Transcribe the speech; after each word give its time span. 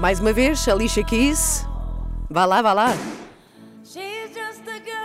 Mais 0.00 0.18
uma 0.18 0.32
vez, 0.32 0.66
Alicia 0.66 1.04
Keys. 1.04 1.66
Vá 2.30 2.46
lá, 2.46 2.62
vá 2.62 2.72
lá. 2.72 2.94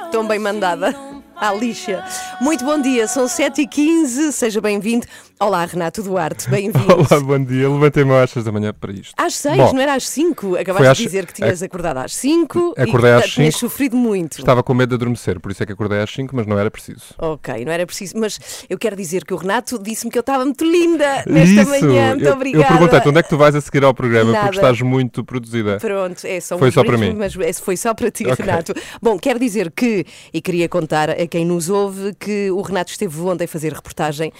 Tão 0.10 0.26
bem 0.26 0.40
mandada. 0.40 0.96
A 1.36 1.50
Alicia. 1.50 2.02
Muito 2.42 2.66
bom 2.66 2.80
dia, 2.80 3.08
são 3.08 3.26
7h15, 3.26 4.32
seja 4.32 4.60
bem-vindo. 4.60 5.06
Olá, 5.40 5.66
Renato 5.66 6.02
Duarte, 6.04 6.50
bem-vindo. 6.50 6.86
Olá, 6.94 7.20
bom 7.22 7.44
dia. 7.44 7.70
Levantei-me 7.70 8.12
às 8.14 8.32
6 8.32 8.46
da 8.46 8.52
manhã 8.52 8.74
para 8.74 8.92
isto. 8.94 9.14
Às 9.18 9.36
6, 9.36 9.58
Bom, 9.58 9.74
não 9.74 9.82
era 9.82 9.94
às 9.96 10.08
5? 10.08 10.50
Foi 10.52 10.62
Acabaste 10.62 10.88
às- 10.92 10.98
de 10.98 11.04
dizer 11.06 11.26
que 11.26 11.34
tinhas 11.34 11.62
ac- 11.62 11.66
acordado 11.66 11.98
às 11.98 12.14
5 12.16 12.74
Acordei 12.78 13.12
e 13.12 13.14
às 13.16 13.32
tinhas 13.34 13.56
sofrido 13.56 13.98
muito. 13.98 14.38
Estava 14.40 14.62
com 14.64 14.74
medo 14.74 14.90
de 14.90 14.96
adormecer, 14.96 15.40
por 15.40 15.52
isso 15.52 15.62
é 15.64 15.66
que 15.66 15.74
acordei 15.74 16.00
às 16.02 16.10
5, 16.10 16.34
mas 16.36 16.46
não 16.48 16.58
era 16.58 16.70
preciso. 16.72 17.02
Ok, 17.18 17.66
não 17.66 17.72
era 17.72 17.86
preciso, 17.86 18.18
mas 18.18 18.40
eu 18.70 18.78
quero 18.78 18.96
dizer 18.96 19.26
que 19.26 19.34
o 19.34 19.38
Renato 19.38 19.78
disse-me 19.82 20.12
que 20.12 20.18
eu 20.18 20.22
estava 20.22 20.46
muito 20.46 20.64
linda 20.64 21.24
nesta 21.28 21.62
isso! 21.62 21.70
manhã. 21.70 22.10
Muito 22.16 22.26
eu, 22.28 22.34
obrigada. 22.34 22.64
eu 22.64 22.68
perguntei-te 22.70 23.10
onde 23.10 23.20
é 23.20 23.24
que 23.24 23.30
tu 23.30 23.38
vais 23.38 23.56
a 23.56 23.62
seguir 23.62 23.84
ao 23.84 23.94
programa, 23.94 24.32
Nada. 24.32 24.46
porque 24.46 24.58
estás 24.58 24.82
muito 24.82 25.24
produzida. 25.24 25.78
Pronto, 25.80 26.26
é 26.26 26.40
só 26.40 26.58
Foi 26.58 26.70
uns 26.70 26.74
só 26.74 26.84
para 26.84 26.98
mim. 26.98 27.14
Mas 27.14 27.36
esse 27.36 27.62
foi 27.62 27.76
só 27.78 27.94
para 27.94 28.10
ti, 28.12 28.26
Ok. 28.26 28.46
Renato. 28.46 28.74
Bom, 29.02 29.18
quero 29.20 29.38
dizer 29.40 29.70
que, 29.72 30.06
e 30.34 30.42
queria 30.42 30.70
contar 30.70 31.10
a 31.10 31.28
quem 31.28 31.46
nos 31.46 31.70
ouve, 31.70 32.14
que 32.18 32.25
o 32.52 32.62
Renato 32.62 32.92
esteve 32.92 33.20
ontem 33.22 33.46
a 33.46 33.48
fazer 33.48 33.74
reportagem 33.74 34.32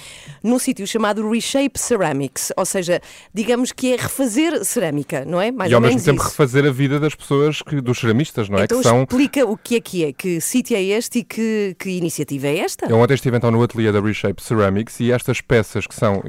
num 0.44 0.60
sítio 0.60 0.86
chamado 0.86 1.28
Reshape 1.30 1.80
Ceramics, 1.80 2.52
ou 2.56 2.66
seja, 2.66 3.02
digamos 3.34 3.72
que 3.72 3.94
é 3.94 3.96
refazer 3.96 4.64
cerâmica, 4.64 5.26
não 5.26 5.42
é? 5.42 5.52
Mais 5.52 5.72
e 5.72 5.74
ao 5.74 5.82
mesmo 5.82 6.02
tempo 6.02 6.22
isso. 6.22 6.30
refazer 6.30 6.66
a 6.66 6.72
vida 6.72 7.00
das 7.00 7.16
pessoas, 7.16 7.62
que, 7.62 7.82
dos 7.82 8.00
ceramistas, 8.00 8.50
não 8.50 8.60
é? 8.60 8.64
Então 8.66 8.78
que 8.78 8.84
são. 8.84 9.04
explica 9.04 9.46
o 9.46 9.58
que 9.58 9.76
é 9.76 9.82
que 9.82 10.06
é, 10.06 10.14
que 10.14 10.42
sítio 10.42 10.76
é 10.76 10.82
este 10.82 11.20
e 11.20 11.24
que, 11.24 11.76
que 11.80 11.90
iniciativa 11.90 12.48
é 12.48 12.60
esta? 12.60 12.86
Eu 12.88 12.98
ontem 12.98 13.14
estive 13.14 13.38
então 13.38 13.52
no 13.52 13.62
ateliê 13.64 13.92
da 13.92 14.02
Reshape 14.02 14.42
Ceramics 14.42 15.00
e 15.00 15.12
estas 15.12 15.42
peças 15.42 15.88
que 15.88 15.96
são 15.96 16.24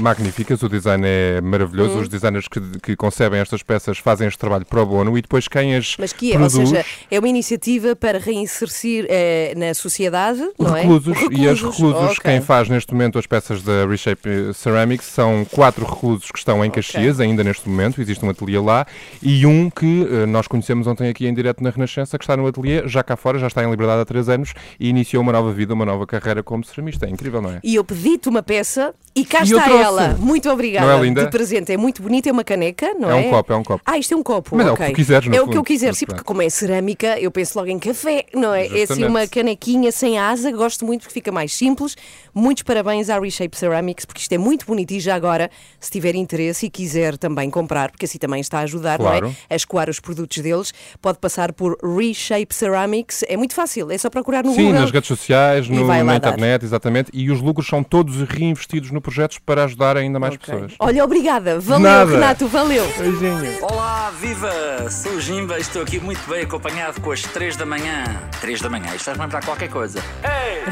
magníficas, 0.00 0.62
o 0.62 0.68
design 0.68 1.04
é 1.06 1.40
maravilhoso, 1.40 1.96
Hum. 1.96 2.00
os 2.00 2.08
designers 2.08 2.48
que, 2.48 2.60
que 2.82 2.96
concebem 2.96 3.40
estas 3.40 3.62
peças 3.62 3.98
fazem 3.98 4.26
este 4.26 4.38
trabalho 4.38 4.64
pro 4.64 4.84
bono 4.84 5.16
e 5.16 5.22
depois 5.22 5.48
quem 5.48 5.76
as 5.76 5.96
Mas 5.98 6.12
que 6.12 6.32
é, 6.32 6.34
produz, 6.34 6.56
ou 6.56 6.66
seja, 6.66 6.84
é 7.10 7.18
uma 7.18 7.28
iniciativa 7.28 7.94
para 7.94 8.18
reinserir 8.18 9.06
eh, 9.08 9.54
na 9.56 9.72
sociedade, 9.74 10.40
não 10.58 10.76
é? 10.76 10.82
Reclusos, 11.04 11.38
e 11.38 11.48
as 11.48 11.60
reclusos, 11.62 12.02
Ok. 12.18 12.18
quem 12.22 12.40
faz 12.40 12.68
neste 12.68 12.92
momento 12.92 13.18
as 13.18 13.26
peças 13.26 13.62
da 13.62 13.86
Reshape 13.86 14.52
Ceramics 14.54 15.06
são 15.06 15.44
quatro 15.50 15.84
reclusos 15.84 16.30
que 16.30 16.38
estão 16.38 16.64
em 16.64 16.70
Caxias, 16.70 17.20
ainda 17.20 17.42
neste 17.44 17.68
momento, 17.68 18.00
existe 18.00 18.24
um 18.24 18.30
ateliê 18.30 18.58
lá, 18.58 18.86
e 19.22 19.44
um 19.46 19.68
que 19.70 20.06
eh, 20.10 20.26
nós 20.26 20.46
conhecemos 20.46 20.86
ontem 20.86 21.08
aqui 21.08 21.26
em 21.26 21.34
direto 21.34 21.62
na 21.62 21.70
Renascença, 21.70 22.18
que 22.18 22.24
está 22.24 22.36
no 22.36 22.46
ateliê, 22.46 22.82
já 22.86 23.02
cá 23.02 23.16
fora, 23.16 23.38
já 23.38 23.46
está 23.46 23.62
em 23.64 23.70
liberdade 23.70 24.00
há 24.02 24.04
três 24.04 24.28
anos, 24.28 24.54
e 24.80 24.88
iniciou 24.88 25.22
uma 25.22 25.32
nova 25.32 25.52
vida, 25.52 25.74
uma 25.74 25.84
nova 25.84 26.06
carreira 26.06 26.42
como 26.42 26.64
ceramista. 26.64 27.06
É 27.06 27.10
incrível, 27.10 27.42
não 27.42 27.50
é? 27.50 27.60
E 27.62 27.74
eu 27.74 27.84
pedi-te 27.84 28.28
uma 28.28 28.42
peça 28.42 28.94
e 29.14 29.24
cá 29.24 29.40
E 29.40 29.44
está 29.44 29.68
ela. 29.70 30.16
Muito 30.18 30.48
obrigada. 30.50 30.86
Não 30.86 30.98
é 30.98 31.02
linda? 31.02 31.24
De 31.24 31.30
presente. 31.30 31.72
É 31.72 31.76
muito 31.76 32.02
bonita, 32.02 32.28
é 32.28 32.32
uma 32.32 32.44
caneca, 32.44 32.94
não 32.98 33.10
É 33.10 33.24
é? 33.24 33.26
um 33.26 33.30
copo, 33.30 33.52
é 33.52 33.56
um 33.56 33.64
copo. 33.64 33.82
Ah, 33.86 33.98
isto 33.98 34.12
é 34.14 34.16
um 34.16 34.22
copo. 34.22 34.56
Mas 34.56 34.66
é 34.66 34.72
o 34.72 34.76
que 34.76 34.86
tu 34.86 34.92
quiseres, 34.92 35.28
no 35.28 35.34
É 35.34 35.40
o 35.40 35.48
que 35.48 35.56
eu 35.58 35.64
quiser, 35.64 35.94
sim, 35.94 36.06
porque 36.06 36.22
como 36.22 36.42
é 36.42 36.48
cerâmica, 36.50 37.18
eu 37.18 37.30
penso 37.30 37.58
logo 37.58 37.70
em 37.70 37.78
café, 37.78 38.24
não 38.34 38.54
é? 38.54 38.62
É 38.62 38.66
assim 38.66 38.76
Justamente. 38.78 39.08
uma 39.10 39.26
canequinha 39.26 39.90
sem 39.92 40.18
asa, 40.18 40.50
gosto 40.50 40.84
muito 40.86 41.02
porque 41.02 41.14
fica 41.14 41.30
mais 41.32 41.52
simples. 41.52 41.96
Muitos 42.34 42.62
parabéns 42.62 43.10
à 43.10 43.18
Reshape 43.18 43.56
Ceramics, 43.56 44.04
porque 44.04 44.20
isto 44.20 44.32
é 44.32 44.38
muito 44.38 44.64
bonito 44.64 44.92
e 44.92 45.00
já 45.00 45.14
agora, 45.14 45.50
se 45.80 45.90
tiver 45.90 46.14
interesse 46.14 46.66
e 46.66 46.70
quiser 46.70 47.18
também 47.18 47.50
comprar, 47.50 47.90
porque 47.90 48.04
assim 48.06 48.18
também 48.18 48.40
está 48.40 48.60
a 48.60 48.62
ajudar, 48.62 48.98
não 48.98 49.06
Claro. 49.06 49.34
é? 49.50 49.54
A 49.54 49.56
escoar 49.56 49.90
os 49.90 50.00
produtos 50.00 50.38
deles, 50.38 50.72
pode 51.02 51.18
passar 51.18 51.52
por 51.52 51.76
Reshape 51.82 52.54
Ceramics. 52.54 53.24
É 53.28 53.36
muito 53.36 53.54
fácil, 53.54 53.90
é 53.90 53.98
só 53.98 54.08
procurar 54.08 54.44
no 54.44 54.54
Sim, 54.54 54.66
Google. 54.66 54.80
nas 54.80 54.90
redes 54.90 55.08
sociais, 55.08 55.68
no- 55.68 55.86
na 55.86 56.02
dar. 56.04 56.16
internet, 56.16 56.64
exatamente, 56.64 57.10
e 57.12 57.30
os 57.30 57.40
lucros 57.40 57.66
são 57.66 57.82
todos 57.82 58.20
reinvestidos 58.22 58.90
no 58.90 59.00
projetos 59.00 59.38
para 59.38 59.64
ajudar 59.64 59.96
ainda 59.96 60.18
mais 60.20 60.34
Ok. 60.34 60.46
pessoas. 60.54 60.72
Olha, 60.78 61.04
obrigada. 61.04 61.58
Valeu, 61.58 61.80
Nada. 61.82 62.10
Renato, 62.12 62.46
valeu. 62.46 62.84
Beijinho. 62.98 63.64
Olá, 63.64 64.12
viva! 64.20 64.90
Sou 64.90 65.12
o 65.12 65.20
Jimba 65.20 65.58
estou 65.58 65.82
aqui 65.82 65.98
muito 65.98 66.20
bem 66.28 66.42
acompanhado 66.42 67.00
com 67.00 67.10
as 67.10 67.22
3 67.22 67.56
da 67.56 67.64
manhã. 67.66 68.04
3 68.40 68.60
da 68.60 68.68
manhã, 68.70 68.86
isto 68.94 69.04
faz-me 69.04 69.22
lembrar 69.24 69.44
qualquer 69.44 69.68
coisa. 69.70 70.00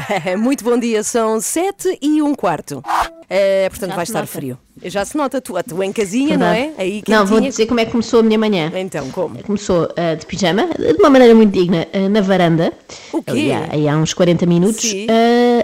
Muito 0.37 0.63
bom 0.63 0.77
dia, 0.77 1.03
são 1.03 1.39
7 1.39 1.99
e 2.01 2.21
um 2.21 2.33
quarto. 2.35 2.83
É, 3.29 3.67
portanto, 3.69 3.89
Já 3.89 3.95
vai 3.95 4.03
estar 4.03 4.19
nota. 4.19 4.31
frio. 4.31 4.57
Já 4.83 5.03
se 5.03 5.17
nota, 5.17 5.41
tu, 5.41 5.53
tu 5.63 5.81
em 5.81 5.91
casinha, 5.91 6.37
não 6.37 6.47
é? 6.47 6.53
Verdade. 6.53 6.81
Aí 6.81 7.03
Não, 7.07 7.25
vou 7.25 7.39
dizer 7.39 7.65
como 7.65 7.79
é 7.79 7.85
que 7.85 7.91
começou 7.91 8.19
a 8.19 8.23
minha 8.23 8.37
manhã. 8.37 8.71
Então, 8.75 9.09
como? 9.09 9.41
Começou 9.41 9.89
ah, 9.95 10.15
de 10.15 10.25
pijama, 10.25 10.67
de 10.77 10.99
uma 10.99 11.09
maneira 11.09 11.33
muito 11.33 11.51
digna, 11.51 11.87
ah, 11.93 12.09
na 12.09 12.21
varanda. 12.21 12.71
O 13.11 13.23
quê? 13.23 13.31
Ali 13.31 13.53
há, 13.53 13.67
aí 13.71 13.87
há 13.87 13.97
uns 13.97 14.13
40 14.13 14.45
minutos, 14.45 14.93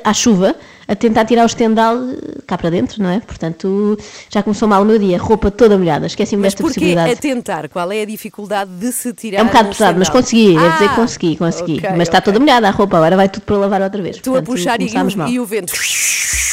à 0.03 0.13
chuva, 0.13 0.55
a 0.91 0.95
tentar 0.95 1.23
tirar 1.25 1.43
o 1.43 1.45
estendal 1.45 1.95
ah, 1.97 2.41
cá 2.45 2.57
para 2.57 2.69
dentro, 2.69 3.01
não 3.01 3.09
é? 3.09 3.21
Portanto, 3.21 3.97
já 4.29 4.43
começou 4.43 4.67
mal 4.67 4.81
o 4.81 4.85
meu 4.85 4.99
dia, 4.99 5.17
roupa 5.17 5.49
toda 5.49 5.77
molhada, 5.77 6.05
esqueci-me 6.05 6.43
desta 6.43 6.61
porquê 6.61 6.79
possibilidade. 6.79 7.11
a 7.13 7.15
tentar? 7.15 7.69
Qual 7.69 7.89
é 7.91 8.01
a 8.01 8.05
dificuldade 8.05 8.69
de 8.71 8.91
se 8.91 9.13
tirar 9.13 9.39
É 9.39 9.43
um 9.43 9.47
bocado 9.47 9.69
pesado, 9.69 9.97
mas 9.97 10.09
consegui, 10.09 10.57
é 10.57 10.69
dizer 10.69 10.85
Ah, 10.85 10.89
que 10.89 10.95
consegui, 10.95 11.37
consegui. 11.37 11.77
ok, 11.77 11.89
mas 11.91 12.01
está 12.09 12.17
ok. 12.17 12.25
toda 12.25 12.39
molhada 12.39 12.67
a 12.67 12.71
roupa, 12.71 12.97
agora 12.97 13.15
vai 13.15 13.29
tudo 13.29 13.43
para 13.43 13.55
lavar 13.57 13.81
outra 13.81 14.01
vez. 14.01 14.17
Tu 14.17 14.29
a 14.29 14.41
Portanto, 14.41 14.45
puxar 14.47 14.81
e, 14.81 14.87
o, 14.87 15.17
mal. 15.17 15.27
e 15.29 15.39
o 15.39 15.45
vento 15.45 15.73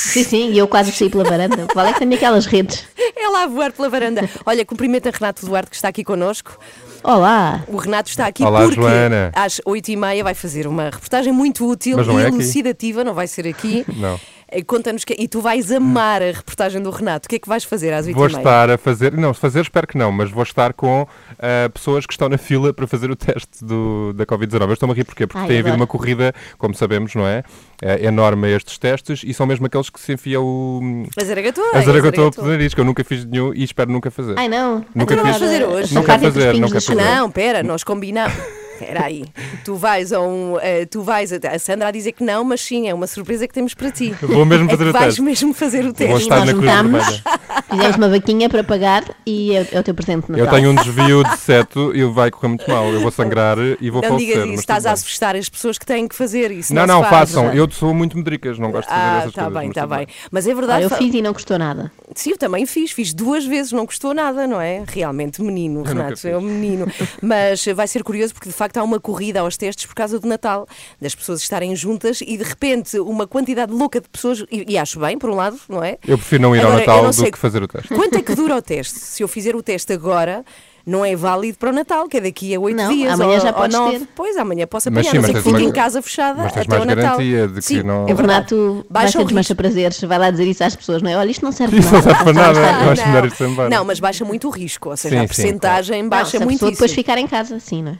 Sim, 0.08 0.24
sim, 0.24 0.50
e 0.52 0.58
eu 0.58 0.66
quase 0.66 0.90
saí 0.92 1.10
pela 1.10 1.24
varanda. 1.24 1.66
Qual 1.70 1.84
é 1.84 1.92
que 1.92 1.98
tem 1.98 2.14
aquelas 2.14 2.46
redes? 2.46 2.84
é 2.96 3.28
lá 3.28 3.42
a 3.42 3.46
voar 3.46 3.72
pela 3.72 3.90
varanda. 3.90 4.28
Olha, 4.46 4.64
cumprimenta 4.64 5.10
Renato 5.10 5.44
Duarte 5.44 5.70
que 5.70 5.76
está 5.76 5.88
aqui 5.88 6.02
connosco. 6.02 6.58
Olá! 7.02 7.64
O 7.68 7.76
Renato 7.76 8.10
está 8.10 8.26
aqui 8.26 8.42
Olá, 8.42 8.60
porque 8.62 8.74
Joana. 8.80 9.30
às 9.34 9.60
8h30 9.66 10.22
vai 10.22 10.34
fazer 10.34 10.66
uma 10.66 10.84
reportagem 10.84 11.32
muito 11.32 11.66
útil 11.68 11.98
e 11.98 12.00
é 12.00 12.26
aqui. 12.26 12.34
elucidativa, 12.34 13.04
não 13.04 13.14
vai 13.14 13.26
ser 13.26 13.46
aqui. 13.46 13.84
Não. 13.96 14.18
Eh, 14.50 14.62
Conta-nos 14.62 15.04
que. 15.04 15.14
E 15.18 15.28
tu 15.28 15.40
vais 15.40 15.70
amar 15.70 16.22
a 16.22 16.32
reportagem 16.32 16.82
do 16.82 16.90
Renato. 16.90 17.26
O 17.26 17.28
que 17.28 17.36
é 17.36 17.38
que 17.38 17.48
vais 17.48 17.64
fazer 17.64 17.92
às 17.92 18.06
8h30? 18.06 18.14
Vou 18.14 18.26
estar 18.26 18.70
a 18.70 18.78
fazer, 18.78 19.12
não, 19.12 19.34
fazer 19.34 19.60
espero 19.60 19.86
que 19.86 19.96
não, 19.96 20.10
mas 20.10 20.30
vou 20.30 20.42
estar 20.42 20.72
com 20.72 21.06
ah, 21.38 21.68
pessoas 21.72 22.06
que 22.06 22.12
estão 22.12 22.28
na 22.28 22.38
fila 22.38 22.72
para 22.72 22.86
fazer 22.86 23.10
o 23.10 23.16
teste 23.16 23.64
do, 23.64 24.12
da 24.14 24.24
Covid-19. 24.24 24.62
Eu 24.62 24.72
estou-me 24.72 24.92
a 24.92 24.96
rir 24.96 25.04
porquê? 25.04 25.26
Porque 25.26 25.40
Ai, 25.40 25.48
tem 25.48 25.58
havido 25.60 25.76
uma 25.76 25.86
corrida, 25.86 26.32
como 26.56 26.74
sabemos, 26.74 27.14
não 27.14 27.26
é? 27.26 27.42
É 27.80 28.06
enorme 28.06 28.48
a 28.48 28.56
estes 28.56 28.78
testes 28.78 29.22
e 29.24 29.32
são 29.32 29.46
mesmo 29.46 29.66
aqueles 29.66 29.90
que 29.90 30.00
se 30.00 30.12
enfia 30.12 30.40
o. 30.40 31.04
A 31.20 31.24
Zaragatua. 31.24 31.64
A 31.74 31.78
é 31.78 31.82
Zaragatua 31.82 32.30
pelo 32.32 32.48
nariz, 32.48 32.74
que 32.74 32.80
eu 32.80 32.84
nunca 32.84 33.04
fiz 33.04 33.24
nenhum 33.24 33.52
e 33.54 33.62
espero 33.62 33.90
nunca 33.90 34.10
fazer. 34.10 34.34
Ai 34.38 34.48
não! 34.48 34.84
Nunca 34.94 35.14
Então 35.14 35.24
não 35.24 35.32
fiz. 35.32 35.40
vais 35.40 35.52
fazer 35.52 35.64
hoje? 35.64 35.94
Não 35.94 36.02
quero 36.02 36.22
fazer, 36.22 36.54
não 36.54 36.68
quero 36.68 36.82
fazer. 36.82 36.94
Não, 36.94 37.30
pera, 37.30 37.62
nós 37.62 37.84
combinamos. 37.84 38.36
Espera 38.80 39.04
aí, 39.06 39.24
tu 39.64 39.74
vais 39.74 40.12
a 40.12 40.20
um. 40.20 40.58
eh, 40.60 40.86
tu 40.86 41.02
vais 41.02 41.32
a, 41.32 41.36
a 41.52 41.58
Sandra 41.58 41.88
a 41.88 41.90
dizer 41.90 42.12
que 42.12 42.22
não, 42.24 42.44
mas 42.44 42.60
sim, 42.60 42.88
é 42.88 42.94
uma 42.94 43.06
surpresa 43.06 43.46
que 43.48 43.54
temos 43.54 43.74
para 43.74 43.90
ti. 43.90 44.14
Vou 44.22 44.44
mesmo 44.44 44.66
é 44.66 44.70
fazer 44.70 44.84
que 44.84 44.90
o 44.90 44.92
vais 44.92 45.04
teste. 45.06 45.22
mesmo 45.22 45.54
fazer 45.54 45.80
o 45.80 45.84
Vou 45.84 45.92
teste. 45.94 46.22
estar 46.22 46.44
nós 46.46 46.54
na 46.54 46.82
Vermelha. 46.82 47.22
fizemos 47.70 47.96
uma 47.96 48.08
vaquinha 48.08 48.48
para 48.48 48.62
pagar 48.64 49.04
e 49.26 49.54
é, 49.54 49.66
é 49.72 49.80
o 49.80 49.82
teu 49.82 49.94
presente 49.94 50.26
de 50.26 50.32
Eu 50.32 50.44
Natal. 50.44 50.54
tenho 50.54 50.70
um 50.70 50.74
desvio 50.74 51.24
de 51.24 51.36
seto 51.38 51.94
e 51.94 52.04
vai 52.04 52.30
correr 52.30 52.48
muito 52.48 52.70
mal. 52.70 52.86
Eu 52.92 53.00
vou 53.00 53.10
sangrar 53.10 53.58
e 53.80 53.90
vou 53.90 54.00
Não 54.02 54.10
falecer. 54.10 54.28
digas 54.34 54.48
isso, 54.50 54.60
estás 54.60 54.86
a 54.86 54.90
bem. 54.90 54.94
assustar 54.94 55.36
as 55.36 55.48
pessoas 55.48 55.78
que 55.78 55.84
têm 55.86 56.06
que 56.08 56.14
fazer 56.14 56.50
isso. 56.50 56.72
Não, 56.74 56.86
Não, 56.86 56.96
não, 56.96 57.02
faz. 57.02 57.30
façam. 57.32 57.52
Eu 57.52 57.70
sou 57.70 57.92
muito 57.94 58.16
medricas, 58.16 58.58
não 58.58 58.70
gosto 58.70 58.88
de 58.88 58.94
fazer 58.94 59.02
Ah, 59.06 59.16
essas 59.18 59.28
está 59.30 59.42
coisas. 59.44 59.58
bem, 59.60 59.68
mas 59.68 59.76
está 59.76 59.96
bem. 59.96 60.06
Mas 60.30 60.46
é 60.46 60.54
verdade. 60.54 60.82
eu 60.84 60.90
fa- 60.90 60.96
fiz 60.96 61.14
e 61.14 61.22
não 61.22 61.32
custou 61.32 61.58
nada. 61.58 61.90
Sim, 62.14 62.30
eu 62.30 62.38
também 62.38 62.64
fiz, 62.66 62.90
fiz 62.92 63.12
duas 63.14 63.44
vezes, 63.44 63.72
não 63.72 63.86
custou 63.86 64.12
nada, 64.14 64.46
não 64.46 64.60
é? 64.60 64.82
Realmente, 64.86 65.40
menino, 65.42 65.82
Renato, 65.82 66.26
é 66.26 66.36
um 66.36 66.40
menino. 66.40 66.90
Mas 67.22 67.64
vai 67.74 67.86
ser 67.86 68.02
curioso 68.02 68.34
porque 68.34 68.48
de 68.48 68.54
facto 68.54 68.67
há 68.76 68.82
uma 68.82 68.98
corrida 68.98 69.40
aos 69.40 69.56
testes 69.56 69.86
por 69.86 69.94
causa 69.94 70.18
do 70.18 70.26
Natal, 70.26 70.66
das 71.00 71.14
pessoas 71.14 71.40
estarem 71.40 71.74
juntas 71.76 72.20
e 72.20 72.36
de 72.36 72.42
repente 72.44 72.98
uma 72.98 73.26
quantidade 73.26 73.72
louca 73.72 74.00
de 74.00 74.08
pessoas, 74.08 74.44
e, 74.50 74.64
e 74.72 74.76
acho 74.76 74.98
bem, 74.98 75.16
por 75.16 75.30
um 75.30 75.34
lado, 75.36 75.56
não 75.68 75.82
é? 75.84 75.98
Eu 76.06 76.18
prefiro 76.18 76.42
não 76.42 76.56
ir 76.56 76.60
ao 76.60 76.66
Agora, 76.72 76.82
eu 76.82 76.86
Natal 76.86 77.02
não 77.04 77.10
do 77.10 77.30
que 77.32 77.38
fazer 77.38 77.62
o 77.62 77.68
teste. 77.68 77.94
Quanto 77.94 78.16
é 78.16 78.22
que 78.22 78.34
dura 78.34 78.56
o 78.56 78.62
teste? 78.62 78.98
Se 78.98 79.22
eu 79.22 79.28
fizer 79.28 79.54
o 79.54 79.62
teste 79.62 79.92
agora, 79.92 80.44
não 80.86 81.04
é 81.04 81.14
válido 81.14 81.58
para 81.58 81.68
o 81.68 81.72
Natal, 81.72 82.08
que 82.08 82.16
é 82.16 82.20
daqui 82.20 82.54
a 82.54 82.58
oito 82.60 82.76
Não, 82.76 82.88
dias. 82.88 83.12
amanhã 83.12 83.34
ou, 83.34 83.40
já 83.40 83.48
ou 83.48 83.54
podes 83.54 83.76
nove. 83.78 83.98
ter. 83.98 84.08
Pois, 84.16 84.36
amanhã 84.38 84.66
posso 84.66 84.90
Mas 84.90 85.06
apanhar, 85.06 85.10
sim, 85.10 85.16
não 85.16 85.22
mas 85.22 85.26
que 85.28 85.32
tens 85.34 85.42
fique 85.52 85.62
uma- 85.64 85.68
em 85.68 85.72
casa 85.72 86.00
fechada 86.00 86.42
mas 86.44 86.52
tens 86.54 86.62
até 86.62 86.70
mais 86.70 86.82
o 86.82 86.86
Natal. 86.86 87.02
garantia 87.04 87.48
de 87.48 87.54
que 87.54 87.62
sim, 87.62 87.82
não- 87.82 88.04
é 88.04 88.14
verdade. 88.14 88.22
Renato 88.54 88.86
vai 88.88 89.02
Baixa 89.04 89.12
ser 89.18 89.18
o 89.18 89.24
desmancha 89.26 89.54
prazeres, 89.54 90.00
vai 90.00 90.18
lá 90.18 90.30
dizer 90.30 90.46
isso 90.46 90.64
às 90.64 90.74
pessoas, 90.74 91.02
não 91.02 91.10
é? 91.10 91.16
Olha, 91.18 91.30
isto 91.30 91.44
não 91.44 91.52
serve 91.52 91.78
Isso 91.78 91.88
para 91.90 91.98
não 91.98 92.02
serve 92.04 92.24
para 92.24 92.32
nada. 92.32 93.26
Isto 93.26 93.44
embora. 93.44 93.68
Não, 93.68 93.84
mas 93.84 94.00
baixa 94.00 94.24
muito 94.24 94.48
o 94.48 94.50
risco, 94.50 94.88
ou 94.88 94.96
seja, 94.96 95.16
Sim, 95.16 95.24
a 95.24 95.28
sim, 95.28 95.28
percentagem 95.28 96.02
Não, 96.02 96.08
baixa 96.08 96.30
se 96.30 96.36
a 96.38 96.40
muito 96.40 96.54
pessoa 96.54 96.70
depois 96.72 96.92
ficar 96.92 97.18
em 97.18 97.26
casa, 97.26 97.60
sim, 97.60 97.82
não 97.82 97.92
é? 97.92 97.98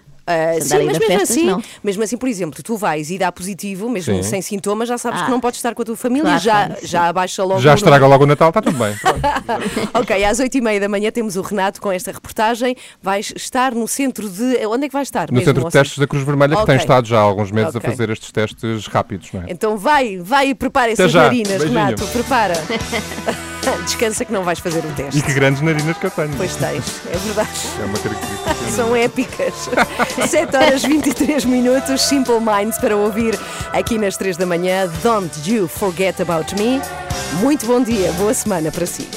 Se 0.60 0.68
sim, 0.68 0.74
mas 0.84 0.86
mesmo 0.98 1.06
festas, 1.06 1.30
assim, 1.30 1.44
não. 1.46 1.62
mesmo 1.82 2.02
assim, 2.02 2.16
por 2.16 2.28
exemplo, 2.28 2.62
tu 2.62 2.76
vais 2.76 3.10
e 3.10 3.18
dá 3.18 3.30
positivo, 3.32 3.88
mesmo 3.88 4.14
Sim. 4.16 4.22
sem 4.22 4.42
sintomas, 4.42 4.88
já 4.88 4.98
sabes 4.98 5.22
Ah. 5.22 5.24
que 5.24 5.30
não 5.30 5.40
podes 5.40 5.58
estar 5.58 5.74
com 5.74 5.82
a 5.82 5.84
tua 5.84 5.96
família, 5.96 6.24
Claro, 6.38 6.40
já, 6.42 6.76
sim. 6.76 6.86
já 6.86 7.08
abaixa 7.08 7.42
logo 7.44 7.60
Já 7.60 7.74
estraga 7.74 8.06
logo 8.06 8.24
o 8.24 8.26
Natal, 8.26 8.48
está 8.50 8.60
tudo 8.62 8.76
bem. 8.78 8.94
Ok, 9.94 10.24
às 10.24 10.38
8h30 10.40 10.80
da 10.80 10.88
manhã 10.88 11.10
temos 11.10 11.36
o 11.36 11.42
Renato 11.42 11.80
com 11.80 11.90
esta 11.90 12.12
reportagem. 12.12 12.76
Vais 13.02 13.32
estar 13.36 13.74
no 13.74 13.88
centro 13.88 14.28
de. 14.28 14.66
Onde 14.66 14.84
é 14.86 14.88
que 14.88 14.92
vais 14.92 15.08
estar? 15.08 15.28
No 15.30 15.34
mesmo, 15.34 15.46
Centro 15.46 15.64
de? 15.64 15.72
Testes 15.72 15.98
da 15.98 16.06
Cruz 16.06 16.24
Vermelha, 16.24 16.56
que 16.56 16.66
tem 16.66 16.76
estado 16.76 17.06
já 17.06 17.18
há 17.18 17.22
alguns 17.22 17.50
meses 17.50 17.74
Ok. 17.74 17.88
a 17.88 17.90
fazer 17.90 18.10
estes 18.10 18.30
testes 18.30 18.86
rápidos, 18.86 19.30
não 19.32 19.42
é? 19.42 19.46
Então 19.48 19.76
vai, 19.76 20.18
vai 20.18 20.48
e 20.50 20.54
prepara 20.54 20.92
essas 20.92 21.12
Beijinho. 21.12 21.58
Renato, 21.58 22.06
prepara. 22.08 22.54
Descansa 23.84 24.24
que 24.24 24.32
não 24.32 24.44
vais 24.44 24.58
fazer 24.58 24.84
o 24.84 24.92
teste. 24.94 25.18
E 25.18 25.22
que 25.22 25.32
grandes 25.32 25.60
narinas 25.62 25.96
que 25.96 26.06
eu 26.06 26.10
tenho. 26.10 26.30
Pois 26.36 26.56
tens, 26.56 27.00
é 27.06 27.16
verdade. 27.16 27.50
É 27.80 27.84
uma 27.84 27.98
característica. 27.98 28.70
São 28.74 28.96
épicas. 28.96 29.54
7 30.28 30.56
horas 30.56 30.82
23 30.82 31.44
minutos, 31.44 32.02
Simple 32.02 32.40
Minds 32.40 32.78
para 32.78 32.96
ouvir 32.96 33.38
aqui 33.72 33.98
nas 33.98 34.16
3 34.16 34.36
da 34.36 34.46
manhã. 34.46 34.88
Don't 35.02 35.50
you 35.50 35.68
forget 35.68 36.20
about 36.20 36.54
me. 36.56 36.80
Muito 37.40 37.66
bom 37.66 37.82
dia, 37.82 38.10
boa 38.12 38.32
semana 38.34 38.70
para 38.70 38.86
si. 38.86 39.08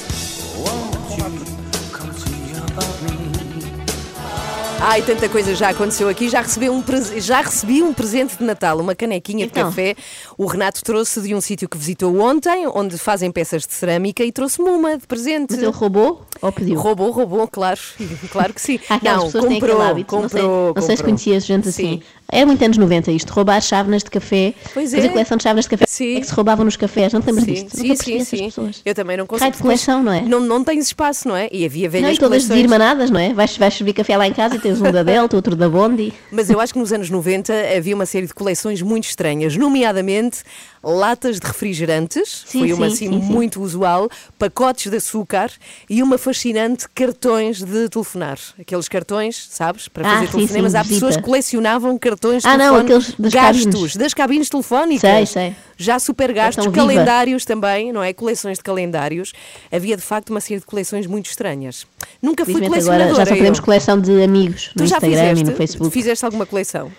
Ai, 4.84 5.00
tanta 5.00 5.28
coisa 5.28 5.54
já 5.54 5.68
aconteceu 5.70 6.08
aqui. 6.08 6.28
Já 6.28 6.40
recebi 6.40 6.68
um, 6.68 6.82
prese- 6.82 7.20
já 7.20 7.40
recebi 7.40 7.82
um 7.84 7.92
presente 7.92 8.36
de 8.36 8.42
Natal, 8.44 8.80
uma 8.80 8.96
canequinha 8.96 9.46
de 9.46 9.52
Então? 9.52 9.64
café. 9.70 9.94
O 10.36 10.44
Renato 10.44 10.82
trouxe 10.82 11.20
de 11.20 11.32
um 11.36 11.40
sítio 11.40 11.68
que 11.68 11.78
visitou 11.78 12.18
ontem, 12.18 12.66
onde 12.66 12.98
fazem 12.98 13.30
peças 13.30 13.64
de 13.64 13.72
cerâmica, 13.72 14.24
e 14.24 14.32
trouxe-me 14.32 14.70
uma 14.70 14.98
de 14.98 15.06
presente. 15.06 15.52
Mas 15.52 15.62
ele 15.62 15.70
roubou 15.70 16.22
ou 16.42 16.52
pediu? 16.52 16.78
Roubou, 16.78 17.10
roubou, 17.12 17.46
claro, 17.48 17.80
claro 18.30 18.52
que 18.52 18.60
sim. 18.60 18.78
Aquelas 18.90 19.16
não, 19.18 19.24
pessoas 19.26 19.44
que 19.44 19.50
têm 19.50 19.60
comprou, 19.60 19.76
aquele 19.78 19.90
hábito, 19.90 20.14
não 20.16 20.28
sei, 20.28 20.40
comprou, 20.42 20.72
não 20.74 20.82
sei 20.82 20.96
se 20.96 21.02
comprou. 21.02 21.04
conhecias 21.04 21.46
gente 21.46 21.70
Sim. 21.70 21.84
assim. 21.94 22.02
Era 22.34 22.46
muito 22.46 22.64
anos 22.64 22.78
90 22.78 23.12
isto, 23.12 23.30
roubar 23.30 23.60
chávenas 23.60 24.02
de 24.02 24.10
café, 24.10 24.54
Pois 24.72 24.90
fazer 24.90 25.06
é. 25.06 25.10
coleção 25.10 25.36
de 25.36 25.42
chávenas 25.42 25.64
de 25.66 25.70
café 25.70 25.84
Sim. 25.86 26.16
é 26.16 26.20
que 26.20 26.26
se 26.26 26.32
roubavam 26.32 26.64
nos 26.64 26.76
cafés, 26.76 27.12
não 27.12 27.20
te 27.20 27.26
lembras 27.26 27.44
Sim, 27.44 27.52
disto? 27.52 27.76
sim, 27.76 27.88
Nunca 27.88 28.02
sim, 28.04 28.24
sim. 28.24 28.44
pessoas. 28.46 28.80
Eu 28.86 28.94
também 28.94 29.16
não 29.18 29.26
consigo. 29.26 29.42
Raio 29.44 29.52
de 29.54 29.58
coleção, 29.62 30.02
não 30.02 30.12
é? 30.12 30.22
Não, 30.22 30.40
não 30.40 30.64
tens 30.64 30.86
espaço, 30.86 31.28
não 31.28 31.36
é? 31.36 31.48
E 31.52 31.64
havia 31.66 31.84
Não, 31.88 31.90
velhas 31.92 32.16
e 32.16 32.18
todas 32.18 32.28
coleções. 32.44 32.48
desirmanadas, 32.48 33.10
não 33.10 33.20
é? 33.20 33.34
Vais, 33.34 33.54
vais 33.58 33.74
servir 33.74 33.92
café 33.92 34.16
lá 34.16 34.26
em 34.26 34.32
casa 34.32 34.56
e 34.56 34.58
tens 34.58 34.80
um 34.80 34.90
da 34.90 35.02
Delta, 35.04 35.36
outro 35.36 35.54
da 35.54 35.68
Bondi. 35.68 36.12
Mas 36.30 36.48
eu 36.48 36.58
acho 36.58 36.72
que 36.72 36.78
nos 36.78 36.90
anos 36.90 37.10
90 37.10 37.52
havia 37.76 37.94
uma 37.94 38.06
série 38.06 38.26
de 38.26 38.32
coleções 38.32 38.80
muito 38.80 39.04
estranhas, 39.04 39.54
nomeadamente 39.54 40.38
latas 40.82 41.38
de 41.38 41.46
refrigerantes, 41.46 42.44
Sim, 42.46 42.60
foi 42.60 42.72
uma 42.72 42.88
sim, 42.88 42.94
assim 43.08 43.20
sim, 43.20 43.26
sim. 43.26 43.32
muito 43.32 43.60
usual, 43.62 44.08
pacotes 44.38 44.90
de 44.90 44.96
açúcar 44.96 45.50
e 45.88 46.02
uma 46.02 46.18
fascinante 46.32 46.88
cartões 46.94 47.62
de 47.62 47.88
telefonar. 47.88 48.38
Aqueles 48.58 48.88
cartões, 48.88 49.46
sabes, 49.50 49.86
para 49.88 50.02
Ah, 50.08 50.14
fazer 50.14 50.26
sim, 50.26 50.32
telefonemas. 50.32 50.72
sim, 50.72 50.78
Há 50.78 50.82
visita. 50.82 50.94
pessoas 51.00 51.16
que 51.16 51.22
colecionavam 51.22 51.98
cartões 51.98 52.42
de 52.42 52.48
Ah, 52.48 52.56
não, 52.56 52.74
telefone 52.76 52.82
aqueles 52.84 53.14
das 53.18 53.32
gastos, 53.32 53.64
cabines. 53.66 53.96
das 53.96 54.14
cabines 54.14 54.48
telefónicas. 54.48 55.00
Sei, 55.00 55.26
sei. 55.26 55.56
Já 55.76 55.98
super 55.98 56.32
gastos, 56.32 56.64
Viva. 56.64 56.76
calendários 56.76 57.44
também, 57.44 57.92
não 57.92 58.02
é? 58.02 58.12
Coleções 58.12 58.58
de 58.58 58.64
calendários. 58.64 59.32
Havia 59.70 59.96
de 59.96 60.02
facto 60.02 60.30
uma 60.30 60.40
série 60.40 60.60
de 60.60 60.66
coleções 60.66 61.06
muito 61.06 61.26
estranhas. 61.26 61.86
Nunca 62.20 62.44
fui 62.44 62.54
colecionadora. 62.54 63.04
agora 63.04 63.16
já 63.16 63.26
só 63.26 63.36
fazemos 63.36 63.58
eu. 63.58 63.64
coleção 63.64 64.00
de 64.00 64.22
amigos 64.22 64.70
no 64.74 64.84
Tu 64.84 64.86
já 64.88 64.96
Instagram 64.96 65.18
fizeste? 65.18 65.40
e 65.40 65.44
no 65.50 65.56
Facebook. 65.56 65.92
Fizeste 65.92 66.24
alguma 66.24 66.46
coleção? 66.46 66.90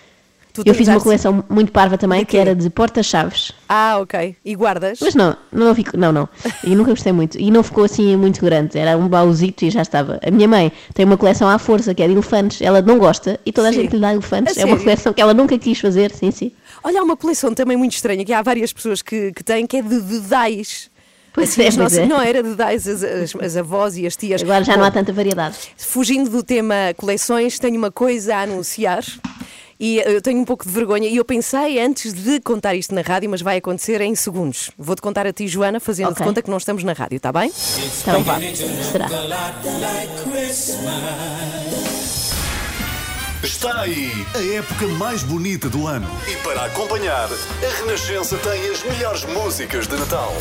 Tu 0.54 0.62
Eu 0.64 0.72
fiz 0.72 0.86
uma 0.86 1.00
coleção 1.00 1.42
muito 1.50 1.72
parva 1.72 1.98
também, 1.98 2.20
De 2.20 2.26
que 2.26 2.36
era 2.36 2.54
de 2.54 2.70
porta-chaves. 2.70 3.50
Ah, 3.68 3.98
ok. 3.98 4.36
E 4.44 4.54
guardas? 4.54 5.00
Mas 5.02 5.12
não, 5.12 5.36
não, 5.52 5.74
fico, 5.74 5.96
não, 5.96 6.12
não. 6.12 6.28
E 6.62 6.76
nunca 6.76 6.90
gostei 6.90 7.12
muito. 7.12 7.36
E 7.38 7.50
não 7.50 7.60
ficou 7.64 7.82
assim 7.82 8.14
muito 8.16 8.40
grande. 8.40 8.78
Era 8.78 8.96
um 8.96 9.08
baúzito 9.08 9.64
e 9.64 9.70
já 9.70 9.82
estava. 9.82 10.20
A 10.24 10.30
minha 10.30 10.46
mãe 10.46 10.70
tem 10.94 11.04
uma 11.04 11.16
coleção 11.16 11.48
à 11.48 11.58
força 11.58 11.92
que 11.92 12.00
é 12.02 12.06
de 12.06 12.12
elefantes. 12.12 12.62
Ela 12.62 12.80
não 12.80 12.98
gosta 13.00 13.40
e 13.44 13.50
toda 13.50 13.68
a 13.68 13.72
Sim. 13.72 13.82
gente 13.82 13.94
lhe 13.96 14.00
dá 14.00 14.12
elefantes. 14.12 14.56
A 14.56 14.60
É 14.60 14.64
uma 14.64 14.70
sério? 14.76 14.84
coleção 14.84 15.12
que 15.12 15.20
ela 15.20 15.34
nunca 15.34 15.58
quis 15.58 15.80
fazer, 15.80 16.12
sim, 16.12 16.30
sim. 16.30 16.52
Olha, 16.84 17.00
há 17.00 17.02
uma 17.02 17.16
coleção 17.16 17.52
também 17.52 17.76
muito 17.76 17.94
estranha 17.94 18.24
que 18.24 18.32
há 18.32 18.40
várias 18.40 18.72
pessoas 18.72 19.02
que, 19.02 19.32
que 19.32 19.42
têm, 19.42 19.66
que 19.66 19.78
é 19.78 19.82
de 19.82 20.00
dedais. 20.00 20.88
Pois 21.32 21.50
as 21.50 21.58
é, 21.58 21.62
pois 21.64 21.76
nossas- 21.76 21.98
é. 21.98 22.06
Não, 22.06 22.20
era 22.22 22.44
dedais, 22.44 22.86
as, 22.86 23.02
as, 23.02 23.34
as 23.34 23.56
avós 23.56 23.96
e 23.96 24.06
as 24.06 24.14
tias. 24.14 24.40
Agora 24.40 24.62
já 24.62 24.74
não 24.74 24.82
Bom, 24.82 24.86
há 24.86 24.90
tanta 24.92 25.12
variedade. 25.12 25.56
Fugindo 25.76 26.30
do 26.30 26.44
tema 26.44 26.94
coleções, 26.96 27.58
tenho 27.58 27.76
uma 27.76 27.90
coisa 27.90 28.36
a 28.36 28.42
anunciar. 28.42 29.02
E 29.78 29.98
eu 29.98 30.20
tenho 30.22 30.40
um 30.40 30.44
pouco 30.44 30.64
de 30.66 30.72
vergonha. 30.72 31.08
E 31.08 31.16
eu 31.16 31.24
pensei 31.24 31.80
antes 31.80 32.12
de 32.12 32.40
contar 32.40 32.74
isto 32.74 32.94
na 32.94 33.00
rádio, 33.00 33.28
mas 33.30 33.42
vai 33.42 33.56
acontecer 33.58 34.00
em 34.00 34.14
segundos. 34.14 34.70
Vou-te 34.78 35.02
contar 35.02 35.26
a 35.26 35.32
ti, 35.32 35.48
Joana, 35.48 35.80
fazendo 35.80 36.08
de 36.08 36.12
Ok. 36.14 36.26
conta 36.26 36.42
que 36.42 36.50
não 36.50 36.58
estamos 36.58 36.84
na 36.84 36.92
rádio, 36.92 37.16
está 37.16 37.32
bem? 37.32 37.50
Então 38.02 38.22
vá. 38.22 38.38
Será? 38.90 39.08
Está 43.42 43.80
aí 43.82 44.10
a 44.34 44.56
época 44.56 44.86
mais 44.88 45.22
bonita 45.22 45.68
do 45.68 45.86
ano. 45.86 46.08
E 46.30 46.36
para 46.36 46.64
acompanhar, 46.64 47.28
a 47.28 47.78
Renascença 47.84 48.36
tem 48.38 48.70
as 48.70 48.82
melhores 48.84 49.24
músicas 49.24 49.86
de 49.86 49.96
Natal. 49.96 50.32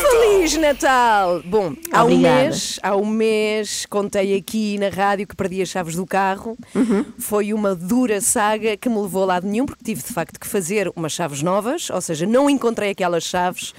Feliz 0.00 0.56
Natal! 0.56 1.42
Bom, 1.44 1.74
há 1.92 2.02
um, 2.02 2.06
Obrigada. 2.06 2.42
mês, 2.44 2.78
há 2.82 2.96
um 2.96 3.06
mês 3.06 3.84
contei 3.86 4.36
aqui 4.36 4.78
na 4.78 4.88
rádio 4.88 5.26
que 5.26 5.34
perdi 5.36 5.60
as 5.60 5.68
chaves 5.68 5.94
do 5.94 6.06
carro. 6.06 6.56
Uhum. 6.74 7.04
Foi 7.18 7.52
uma 7.52 7.74
dura 7.74 8.20
saga 8.20 8.76
que 8.76 8.88
me 8.88 8.96
levou 9.00 9.24
a 9.24 9.26
lado 9.26 9.46
nenhum, 9.46 9.66
porque 9.66 9.84
tive 9.84 10.02
de 10.02 10.12
facto 10.12 10.38
que 10.38 10.46
fazer 10.46 10.90
umas 10.94 11.12
chaves 11.12 11.42
novas, 11.42 11.90
ou 11.90 12.00
seja, 12.00 12.26
não 12.26 12.48
encontrei 12.48 12.90
aquelas 12.90 13.24
chaves. 13.24 13.74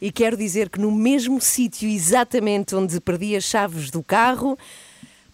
E 0.00 0.10
quero 0.10 0.36
dizer 0.36 0.68
que 0.68 0.80
no 0.80 0.90
mesmo 0.90 1.40
sítio 1.40 1.88
exatamente 1.88 2.74
onde 2.74 3.00
perdi 3.00 3.36
as 3.36 3.44
chaves 3.44 3.90
do 3.90 4.02
carro, 4.02 4.58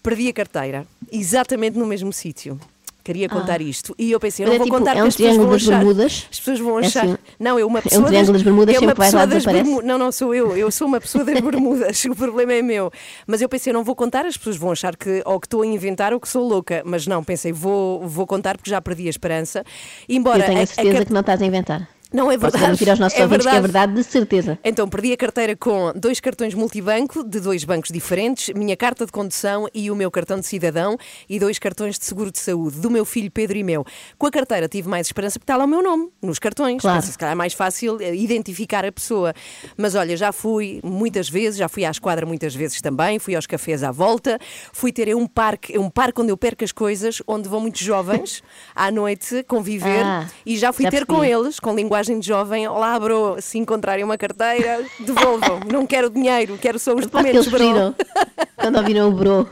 perdi 0.03 0.29
a 0.29 0.33
carteira. 0.33 0.87
Exatamente 1.11 1.79
no 1.79 1.87
mesmo 1.87 2.13
sítio. 2.13 2.59
Queria 3.05 3.29
contar 3.29 3.61
isto. 3.61 3.95
E 3.97 4.11
eu 4.11 4.19
pensei, 4.19 4.45
eu 4.45 4.49
não 4.49 4.55
é 4.57 4.59
vou 4.59 4.67
tipo- 4.67 4.79
contar 4.79 4.91
é 4.93 4.95
que 4.97 5.03
um 5.03 5.07
as 5.07 5.15
pessoas 5.17 5.37
vão 5.37 5.49
das 5.51 5.63
achar. 5.63 5.77
Bermudas? 5.79 6.27
As 6.29 6.39
pessoas 6.41 6.59
vão 6.59 6.81
É 6.81 6.87
achar. 6.87 7.05
assim? 7.05 7.17
Não, 7.39 7.59
eu 7.59 7.67
uma 7.67 7.79
É 7.79 7.81
um 7.81 7.83
pessoa. 7.83 8.03
das- 8.03 8.11
triângulo 8.11 8.33
das 8.35 8.43
Bermudas, 8.43 8.75
sempre 8.79 8.95
vais 8.95 9.13
lá 9.13 9.21
pessoa 9.27 9.39
desaparece? 9.39 9.65
Bermu- 9.65 9.83
Não, 9.83 9.99
não 9.99 10.13
sou 10.13 10.35
eu. 10.35 10.57
Eu 10.57 10.71
sou 10.71 10.87
uma 10.89 11.01
pessoa 11.01 11.25
das 11.25 11.41
Bermudas. 11.41 12.05
o 12.07 12.15
problema 12.17 12.53
é 12.55 12.63
meu. 12.63 12.91
Mas 13.27 13.41
eu 13.43 13.49
pensei, 13.49 13.73
não 13.73 13.85
vou 13.85 13.95
contar, 13.95 14.25
as 14.27 14.37
pessoas 14.37 14.57
vão 14.57 14.73
achar 14.73 14.97
que 14.97 15.23
ou 15.27 15.39
que 15.39 15.47
estou 15.47 15.63
a 15.63 15.67
inventar 15.67 16.13
ou 16.13 16.21
que 16.21 16.29
sou 16.29 16.47
louca. 16.47 16.83
Mas 16.85 17.07
não, 17.07 17.23
pensei, 17.23 17.53
vou, 17.53 18.07
vou 18.07 18.27
contar 18.27 18.57
porque 18.57 18.71
já 18.71 18.81
perdi 18.81 19.07
a 19.07 19.11
esperança. 19.11 19.65
Embora 20.09 20.39
Eu 20.41 20.45
tenho 20.47 20.59
a- 20.59 20.61
a 20.61 20.63
a 20.63 20.67
certeza 20.67 20.97
car- 20.97 21.07
que 21.07 21.13
não 21.13 21.21
estás 21.21 21.43
a 21.43 21.47
inventar. 21.47 21.89
Não 22.13 22.31
é 22.31 22.35
Posso 22.39 22.43
verdade. 22.53 22.63
garantir 22.63 22.91
aos 22.91 22.99
nossos 23.01 23.19
é 23.19 23.23
ouvintes 23.25 23.47
que 23.47 23.51
é 23.57 23.61
verdade. 23.61 23.93
verdade, 23.93 23.95
de 23.95 24.13
certeza. 24.13 24.59
Então, 24.65 24.89
perdi 24.89 25.13
a 25.13 25.17
carteira 25.17 25.57
com 25.57 25.93
dois 25.95 26.21
cartões 26.21 26.55
multibanco 26.55 27.25
de 27.25 27.41
dois 27.41 27.65
bancos 27.65 27.91
diferentes, 27.91 28.55
minha 28.55 28.77
carta 28.77 29.05
de 29.05 29.11
condução 29.11 29.67
e 29.75 29.91
o 29.91 29.97
meu 29.97 30.09
cartão 30.11 30.39
de 30.39 30.47
cidadão 30.47 30.97
e 31.29 31.39
dois 31.41 31.59
cartões 31.59 31.99
de 31.99 32.05
seguro 32.05 32.31
de 32.31 32.39
saúde, 32.39 32.79
do 32.79 32.89
meu 32.91 33.05
filho 33.05 33.29
Pedro 33.31 33.59
e 33.59 33.65
meu. 33.65 33.85
Com 34.17 34.27
a 34.29 34.31
carteira 34.31 34.69
tive 34.69 34.89
mais 34.89 35.09
esperança 35.09 35.37
porque 35.39 35.45
está 35.51 35.57
lá 35.57 35.65
o 35.65 35.69
meu 35.69 35.83
nome, 35.83 36.09
nos 36.23 36.39
cartões. 36.39 36.81
Claro. 36.81 37.01
Penso, 37.01 37.11
se 37.13 37.19
calhar 37.19 37.33
é 37.33 37.37
mais 37.37 37.53
fácil 37.53 38.01
eh, 38.01 38.15
identificar 38.15 38.85
a 38.85 38.93
pessoa. 38.93 39.35
Mas 39.77 39.97
olha, 39.97 40.17
já 40.17 40.31
fui 40.31 40.81
muitas 40.85 41.29
vezes, 41.29 41.59
já 41.59 41.69
fui 41.69 41.85
à 41.85 41.91
esquadra 41.91 42.25
muitas 42.25 42.55
vezes 42.55 42.81
também, 42.81 43.19
fui 43.19 43.35
aos 43.35 43.47
cafés 43.49 43.83
à 43.83 43.91
volta, 43.91 44.39
fui 44.73 44.93
ter 44.93 45.15
um 45.15 45.27
parque, 45.27 45.77
um 45.77 45.91
parque 45.91 46.21
onde 46.21 46.31
eu 46.31 46.37
perco 46.37 46.63
as 46.63 46.71
coisas, 46.71 47.21
onde 47.27 47.49
vão 47.49 47.61
muitos 47.61 47.81
jovens 47.81 48.43
à 48.77 48.93
noite 48.93 49.43
conviver 49.49 50.05
Ah, 50.05 50.27
e 50.47 50.57
já 50.57 50.73
fui 50.73 50.85
já 50.85 50.91
ter 50.91 51.05
com 51.05 51.17
percebi. 51.19 51.33
eles, 51.41 51.59
com 51.59 51.75
linguagem 51.75 51.96
de 52.03 52.27
jovem, 52.27 52.69
olá, 52.69 52.99
bro, 53.01 53.37
se 53.41 53.59
encontrarem 53.59 54.05
uma 54.05 54.19
carteira, 54.19 54.85
devolvam. 55.01 55.61
Não 55.71 55.87
quero 55.87 56.11
dinheiro, 56.11 56.59
quero 56.59 56.79
só 56.79 56.95
os 56.95 57.07
documentos, 57.07 57.49
bro. 57.49 57.95
quando 58.57 58.77
ouviram 58.77 59.09
o 59.09 59.13
bro. 59.13 59.49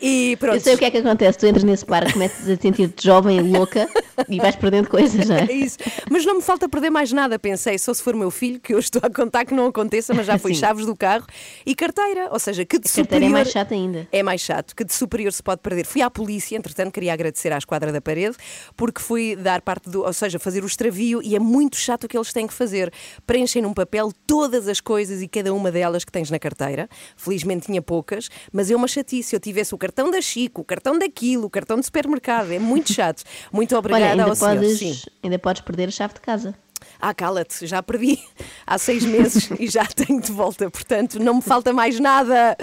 E 0.00 0.36
pronto. 0.38 0.54
Eu 0.56 0.60
sei 0.60 0.74
o 0.74 0.78
que 0.78 0.84
é 0.84 0.90
que 0.90 0.98
acontece. 0.98 1.38
Tu 1.38 1.46
entras 1.46 1.64
nesse 1.64 1.84
parque, 1.84 2.12
começas 2.14 2.48
a 2.48 2.56
sentir-te 2.56 3.04
jovem 3.04 3.38
e 3.38 3.40
louca 3.42 3.88
e 4.28 4.38
vais 4.38 4.56
perdendo 4.56 4.88
coisas, 4.88 5.28
não 5.28 5.36
É 5.36 5.44
é? 5.44 5.52
isso. 5.52 5.78
Mas 6.10 6.24
não 6.24 6.36
me 6.36 6.42
falta 6.42 6.68
perder 6.68 6.90
mais 6.90 7.12
nada, 7.12 7.38
pensei, 7.38 7.78
só 7.78 7.92
se 7.92 8.02
for 8.02 8.14
meu 8.14 8.30
filho, 8.30 8.58
que 8.60 8.72
eu 8.74 8.78
estou 8.78 9.00
a 9.04 9.10
contar 9.10 9.44
que 9.44 9.54
não 9.54 9.66
aconteça, 9.66 10.14
mas 10.14 10.26
já 10.26 10.38
fui 10.38 10.54
Sim. 10.54 10.60
chaves 10.60 10.86
do 10.86 10.96
carro 10.96 11.26
e 11.66 11.74
carteira, 11.74 12.28
ou 12.32 12.38
seja, 12.38 12.64
que 12.64 12.78
de 12.78 12.88
A 12.88 12.92
carteira 12.94 13.04
superior... 13.04 13.28
é 13.30 13.32
mais 13.32 13.48
chata 13.50 13.74
ainda. 13.74 14.08
É 14.10 14.22
mais 14.22 14.40
chato, 14.40 14.74
que 14.74 14.84
de 14.84 14.92
superior 14.94 15.32
se 15.32 15.42
pode 15.42 15.60
perder. 15.60 15.84
Fui 15.84 16.00
à 16.02 16.10
polícia, 16.10 16.56
entretanto, 16.56 16.92
queria 16.92 17.12
agradecer 17.12 17.52
à 17.52 17.58
esquadra 17.58 17.92
da 17.92 18.00
parede, 18.00 18.36
porque 18.76 19.00
fui 19.00 19.36
dar 19.36 19.60
parte 19.60 19.88
do, 19.90 20.02
ou 20.02 20.12
seja, 20.12 20.38
fazer 20.38 20.62
o 20.64 20.66
extravio 20.66 21.20
e 21.22 21.36
é 21.36 21.38
muito 21.38 21.76
chato 21.76 22.04
o 22.04 22.08
que 22.08 22.16
eles 22.16 22.32
têm 22.32 22.46
que 22.46 22.54
fazer. 22.54 22.92
Preenchem 23.26 23.60
num 23.62 23.74
papel 23.74 24.12
todas 24.26 24.66
as 24.68 24.80
coisas 24.80 25.20
e 25.22 25.28
cada 25.28 25.52
uma 25.52 25.70
delas 25.70 26.04
que 26.04 26.12
tens 26.12 26.30
na 26.30 26.38
carteira. 26.38 26.88
Felizmente 27.16 27.66
tinha 27.66 27.82
poucas, 27.82 28.28
mas 28.52 28.70
é 28.70 28.76
uma 28.76 28.88
chatice. 28.88 29.30
Se 29.30 29.36
eu 29.36 29.40
tivesse 29.40 29.74
o 29.74 29.78
cartão 29.78 29.89
da 30.10 30.20
Chico, 30.20 30.62
o 30.62 30.64
cartão 30.64 30.98
daquilo, 30.98 31.46
o 31.46 31.50
cartão 31.50 31.78
de 31.78 31.84
supermercado, 31.86 32.52
é 32.52 32.58
muito 32.58 32.92
chato. 32.92 33.22
Muito 33.52 33.72
Olha, 33.72 33.78
obrigada 33.78 34.06
ainda 34.12 34.24
ao 34.24 34.34
senhor. 34.34 34.56
podes, 34.56 34.78
Sim. 34.78 34.96
ainda 35.22 35.38
podes 35.38 35.62
perder 35.62 35.88
a 35.88 35.90
chave 35.90 36.14
de 36.14 36.20
casa. 36.20 36.54
Ah, 37.00 37.14
cala-te, 37.14 37.66
já 37.66 37.82
perdi 37.82 38.18
há 38.66 38.78
seis 38.78 39.04
meses 39.04 39.50
e 39.58 39.68
já 39.68 39.84
tenho 39.94 40.20
de 40.20 40.32
volta, 40.32 40.70
portanto 40.70 41.18
não 41.18 41.34
me 41.34 41.42
falta 41.42 41.72
mais 41.72 41.98
nada. 41.98 42.56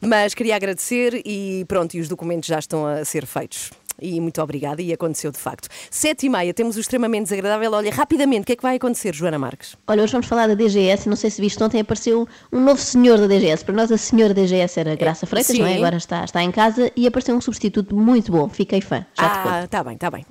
Mas 0.00 0.34
queria 0.34 0.56
agradecer 0.56 1.22
e 1.24 1.64
pronto, 1.66 1.94
e 1.94 2.00
os 2.00 2.08
documentos 2.08 2.46
já 2.48 2.58
estão 2.58 2.86
a 2.86 3.04
ser 3.04 3.26
feitos. 3.26 3.70
E 4.00 4.20
muito 4.20 4.40
obrigada, 4.40 4.80
e 4.80 4.92
aconteceu 4.92 5.30
de 5.30 5.38
facto. 5.38 5.68
Sete 5.90 6.26
e 6.26 6.28
meia, 6.28 6.54
temos 6.54 6.76
o 6.76 6.80
extremamente 6.80 7.24
desagradável. 7.24 7.72
Olha, 7.72 7.90
rapidamente, 7.90 8.42
o 8.42 8.46
que 8.46 8.52
é 8.52 8.56
que 8.56 8.62
vai 8.62 8.76
acontecer, 8.76 9.14
Joana 9.14 9.38
Marques? 9.38 9.76
Olha, 9.86 10.02
hoje 10.02 10.12
vamos 10.12 10.26
falar 10.26 10.46
da 10.46 10.54
DGS. 10.54 11.08
Não 11.08 11.16
sei 11.16 11.30
se 11.30 11.40
viste 11.40 11.62
ontem, 11.62 11.80
apareceu 11.80 12.28
um 12.52 12.60
novo 12.60 12.80
senhor 12.80 13.18
da 13.18 13.26
DGS. 13.26 13.64
Para 13.64 13.74
nós, 13.74 13.90
a 13.90 13.98
senhora 13.98 14.32
da 14.34 14.42
DGS 14.42 14.80
era 14.80 14.94
Graça 14.94 15.26
Freitas, 15.26 15.54
sim. 15.54 15.62
não 15.62 15.68
é? 15.68 15.76
Agora 15.76 15.96
está, 15.96 16.24
está 16.24 16.42
em 16.42 16.50
casa 16.50 16.92
e 16.96 17.06
apareceu 17.06 17.34
um 17.34 17.40
substituto 17.40 17.94
muito 17.94 18.30
bom. 18.30 18.48
Fiquei 18.48 18.80
fã. 18.80 19.04
Já 19.18 19.28
te 19.28 19.38
conto. 19.42 19.54
ah, 19.54 19.66
tá 19.68 19.84
bem, 19.84 19.96
tá 19.96 20.10
bem. 20.10 20.24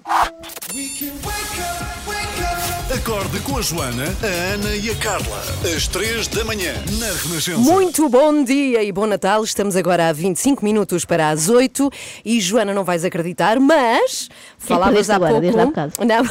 Acorde 2.93 3.39
com 3.41 3.57
a 3.57 3.61
Joana, 3.61 4.05
a 4.23 4.53
Ana 4.53 4.73
e 4.75 4.89
a 4.89 4.95
Carla. 4.95 5.43
Às 5.75 5.87
três 5.89 6.25
da 6.27 6.45
manhã, 6.45 6.73
na 6.99 7.07
Renascença. 7.07 7.57
Muito 7.59 8.07
bom 8.07 8.43
dia 8.45 8.81
e 8.81 8.91
bom 8.93 9.05
Natal. 9.05 9.43
Estamos 9.43 9.75
agora 9.75 10.07
a 10.07 10.13
25 10.13 10.63
minutos 10.63 11.03
para 11.03 11.29
as 11.29 11.49
8 11.49 11.91
e 12.23 12.39
Joana, 12.39 12.73
não 12.73 12.85
vais 12.85 13.03
acreditar, 13.03 13.59
mas 13.59 14.29
falavas 14.57 14.87
perdeste 15.07 15.11
há 15.11 15.15
agora, 15.17 15.31
pouco. 15.31 15.41
desde 15.41 15.59
há 15.59 15.65
bocado? 15.65 15.93
Não, 16.05 16.23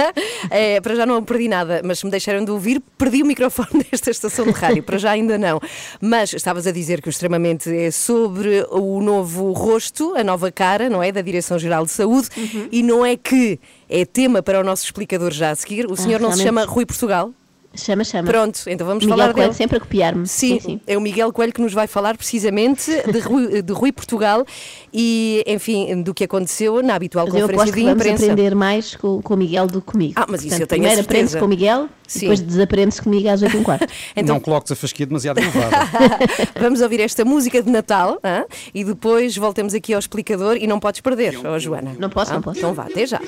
é, 0.50 0.80
para 0.80 0.94
já 0.94 1.04
não 1.04 1.22
perdi 1.22 1.46
nada, 1.46 1.82
mas 1.84 1.98
se 1.98 2.04
me 2.06 2.10
deixaram 2.10 2.42
de 2.42 2.50
ouvir, 2.50 2.80
perdi 2.96 3.22
o 3.22 3.26
microfone 3.26 3.84
desta 3.90 4.10
estação 4.10 4.46
de 4.46 4.52
rádio. 4.52 4.82
Para 4.82 4.96
já 4.96 5.10
ainda 5.10 5.36
não. 5.36 5.60
Mas 6.00 6.32
estavas 6.32 6.66
a 6.66 6.72
dizer 6.72 7.02
que 7.02 7.08
o 7.08 7.10
extremamente 7.10 7.70
é 7.74 7.90
sobre 7.90 8.64
o 8.70 9.00
novo 9.02 9.52
rosto, 9.52 10.14
a 10.16 10.24
nova 10.24 10.50
cara, 10.50 10.88
não 10.88 11.02
é? 11.02 11.12
Da 11.12 11.20
Direção-Geral 11.20 11.84
de 11.84 11.90
Saúde 11.92 12.28
Uhum. 12.36 12.68
e 12.72 12.82
não 12.82 13.04
é 13.04 13.16
que 13.16 13.58
é 13.88 14.04
tema 14.04 14.42
para 14.42 14.60
o 14.60 14.64
nosso 14.64 14.84
explicador 14.84 15.32
já 15.32 15.50
a 15.50 15.54
seguir. 15.54 15.86
O 15.90 15.96
senhor 15.96 16.20
não 16.20 16.32
se 16.32 16.40
Ah, 16.42 16.44
chama 16.44 16.64
Rui 16.64 16.84
Portugal? 16.86 17.32
Chama, 17.74 18.02
chama. 18.02 18.26
Pronto, 18.28 18.60
então 18.66 18.84
vamos 18.86 19.04
Miguel 19.04 19.16
falar 19.18 19.32
Coelho 19.32 19.48
dele. 19.50 19.56
sempre 19.56 19.76
a 19.76 19.80
copiar-me. 19.80 20.26
Sim, 20.26 20.58
sim. 20.58 20.80
é 20.86 20.96
o 20.96 21.00
Miguel 21.00 21.32
Coelho 21.32 21.52
que 21.52 21.60
nos 21.60 21.72
vai 21.72 21.86
falar 21.86 22.16
precisamente 22.16 22.90
de 23.12 23.18
Rui, 23.20 23.62
de 23.62 23.72
Rui 23.72 23.92
Portugal 23.92 24.44
e, 24.92 25.44
enfim, 25.46 26.02
do 26.02 26.12
que 26.12 26.24
aconteceu 26.24 26.82
na 26.82 26.94
habitual 26.94 27.26
Mas 27.26 27.34
conferência 27.34 27.66
de 27.66 27.72
que 27.72 27.84
vamos 27.84 28.00
imprensa. 28.00 28.24
aprender 28.24 28.54
mais 28.54 28.96
com, 28.96 29.22
com 29.22 29.34
o 29.34 29.36
Miguel 29.36 29.66
do 29.68 29.80
que 29.80 29.92
comigo. 29.92 30.14
Ah, 30.16 30.26
mas 30.28 30.40
isso 30.40 30.48
Portanto, 30.50 30.60
eu 30.62 30.66
tenho 30.66 30.82
a 30.82 30.86
primeiro 30.86 31.00
aprende-se 31.02 31.32
certeza. 31.32 31.38
com 31.38 31.44
o 31.44 31.48
Miguel 31.48 31.88
Sim. 32.06 32.18
e 32.18 32.20
depois 32.22 32.40
desaprende-se 32.40 33.02
comigo 33.02 33.28
às 33.28 33.42
8 33.42 33.54
h 33.56 33.64
quarto. 33.64 33.86
Então, 34.16 34.34
Não 34.34 34.40
coloques 34.40 34.72
a 34.72 34.76
fasquia 34.76 35.06
demasiado 35.06 35.38
elevada. 35.38 35.76
vamos 36.60 36.80
ouvir 36.80 37.00
esta 37.00 37.24
música 37.24 37.62
de 37.62 37.70
Natal 37.70 38.18
hã? 38.24 38.44
e 38.74 38.82
depois 38.82 39.36
voltemos 39.36 39.72
aqui 39.74 39.92
ao 39.92 40.00
explicador 40.00 40.56
e 40.56 40.66
não 40.66 40.80
podes 40.80 41.00
perder, 41.00 41.38
ó 41.46 41.58
Joana. 41.58 41.94
Não 41.98 42.08
posso, 42.10 42.32
Hã? 42.32 42.34
não 42.36 42.42
posso. 42.42 42.58
Então 42.58 42.72
vá, 42.74 42.84
até 42.84 43.06
já. 43.06 43.20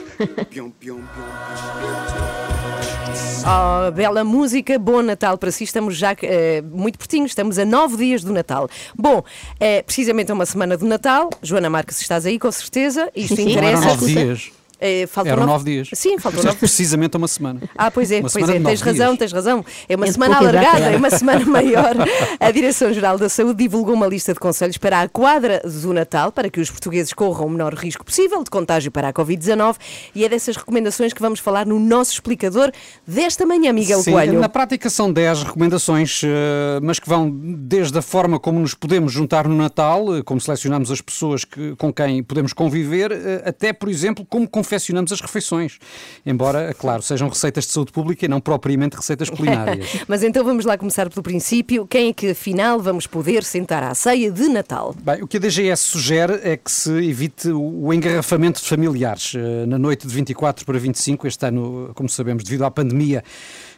Oh, 3.47 3.91
bela 3.91 4.23
música, 4.23 4.79
bom 4.79 5.03
Natal 5.03 5.39
para 5.39 5.51
si. 5.51 5.65
Estamos 5.65 5.97
já 5.97 6.15
eh, 6.23 6.63
muito 6.63 6.99
pertinho, 6.99 7.27
estamos 7.27 7.59
a 7.59 7.65
nove 7.65 7.97
dias 7.97 8.23
do 8.23 8.33
Natal. 8.33 8.69
Bom, 8.97 9.23
é 9.59 9.83
precisamente 9.83 10.31
uma 10.31 10.45
semana 10.45 10.77
do 10.77 10.85
Natal. 10.87 11.31
Joana 11.43 11.71
Marques, 11.71 12.01
estás 12.01 12.27
aí 12.27 12.39
com 12.39 12.51
certeza. 12.53 13.11
Isto 13.15 13.37
Sim, 13.37 13.45
sim. 13.45 13.53
Interessa. 13.53 13.87
nove 13.87 14.07
dias. 14.07 14.51
Eh, 14.81 15.07
faltam 15.07 15.33
Eram 15.35 15.47
nove 15.47 15.65
dias. 15.65 15.91
Sim, 15.93 16.19
faltam 16.19 16.43
nove 16.43 16.57
precisamente 16.57 17.17
uma 17.17 17.29
semana. 17.29 17.61
Ah, 17.77 17.91
pois 17.91 18.11
é, 18.11 18.21
Uma 18.21 18.31
pois 18.31 18.49
é, 18.49 18.59
tens 18.61 18.81
razão, 18.81 19.07
dias. 19.09 19.19
tens 19.19 19.33
razão. 19.33 19.65
É 19.89 19.95
uma 19.97 20.07
Entre 20.07 20.15
semana 20.15 20.39
alargada, 20.39 20.81
é. 20.93 20.97
uma 20.97 21.11
semana 21.11 21.45
maior. 21.47 21.95
A 22.39 22.51
Direção-Geral 22.51 23.19
da 23.19 23.29
Saúde 23.29 23.59
divulgou 23.63 23.95
uma 23.95 24.07
lista 24.07 24.33
de 24.33 24.41
conselhos 24.41 24.79
para 24.79 25.03
a 25.03 25.09
quadra 25.09 25.61
do 25.65 25.93
Natal, 25.93 26.33
para 26.33 26.49
que 26.49 26.61
os 26.61 26.71
portugueses 26.71 27.13
corram 27.13 27.47
o 27.47 27.51
menor 27.51 27.75
risco 27.75 28.05
possível 28.05 28.43
de 28.43 28.49
contágio 28.51 28.91
para 28.91 29.09
a 29.09 29.13
Covid-19. 29.13 29.77
E 30.15 30.25
é 30.25 30.29
dessas 30.29 30.57
recomendações 30.57 31.13
que 31.13 31.21
vamos 31.21 31.41
falar 31.41 31.67
no 31.67 31.79
nosso 31.79 32.13
explicador 32.13 32.73
desta 33.07 33.45
manhã, 33.45 33.73
Miguel 33.73 34.01
Sim, 34.01 34.13
Coelho. 34.13 34.41
na 34.41 34.49
prática 34.49 34.89
são 34.89 35.13
10 35.13 35.43
recomendações, 35.43 36.23
eh, 36.25 36.81
mas 36.83 36.99
que 36.99 37.09
vão 37.09 37.31
desde 37.31 37.99
a 37.99 38.03
forma 38.03 38.39
como 38.41 38.59
nos 38.61 38.73
podemos 38.75 39.13
juntar 39.13 39.47
no 39.47 39.55
Natal, 39.57 40.17
eh, 40.17 40.23
como 40.23 40.41
selecionamos 40.41 40.91
as 40.91 41.01
pessoas 41.01 41.45
que- 41.45 41.77
com 41.77 41.93
quem 41.93 42.23
podemos 42.23 42.53
conviver, 42.53 43.13
até, 43.45 43.73
por 43.73 43.89
exemplo, 43.89 44.25
como 44.25 44.49
confeccionamos 44.71 45.11
as 45.13 45.21
refeições. 45.21 45.79
Embora, 46.25 46.73
claro, 46.73 47.03
sejam 47.03 47.29
receitas 47.29 47.67
de 47.67 47.73
saúde 47.73 47.91
pública 47.91 48.25
e 48.25 48.29
não 48.29 48.41
propriamente 48.41 48.97
receitas 48.97 49.29
culinárias. 49.29 49.89
Mas 50.07 50.23
então 50.23 50.45
vamos 50.45 50.65
lá 50.65 50.79
começar 50.79 51.11
pelo 51.11 51.23
princípio. 51.23 51.87
Quem 51.87 52.11
é 52.11 52.13
que 52.13 52.31
afinal 52.31 52.79
vamos 52.79 53.07
poder 53.07 53.43
sentar 53.43 53.83
à 53.83 53.93
ceia 53.95 54.31
de 54.31 54.49
Natal? 54.49 54.95
Bem, 55.03 55.23
o 55.23 55.27
que 55.27 55.39
a 55.39 55.41
DGS 55.41 55.83
sugere 55.83 56.41
é 56.45 56.57
que 56.57 56.71
se 56.71 56.91
evite 56.93 57.49
o 57.49 57.93
engarrafamento 57.93 58.61
de 58.61 58.69
familiares. 58.69 59.33
Eh, 59.35 59.67
Na 59.67 59.79
noite 59.79 60.07
de 60.07 60.15
24 60.15 60.65
para 60.65 60.79
25, 60.79 61.27
este 61.27 61.45
ano, 61.47 61.91
como 61.95 62.09
sabemos, 62.09 62.45
devido 62.45 62.65
à 62.65 62.71
pandemia, 62.71 63.25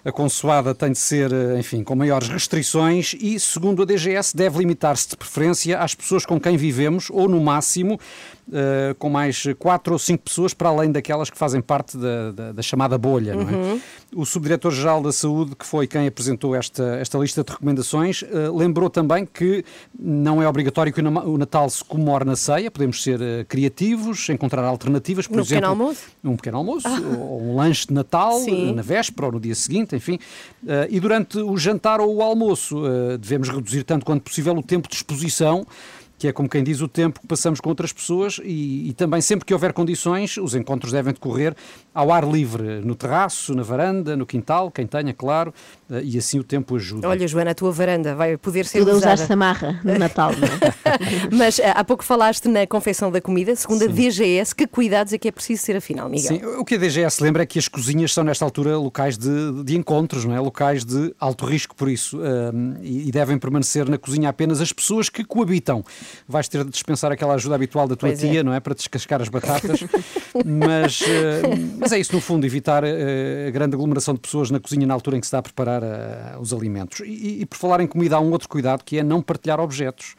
a 0.05 0.11
consoada 0.11 0.75
tem 0.75 0.93
de 0.93 0.99
ser, 0.99 1.33
eh, 1.33 1.59
enfim, 1.59 1.85
com 1.85 1.95
maiores 1.95 2.29
restrições 2.29 3.15
e, 3.21 3.39
segundo 3.39 3.83
a 3.83 3.85
DGS, 3.85 4.37
deve 4.37 4.59
limitar-se 4.59 5.09
de 5.11 5.17
preferência 5.17 5.79
às 5.79 5.95
pessoas 5.95 6.27
com 6.27 6.41
quem 6.41 6.57
vivemos 6.57 7.09
ou, 7.11 7.29
no 7.29 7.41
máximo, 7.41 7.99
eh, 8.53 8.95
com 8.99 9.09
mais 9.09 9.45
quatro 9.59 9.93
ou 9.93 9.99
cinco 9.99 10.25
pessoas, 10.25 10.53
para 10.53 10.69
além 10.69 10.91
daquelas 10.91 11.31
que 11.31 11.39
fazem 11.39 11.61
parte 11.61 11.97
da, 11.97 12.33
da- 12.33 12.53
da 12.53 12.63
chamada 12.63 12.99
bolha. 12.99 13.35
Não 13.35 13.43
é? 13.75 13.79
O 14.15 14.27
Subdiretor-Geral 14.27 15.03
da 15.03 15.11
Saúde, 15.11 15.57
que 15.57 15.65
foi 15.65 15.87
quem 15.87 16.07
apresentou 16.07 16.55
esta, 16.55 16.97
esta 16.97 17.17
lista 17.17 17.43
de 17.43 17.51
recomendações, 17.51 18.23
eh, 18.23 18.51
lembrou 18.53 18.91
também 18.91 19.25
que 19.25 19.65
não 19.99 20.43
é 20.43 20.47
obrigatório 20.47 20.93
que 20.93 21.01
o 21.01 21.39
Natal 21.39 21.71
se 21.71 21.83
comemore 21.83 22.25
na 22.25 22.37
ceia, 22.37 22.71
podemos 22.71 23.03
ser 23.03 23.23
eh, 23.23 23.45
criativos, 23.49 24.29
encontrar 24.29 24.65
alternativas, 24.65 25.27
por 25.27 25.37
No 25.37 25.43
exemplo. 25.43 25.63
pequeno 25.63 25.83
almoço? 25.83 26.03
Um 26.23 26.37
pequeno 26.37 26.59
almoço, 26.59 26.89
ou 27.19 27.43
um 27.43 27.57
lanche 27.57 27.87
de 27.87 27.95
Natal, 27.95 28.39
Sim. 28.41 28.75
na 28.75 28.83
véspera 28.83 29.27
ou 29.27 29.33
no 29.33 29.41
dia 29.41 29.55
seguinte, 29.55 29.97
enfim. 29.97 30.19
Eh, 30.67 30.89
e 30.91 31.01
durante 31.01 31.39
o 31.39 31.57
jantar 31.57 31.99
ou 31.99 32.17
o 32.17 32.23
almoço, 32.23 32.83
devemos 33.19 33.49
reduzir 33.49 33.83
tanto 33.83 34.05
quanto 34.05 34.23
possível 34.23 34.55
o 34.55 34.63
tempo 34.63 34.89
de 34.89 34.95
exposição 34.95 35.67
que 36.23 36.29
é 36.29 36.33
como 36.33 36.49
quem 36.49 36.63
diz 36.63 36.81
o 36.81 36.87
tempo 36.87 37.21
que 37.21 37.27
passamos 37.27 37.61
com 37.61 37.69
outras 37.69 37.93
pessoas 37.93 38.39
e, 38.45 38.91
e 38.91 38.93
também 38.93 39.21
sempre 39.21 39.45
que 39.45 39.53
houver 39.53 39.73
condições, 39.73 40.37
os 40.37 40.55
encontros 40.55 40.93
devem 40.93 41.13
decorrer 41.13 41.53
ao 41.93 42.13
ar 42.13 42.25
livre, 42.25 42.81
no 42.81 42.95
terraço, 42.95 43.53
na 43.57 43.65
varanda, 43.65 44.17
no 44.17 44.25
quintal, 44.25 44.71
quem 44.71 44.87
tenha, 44.87 45.13
claro, 45.13 45.53
eh, 45.91 46.01
e 46.05 46.17
assim 46.17 46.39
o 46.39 46.45
tempo 46.45 46.77
ajuda. 46.77 47.09
Olha, 47.09 47.27
Joana, 47.27 47.51
a 47.51 47.55
tua 47.57 47.73
varanda 47.73 48.15
vai 48.15 48.37
poder 48.37 48.67
ser 48.67 48.79
Tudo 48.79 48.93
a 48.93 48.95
usar 48.95 49.15
usada. 49.15 49.27
samarra 49.27 49.81
no 49.83 49.99
Natal, 49.99 50.31
não 50.31 50.47
é? 50.47 50.99
Mas 51.37 51.59
ah, 51.59 51.73
há 51.73 51.83
pouco 51.83 52.05
falaste 52.05 52.47
na 52.47 52.69
confecção 52.69 53.11
da 53.11 53.21
comida, 53.21 53.57
segundo 53.57 53.83
a 53.83 53.89
DGS, 53.89 54.55
que 54.55 54.65
cuidados 54.69 55.13
é 55.13 55.19
que 55.19 55.27
é 55.27 55.33
preciso 55.33 55.67
ter 55.67 55.77
afinal, 55.77 56.09
Miguel? 56.09 56.39
Sim, 56.39 56.47
o 56.57 56.65
que 56.65 56.77
a 56.77 56.79
DGS 56.79 57.21
lembra 57.21 57.43
é 57.43 57.47
que 57.47 57.59
as 57.59 57.67
cozinhas 57.67 58.13
são, 58.13 58.23
nesta 58.23 58.45
altura, 58.45 58.79
locais 58.79 59.19
de, 59.19 59.65
de 59.65 59.77
encontros, 59.77 60.25
não 60.25 60.37
é? 60.37 60.39
locais 60.39 60.85
de 60.85 61.13
alto 61.19 61.45
risco, 61.45 61.75
por 61.75 61.89
isso, 61.89 62.21
hum, 62.21 62.77
e, 62.81 63.09
e 63.09 63.11
devem 63.11 63.37
permanecer 63.39 63.89
na 63.89 63.99
cozinha 63.99 64.29
apenas 64.29 64.61
as 64.61 64.73
pessoas 64.73 65.09
que 65.09 65.25
coabitam. 65.25 65.85
Vais 66.29 66.49
ter 66.49 66.65
de 66.65 66.71
dispensar 66.71 67.13
aquela 67.13 67.35
ajuda 67.35 67.55
habitual 67.55 67.89
da 67.89 67.97
tua 67.97 68.09
Pois 68.09 68.23
é. 68.23 68.29
tia, 68.29 68.43
não 68.43 68.53
é? 68.53 68.61
Para 68.61 68.75
descascar 68.75 69.21
as 69.21 69.29
batatas. 69.29 69.81
mas, 70.45 71.03
hum, 71.03 71.77
mas 71.79 71.93
é 71.93 71.99
isso, 71.99 72.15
no 72.15 72.21
fundo, 72.21 72.47
evitar 72.47 72.85
eh, 72.85 73.47
a 73.49 73.51
grande 73.51 73.75
aglomeração 73.75 74.15
de 74.15 74.21
pessoas 74.21 74.51
na 74.51 74.61
cozinha 74.61 74.87
na 74.87 74.95
altura 74.95 75.17
em 75.17 75.21
que 75.21 75.27
se 75.27 75.29
está 75.29 75.39
a 75.39 75.43
preparar 75.43 75.83
eh, 75.83 76.37
os 76.41 76.53
alimentos. 76.53 77.01
E, 77.01 77.43
e 77.43 77.47
por 77.47 77.57
falar 77.57 77.81
em 77.81 77.87
comida, 77.87 78.17
há 78.17 78.21
um 78.21 78.31
outro 78.31 78.49
cuidado 78.49 78.83
que 78.85 78.99
é 78.99 79.03
não 79.03 79.23
partilhar 79.23 79.61
objetos, 79.61 80.15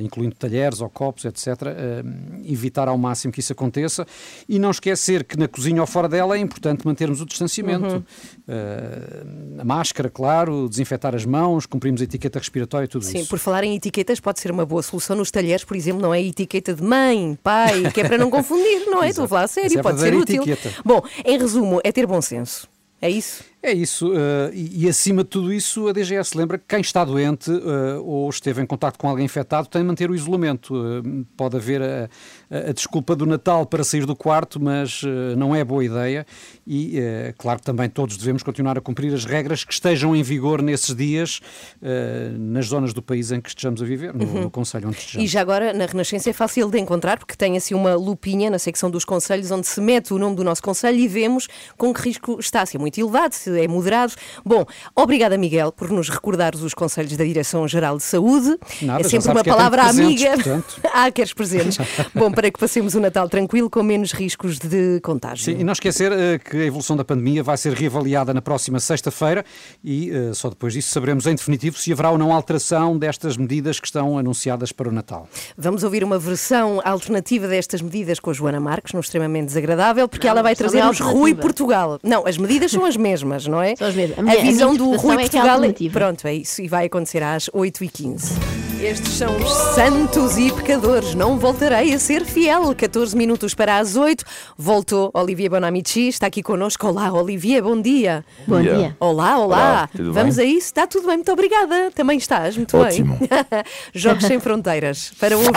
incluindo 0.00 0.34
talheres 0.34 0.80
ou 0.80 0.88
copos, 0.88 1.24
etc. 1.24 1.46
eh, 1.66 2.02
evitar 2.44 2.88
ao 2.88 2.96
máximo 2.96 3.32
que 3.32 3.40
isso 3.40 3.52
aconteça 3.52 4.06
e 4.48 4.58
não 4.58 4.70
esquecer 4.70 5.24
que 5.24 5.36
na 5.36 5.46
cozinha 5.46 5.80
ou 5.80 5.86
fora 5.86 6.08
dela 6.08 6.36
é 6.36 6.40
importante 6.40 6.86
mantermos 6.86 7.20
o 7.20 7.26
distanciamento. 7.26 8.04
Eh, 8.48 9.24
a 9.58 9.64
máscara, 9.64 10.08
claro, 10.08 10.68
desinfetar 10.68 11.14
as 11.14 11.24
mãos, 11.24 11.66
cumprimos 11.66 12.00
a 12.00 12.04
etiqueta 12.04 12.38
respiratória 12.38 12.86
e 12.86 12.88
tudo 12.88 13.04
Sim, 13.04 13.18
isso. 13.18 13.28
por 13.28 13.38
falar 13.38 13.64
em 13.64 13.74
etiquetas, 13.74 14.20
pode 14.20 14.40
ser 14.40 14.50
uma 14.50 14.64
boa 14.64 14.82
solução 14.82 15.16
nos 15.16 15.30
talheres, 15.30 15.64
por 15.64 15.76
exemplo, 15.76 16.00
não 16.00 16.14
é 16.14 16.22
etiqueta 16.22 16.74
de 16.74 16.82
mãe, 16.82 17.38
pai, 17.42 17.90
que 17.92 18.00
é 18.00 18.08
para 18.08 18.18
não 18.18 18.30
confundir, 18.30 18.86
não 18.86 19.02
é? 19.02 19.08
Estou 19.14 19.26
a 19.26 19.28
falar 19.28 19.44
a 19.44 19.48
sério, 19.48 19.68
Essa 19.70 19.80
é 19.80 19.82
pode 19.82 20.00
ser 20.00 20.14
útil. 20.14 20.42
etiqueta. 20.42 20.74
Bom, 20.84 21.02
em 21.24 21.38
resumo, 21.38 21.80
é 21.84 21.92
ter 21.92 22.06
bom 22.06 22.20
senso. 22.22 22.68
É 23.00 23.10
isso? 23.10 23.44
É 23.66 23.72
isso, 23.72 24.12
eh, 24.14 24.50
e, 24.52 24.84
e 24.84 24.88
acima 24.90 25.24
de 25.24 25.30
tudo 25.30 25.50
isso, 25.50 25.88
a 25.88 25.92
DGS 25.92 26.36
lembra 26.36 26.58
que 26.58 26.66
quem 26.68 26.82
está 26.82 27.02
doente 27.02 27.50
eh, 27.50 27.98
ou 28.04 28.28
esteve 28.28 28.60
em 28.60 28.66
contato 28.66 28.98
com 28.98 29.08
alguém 29.08 29.24
infectado 29.24 29.66
tem 29.68 29.80
de 29.80 29.88
manter 29.88 30.10
o 30.10 30.14
isolamento. 30.14 30.74
Eh, 30.76 31.24
pode 31.34 31.56
haver 31.56 32.10
a, 32.50 32.72
desculpa 32.72 33.14
do 33.16 33.26
Natal 33.26 33.66
para 33.66 33.82
sair 33.84 34.06
do 34.06 34.14
quarto, 34.16 34.60
mas 34.62 35.02
eh, 35.04 35.34
não 35.36 35.54
é 35.54 35.64
boa 35.64 35.84
ideia. 35.84 36.26
E, 36.66 36.98
eh, 36.98 37.34
claro, 37.36 37.60
também 37.60 37.88
todos 37.88 38.16
devemos 38.16 38.42
continuar 38.42 38.78
a 38.78 38.80
cumprir 38.80 39.12
as 39.12 39.24
regras 39.24 39.64
que 39.64 39.72
estejam 39.72 40.14
em 40.16 40.22
vigor 40.22 40.62
nesses 40.62 40.94
dias, 40.94 41.40
eh, 41.82 42.30
nas 42.38 42.66
zonas 42.66 42.92
do 42.94 43.02
país 43.02 43.30
em 43.32 43.40
que 43.40 43.48
estejamos 43.48 43.82
a 43.82 43.84
viver, 43.84 44.14
no, 44.14 44.24
no 44.26 44.50
Conselho 44.50 44.88
onde 44.88 44.96
E 44.96 45.00
estejamos. 45.00 45.30
já 45.30 45.40
agora, 45.40 45.72
na 45.72 45.86
Renascença, 45.86 46.30
é 46.30 46.32
fácil 46.32 46.70
de 46.70 46.78
encontrar, 46.78 47.18
porque 47.18 47.34
tem 47.36 47.56
assim 47.56 47.74
uma 47.74 47.94
lupinha 47.94 48.50
na 48.50 48.58
secção 48.58 48.90
dos 48.90 49.04
conselhos, 49.04 49.50
onde 49.50 49.66
se 49.66 49.80
mete 49.80 50.12
o 50.14 50.18
nome 50.18 50.36
do 50.36 50.44
nosso 50.44 50.62
conselho 50.62 50.98
e 50.98 51.08
vemos 51.08 51.48
com 51.76 51.92
que 51.92 52.00
risco 52.02 52.38
está. 52.40 52.64
Se 52.64 52.76
é 52.76 52.80
muito 52.80 52.98
elevado, 52.98 53.34
se 53.34 53.50
é 53.60 53.68
moderado. 53.68 54.14
Bom, 54.44 54.64
obrigada, 54.94 55.36
Miguel, 55.36 55.72
por 55.72 55.90
nos 55.90 56.08
recordares 56.08 56.62
os 56.62 56.72
conselhos 56.74 57.16
da 57.16 57.24
Direção-Geral 57.24 57.96
de 57.98 58.02
Saúde. 58.02 58.56
Nada, 58.82 59.00
é 59.00 59.04
sempre 59.04 59.30
uma 59.30 59.40
é 59.40 59.44
palavra 59.44 59.82
amiga. 59.82 60.30
presentes, 60.30 60.44
portanto. 60.44 60.80
ah, 60.94 61.10
queres 61.10 61.32
presentes? 61.32 61.78
Bom, 62.14 62.30
para 62.34 62.50
que 62.50 62.58
passemos 62.58 62.94
o 62.94 63.00
Natal 63.00 63.28
tranquilo, 63.28 63.68
com 63.70 63.82
menos 63.82 64.12
riscos 64.12 64.58
de 64.58 65.00
contágio. 65.02 65.44
Sim, 65.44 65.60
e 65.60 65.64
não 65.64 65.72
esquecer 65.72 66.12
eh, 66.12 66.38
que 66.38 66.56
a 66.56 66.64
evolução 66.66 66.96
da 66.96 67.04
pandemia 67.04 67.42
vai 67.42 67.56
ser 67.56 67.72
reavaliada 67.72 68.32
na 68.34 68.42
próxima 68.42 68.80
sexta-feira 68.80 69.44
e 69.82 70.10
eh, 70.10 70.32
só 70.34 70.48
depois 70.50 70.72
disso 70.74 70.90
saberemos 70.90 71.26
em 71.26 71.34
definitivo 71.34 71.78
se 71.78 71.92
haverá 71.92 72.10
ou 72.10 72.18
não 72.18 72.32
alteração 72.32 72.98
destas 72.98 73.36
medidas 73.36 73.78
que 73.80 73.86
estão 73.86 74.18
anunciadas 74.18 74.72
para 74.72 74.88
o 74.88 74.92
Natal. 74.92 75.28
Vamos 75.56 75.82
ouvir 75.84 76.02
uma 76.04 76.18
versão 76.18 76.80
alternativa 76.84 77.46
destas 77.48 77.80
medidas 77.80 78.18
com 78.20 78.30
a 78.30 78.32
Joana 78.32 78.60
Marques, 78.60 78.92
no 78.92 79.00
extremamente 79.00 79.46
desagradável, 79.46 80.08
porque 80.08 80.26
Não, 80.26 80.32
ela 80.32 80.42
vai 80.42 80.52
a 80.52 80.54
versão 80.54 80.70
trazer-nos 80.80 81.00
é 81.00 81.04
Rui. 81.12 81.34
Portugal. 81.34 81.98
Não, 82.02 82.26
as 82.26 82.36
medidas 82.38 82.70
são 82.70 82.84
as 82.84 82.96
mesmas, 82.96 83.46
não 83.46 83.60
é? 83.62 83.76
São 83.76 83.88
as 83.88 83.94
mesmas. 83.94 84.18
A 84.18 84.20
A, 84.20 84.24
minha- 84.24 84.38
a 84.38 84.42
visão 84.42 84.72
minha 84.72 84.78
do 84.78 84.96
Rui 84.96 85.12
é 85.12 85.18
é 85.18 85.20
Portugal. 85.22 85.48
alternativa. 85.50 85.98
Pronto, 85.98 86.26
é 86.26 86.34
isso. 86.34 86.62
E 86.62 86.68
vai 86.68 86.86
acontecer 86.86 87.22
às 87.22 87.48
8h15. 87.50 88.32
Estes 88.80 89.14
são 89.14 89.34
os 89.36 89.50
santos 89.74 90.36
e 90.36 90.52
pecadores. 90.52 91.14
Não 91.14 91.38
voltarei 91.38 91.94
a 91.94 91.98
ser 91.98 92.23
fiel. 92.24 92.74
14 92.74 93.16
minutos 93.16 93.54
para 93.54 93.78
as 93.78 93.96
8. 93.96 94.24
Voltou 94.56 95.10
Olivier 95.14 95.50
Bonamici, 95.50 96.08
está 96.08 96.26
aqui 96.26 96.42
connosco. 96.42 96.86
Olá, 96.86 97.12
Olivier, 97.12 97.62
bom 97.62 97.80
dia. 97.80 98.24
Bom 98.46 98.60
dia. 98.60 98.74
dia. 98.74 98.96
Olá, 99.00 99.38
olá. 99.38 99.44
Olá, 99.56 99.88
tudo 99.94 100.12
Vamos 100.12 100.36
bem? 100.36 100.46
a 100.46 100.48
isso? 100.48 100.66
Está 100.66 100.86
tudo 100.86 101.06
bem, 101.06 101.16
muito 101.16 101.32
obrigada. 101.32 101.90
Também 101.94 102.18
estás, 102.18 102.56
muito 102.56 102.76
Ótimo. 102.76 103.16
bem. 103.18 103.28
Jogos 103.94 104.24
Sem 104.24 104.40
Fronteiras, 104.40 105.12
para 105.18 105.36
ouvir. 105.36 105.52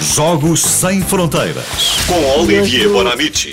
Jogos 0.00 0.60
Sem 0.60 1.00
Fronteiras. 1.02 1.64
Com 2.06 2.40
Olivier 2.40 2.88
Bonamici. 2.88 3.52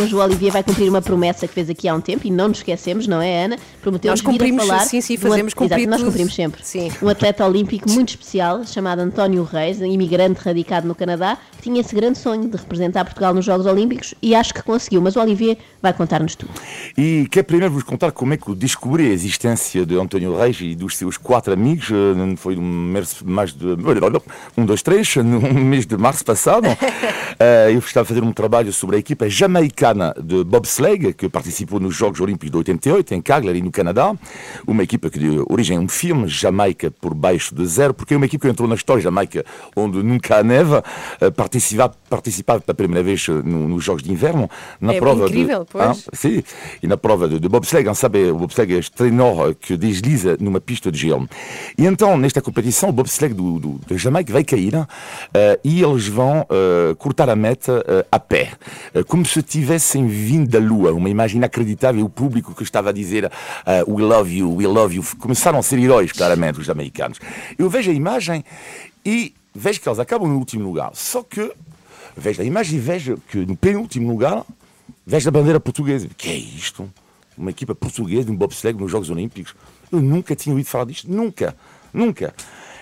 Hoje 0.00 0.14
o 0.14 0.18
Olivier 0.18 0.50
vai 0.52 0.62
cumprir 0.62 0.88
uma 0.88 1.02
promessa 1.02 1.46
que 1.46 1.52
fez 1.54 1.68
aqui 1.68 1.86
há 1.86 1.94
um 1.94 2.00
tempo 2.00 2.26
e 2.26 2.30
não 2.30 2.48
nos 2.48 2.58
esquecemos, 2.58 3.06
não 3.06 3.20
é, 3.20 3.44
Ana? 3.44 3.58
Prometeu 3.82 4.10
Nós 4.10 4.20
vir 4.20 4.26
a 4.26 4.30
cumprimos, 4.32 4.66
falar. 4.66 4.80
sim, 4.86 5.00
sim, 5.00 5.14
um 5.14 5.18
fazemos 5.18 5.54
cumprir 5.54 5.78
Exato, 5.80 5.90
nós 5.90 6.02
cumprimos 6.02 6.34
sempre. 6.34 6.64
Sim. 6.64 6.90
Um 7.02 7.08
atleta 7.08 7.46
olímpico 7.46 7.90
muito 7.90 8.08
especial, 8.08 8.64
chamado 8.64 9.00
António 9.00 9.42
Reis, 9.44 9.80
um 9.80 9.86
imigrante 9.86 10.40
radicado 10.40 10.88
no 10.88 10.94
Canadá, 10.94 11.36
que 11.56 11.62
tinha 11.62 11.80
esse 11.80 11.94
grande 11.94 12.18
sonho 12.18 12.48
de 12.48 12.56
representar 12.56 13.04
Portugal 13.04 13.34
nos 13.34 13.44
Jogos 13.44 13.66
Olímpicos 13.66 14.14
e 14.22 14.34
acho 14.34 14.54
que 14.54 14.62
conseguiu. 14.62 15.00
Mas 15.02 15.14
o 15.14 15.20
Olivier 15.20 15.58
vai 15.82 15.92
contar-nos 15.92 16.34
tudo. 16.34 16.52
E 16.96 17.28
quero 17.30 17.46
primeiro 17.46 17.72
vos 17.74 17.82
contar 17.82 18.12
como 18.12 18.32
é 18.32 18.36
que 18.36 18.48
eu 18.48 18.54
descobri 18.54 19.06
a 19.08 19.12
existência 19.12 19.84
de 19.84 19.98
António 19.98 20.36
Reis 20.36 20.58
e 20.60 20.74
dos 20.74 20.96
seus 20.96 21.16
quatro 21.18 21.52
amigos. 21.52 21.90
eh, 21.90 22.36
Foi 22.36 22.56
no 22.56 22.62
mês 22.62 23.20
mais 23.22 23.52
de. 23.52 23.66
Um, 24.56 24.64
dois, 24.66 24.82
três, 24.82 25.16
no 25.16 25.40
mês 25.40 25.86
de 25.86 25.96
março 25.96 26.24
passado. 26.24 26.66
Eu 27.72 27.78
estava 27.80 28.04
a 28.04 28.06
fazer 28.06 28.22
um 28.22 28.32
trabalho 28.32 28.72
sobre 28.72 28.96
a 28.96 28.98
equipa 28.98 29.28
jamaicana 29.28 30.14
de 30.22 30.44
bobsleigh, 30.44 31.12
que 31.12 31.28
participou 31.28 31.80
nos 31.80 31.94
Jogos 31.94 32.20
Olímpicos 32.20 32.50
de 32.50 32.56
88, 32.58 33.14
em 33.14 33.20
Calgary, 33.20 33.60
no 33.60 33.70
Canadá. 33.70 34.14
Uma 34.66 34.82
equipa 34.82 35.10
que 35.10 35.18
deu 35.18 35.44
origem 35.50 35.76
a 35.76 35.80
um 35.80 35.88
filme, 35.88 36.28
Jamaica 36.28 36.90
por 36.90 37.14
baixo 37.14 37.54
de 37.54 37.66
zero, 37.66 37.94
porque 37.94 38.14
é 38.14 38.16
uma 38.16 38.26
equipa 38.26 38.46
que 38.46 38.52
entrou 38.52 38.68
na 38.68 38.76
história 38.76 39.02
Jamaica, 39.02 39.44
onde 39.74 40.02
nunca 40.02 40.38
há 40.38 40.42
neve, 40.44 40.82
participava, 41.34 41.94
participava 42.16 42.60
pela 42.60 42.74
primeira 42.74 43.02
vez 43.02 43.26
eh, 43.26 43.32
no- 43.32 43.66
nos 43.68 43.82
Jogos 43.82 44.02
de 44.02 44.12
Inverno, 44.12 44.48
na 44.78 44.92
É 44.92 44.98
prova 45.00 45.24
incrível, 45.26 45.60
de. 45.64 45.70
pois. 45.72 46.06
Sim, 46.12 46.42
e 46.82 46.86
na 46.86 46.96
prova 46.98 47.26
de, 47.26 47.40
de 47.40 47.48
bobsleigh, 47.48 47.88
on 47.88 47.94
sabe, 47.94 48.30
o 48.30 48.36
bobsleigh 48.36 48.74
é 48.74 48.78
este 48.78 48.92
trenó 48.92 49.54
que 49.58 49.76
desliza 49.78 50.36
numa 50.38 50.60
pista 50.60 50.92
de 50.92 50.98
gelo. 50.98 51.26
E 51.78 51.86
então, 51.86 52.18
nesta 52.18 52.42
competição, 52.42 52.90
o 52.90 52.92
bobsleigh 52.92 53.32
do, 53.34 53.58
do, 53.58 53.80
da 53.88 53.96
Jamaica 53.96 54.30
vai 54.30 54.44
cair 54.44 54.74
eh, 55.32 55.58
e 55.64 55.82
eles 55.82 56.06
vão 56.06 56.46
eh, 56.50 56.94
cortar 56.98 57.30
a 57.30 57.36
meta 57.36 57.82
eh, 57.88 58.06
a 58.12 58.18
pé, 58.18 58.52
eh, 58.94 59.02
como 59.04 59.24
se 59.24 59.42
tivessem 59.42 60.06
vindo 60.06 60.50
da 60.50 60.58
Lua, 60.58 60.92
uma 60.92 61.08
imagem 61.08 61.38
inacreditável, 61.38 62.04
o 62.04 62.08
público 62.10 62.54
que 62.54 62.62
estava 62.62 62.90
a 62.90 62.92
dizer 62.92 63.24
eh, 63.64 63.84
We 63.88 64.02
love 64.02 64.30
you, 64.36 64.54
we 64.54 64.66
love 64.66 64.94
you, 64.94 65.02
começaram 65.18 65.58
a 65.58 65.62
ser 65.62 65.78
heróis, 65.78 66.12
claramente, 66.12 66.60
os 66.60 66.66
jamaicanos. 66.66 67.18
Eu 67.58 67.70
vejo 67.70 67.90
a 67.90 67.94
imagem 67.94 68.44
e 69.04 69.32
vejo 69.54 69.80
que 69.80 69.88
eles 69.88 69.98
acabam 69.98 70.28
no 70.28 70.38
último 70.38 70.64
lugar, 70.64 70.90
só 70.94 71.22
que 71.22 71.52
vejo 72.16 72.42
a 72.42 72.44
imagem 72.44 72.78
e 72.78 72.80
vejo 72.80 73.18
que 73.28 73.38
no 73.38 73.56
penúltimo 73.56 74.10
lugar 74.10 74.44
vejo 75.06 75.28
a 75.28 75.32
bandeira 75.32 75.60
portuguesa. 75.60 76.08
Que 76.16 76.30
é 76.30 76.36
isto? 76.36 76.90
Uma 77.36 77.50
equipa 77.50 77.74
portuguesa 77.74 78.24
de 78.24 78.30
um 78.30 78.36
bobsleigh 78.36 78.78
nos 78.78 78.90
Jogos 78.90 79.10
Olímpicos? 79.10 79.54
Eu 79.90 80.00
nunca 80.00 80.34
tinha 80.36 80.52
ouvido 80.52 80.66
falar 80.66 80.86
disto. 80.86 81.10
Nunca. 81.10 81.56
Nunca. 81.92 82.34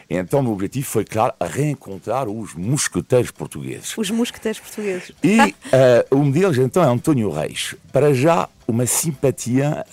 Então 0.08 0.40
o 0.40 0.42
meu 0.42 0.52
objetivo 0.52 0.86
foi, 0.86 1.04
claro, 1.04 1.34
reencontrar 1.40 2.28
os 2.28 2.54
mosqueteiros 2.54 3.30
portugueses. 3.30 3.96
Os 3.96 4.10
mosqueteiros 4.10 4.60
portugueses. 4.60 5.12
E 5.22 5.54
eh, 5.72 6.06
um 6.10 6.28
deles, 6.30 6.58
então, 6.58 6.82
é 6.82 6.86
António 6.86 7.30
Reis. 7.30 7.76
Para 7.92 8.12
já, 8.12 8.48
uma 8.66 8.86
simpatia... 8.86 9.86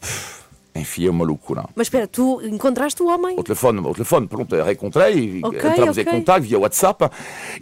pff, 0.00 0.43
enfim, 0.74 1.06
é 1.06 1.10
uma 1.10 1.24
loucura. 1.24 1.64
Mas 1.74 1.86
espera, 1.86 2.06
tu 2.06 2.40
encontraste 2.42 3.02
o 3.02 3.06
homem? 3.06 3.36
Ao 3.36 3.44
telefone, 3.44 3.78
ao 3.78 3.92
telefone, 3.94 4.26
pronto, 4.26 4.54
reencontrei, 4.56 5.40
Ok, 5.42 5.58
entramos 5.70 5.96
ok. 5.98 6.02
em 6.02 6.06
contato 6.06 6.42
via 6.42 6.58
WhatsApp 6.58 7.10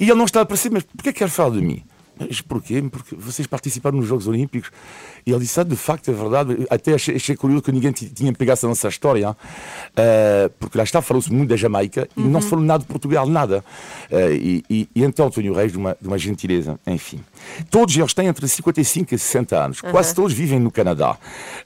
e 0.01 0.05
ele 0.05 0.15
não 0.15 0.25
estava 0.25 0.43
a 0.43 0.45
aparecer, 0.45 0.71
mas 0.71 0.83
porquê 0.85 1.13
quer 1.13 1.29
falar 1.29 1.51
de 1.51 1.61
mim? 1.61 1.83
Mas 2.19 2.41
porquê? 2.41 2.83
Porque 2.91 3.17
vocês 3.17 3.47
participaram 3.47 3.99
nos 3.99 4.07
Jogos 4.07 4.27
Olímpicos 4.27 4.71
e 5.27 5.31
ele 5.31 5.41
disse, 5.41 5.59
ah, 5.61 5.65
de 5.65 5.77
facto, 5.77 6.11
é 6.11 6.15
verdade. 6.15 6.67
Até 6.71 6.95
achei, 6.95 7.17
achei 7.17 7.37
curioso 7.37 7.63
que 7.63 7.73
ninguém 7.73 7.93
tinha 7.93 8.33
pegado 8.33 8.55
essa 8.55 8.69
nossa 8.69 8.89
história, 8.89 9.37
eh, 9.97 10.51
porque 10.59 10.77
lá 10.77 10.85
está, 10.85 11.01
falou-se 11.01 11.33
muito 11.33 11.51
da 11.51 11.57
Jamaica 11.57 12.09
e 12.17 12.23
não 12.23 12.41
se 12.41 12.49
falou 12.49 12.65
nada 12.65 12.83
de 12.83 12.89
Portugal, 12.89 13.27
nada. 13.27 13.65
Eh, 14.11 14.35
e, 14.35 14.65
e, 14.69 14.89
e 14.95 15.05
então, 15.05 15.27
António 15.27 15.55
Reis, 15.55 15.73
de 15.73 15.79
uma, 15.79 15.97
de 16.01 16.07
uma 16.09 16.19
gentileza, 16.19 16.79
enfim. 16.87 17.21
Todos 17.71 17.97
eles 17.97 18.15
têm 18.15 18.27
entre 18.27 18.47
55 18.47 19.15
e 19.15 19.19
60 19.19 19.65
anos, 19.65 19.81
quase 19.81 20.15
todos 20.15 20.33
vivem 20.33 20.59
no 20.59 20.71
Canadá. 20.71 21.19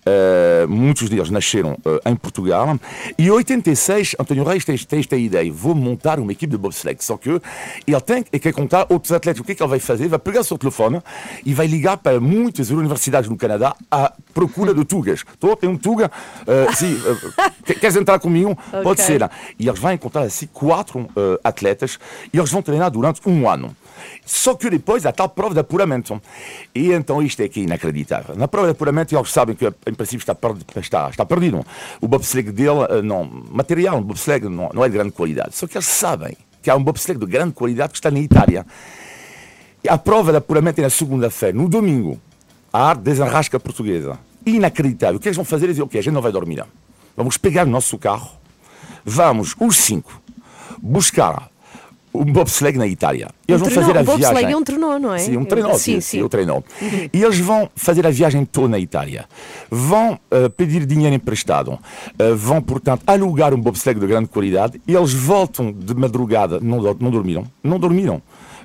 Eh, 0.05 0.67
muitos 0.69 1.09
deles 1.09 1.31
nasceram 1.31 1.77
eh, 1.85 2.11
em 2.11 2.17
Portugal. 2.17 2.79
E 3.19 3.27
em 3.27 3.31
86, 3.31 4.17
António 4.19 4.45
Reis 4.45 4.65
tem, 4.65 4.77
tem 4.77 5.01
esta 5.01 5.17
ideia: 5.17 5.53
vou 5.53 5.75
montar 5.75 6.19
uma 6.19 6.33
equipe 6.33 6.51
de 6.51 6.57
bobsleigh. 6.59 6.97
Só 7.01 7.17
que 7.17 7.31
ele 7.87 8.01
tem 8.01 8.25
e 8.33 8.39
quer 8.39 8.53
contar 8.53 8.87
outros 8.89 9.13
atletas. 9.13 9.41
O 9.41 9.45
que 9.45 9.53
é 9.53 9.55
que 9.55 9.63
ele 9.63 9.71
vai 9.71 9.81
fazer? 9.81 10.09
Vai 10.09 10.19
pegar 10.19 10.36
o 10.40 10.44
seu 10.44 10.59
telefone 10.59 11.03
e 11.44 11.53
vai 11.55 11.66
ligar 11.66 11.96
para 11.96 12.20
muitas 12.20 12.70
universidades 12.70 13.29
no 13.29 13.37
Canadá 13.37 13.75
à 13.90 14.12
procura 14.35 14.72
de 14.75 14.85
tugas. 14.85 15.25
Estou, 15.33 15.57
tem 15.57 15.68
um 15.68 15.77
tuga? 15.77 16.11
Sim, 16.75 17.01
eh, 17.66 17.75
queres 17.75 17.96
entrar 17.96 18.18
comigo? 18.18 18.57
Pode 18.83 19.01
ser. 19.03 19.29
E 19.59 19.68
eles 19.68 19.79
vão 19.81 19.92
encontrar 19.92 20.22
assim 20.22 20.46
quatro 20.53 21.09
eh, 21.16 21.40
atletas 21.44 21.99
e 22.33 22.38
eles 22.38 22.51
vão 22.51 22.62
treinar 22.62 22.90
durante 22.90 23.20
um 23.29 23.49
ano. 23.49 23.75
Só 24.25 24.55
que 24.55 24.68
depois 24.68 25.07
há 25.07 25.12
tal 25.12 25.29
prova 25.29 25.55
de 25.55 25.61
apuramento. 25.61 26.20
E 26.75 26.92
então 26.92 27.22
isto 27.22 27.40
é 27.42 27.49
que 27.49 27.61
é 27.61 27.62
inacreditável. 27.62 28.37
Na 28.37 28.46
prova 28.46 28.66
de 28.68 28.72
apuramento 28.72 29.16
eles 29.16 29.31
sabem 29.33 29.55
que 29.57 29.66
em 29.66 29.94
princípio 29.94 30.18
está, 30.22 30.35
perdi- 30.35 30.64
está, 30.77 31.09
está 31.09 31.25
perdido. 31.25 31.64
O 32.01 32.07
bobsleigh 32.07 32.53
dele, 32.53 33.03
não, 33.03 33.25
material, 33.51 33.99
o 33.99 34.03
bobsleigh 34.03 34.49
não, 34.49 34.68
não 34.75 34.85
é 34.85 34.88
de 34.88 34.94
grande 34.94 35.12
qualidade. 35.12 35.57
Só 35.57 35.66
que 35.66 35.77
eles 35.77 35.87
sabem 35.87 36.37
que 36.62 36.68
há 36.70 36.77
um 36.77 36.83
bobsleigh 36.83 37.18
de 37.18 37.27
grande 37.27 37.53
qualidade 37.55 37.92
que 37.92 37.99
está 37.99 38.11
na 38.11 38.18
Itália. 38.18 38.66
A 39.88 39.99
prova 39.99 40.31
de 40.33 40.38
apuramento 40.38 40.81
é 40.81 40.83
na 40.83 40.90
segunda-feira. 40.90 41.57
No 41.57 41.68
domingo, 41.68 42.18
a 42.72 42.88
arte 42.90 43.01
desenrasca 43.03 43.59
portuguesa. 43.61 44.18
Inacreditável. 44.44 45.16
O 45.16 45.20
que 45.20 45.29
eles 45.29 45.37
vão 45.37 45.44
fazer 45.44 45.66
é 45.66 45.68
dizer, 45.68 45.83
ok, 45.83 45.99
a 45.99 46.03
gente 46.03 46.14
não 46.14 46.22
vai 46.22 46.33
dormir. 46.33 46.57
não. 46.57 46.66
Vamos 47.16 47.37
pegar 47.38 47.66
o 47.66 47.70
nosso 47.70 47.96
carro, 47.96 48.31
vamos, 49.05 49.55
os 49.59 49.77
cinco, 49.77 50.20
buscar 50.83 51.49
um 52.12 52.25
bobsleigh 52.25 52.77
na 52.79 52.87
Itália. 52.87 53.29
Eles 53.49 53.61
Um 53.61 53.64
vão 53.64 53.75
fazer 53.75 53.96
a 53.96 54.01
Um 54.01 54.05
bobsleigh 54.05 54.35
viagem. 54.35 54.53
é 54.53 54.57
um 54.57 54.62
trenó, 54.64 54.99
não 54.99 55.14
é? 55.14 55.18
Sim, 55.18 55.37
um 55.37 55.44
trenó. 55.44 55.72
Sim, 55.75 55.79
Sim, 55.79 56.01
sim, 56.01 56.20
sim. 56.22 56.29
trenó. 56.29 56.61
E 57.12 57.22
eles 57.22 57.38
vão 57.38 57.70
fazer 57.75 58.07
a 58.07 58.11
viagem 58.11 58.44
toda 58.44 58.68
na 58.68 58.79
Itália. 58.79 59.27
Vão 59.70 60.18
eh, 60.31 60.49
pedir 60.49 60.85
dinheiro 60.87 61.14
emprestado. 61.14 61.79
Eh, 62.18 62.33
vão, 62.33 62.62
portanto, 62.62 63.03
alugar 63.07 63.53
um 63.55 63.61
bobsleigh 63.61 63.99
de 64.01 64.07
grande 64.07 64.29
qualidade. 64.29 64.81
E 64.87 64.94
eles 64.94 65.12
voltam 65.12 65.70
de 65.72 65.94
madrugada. 65.94 66.59
Não, 66.61 66.81
não 66.99 67.11
dormiram. 67.11 67.44
Não 67.62 67.79
dormiram. 67.79 68.22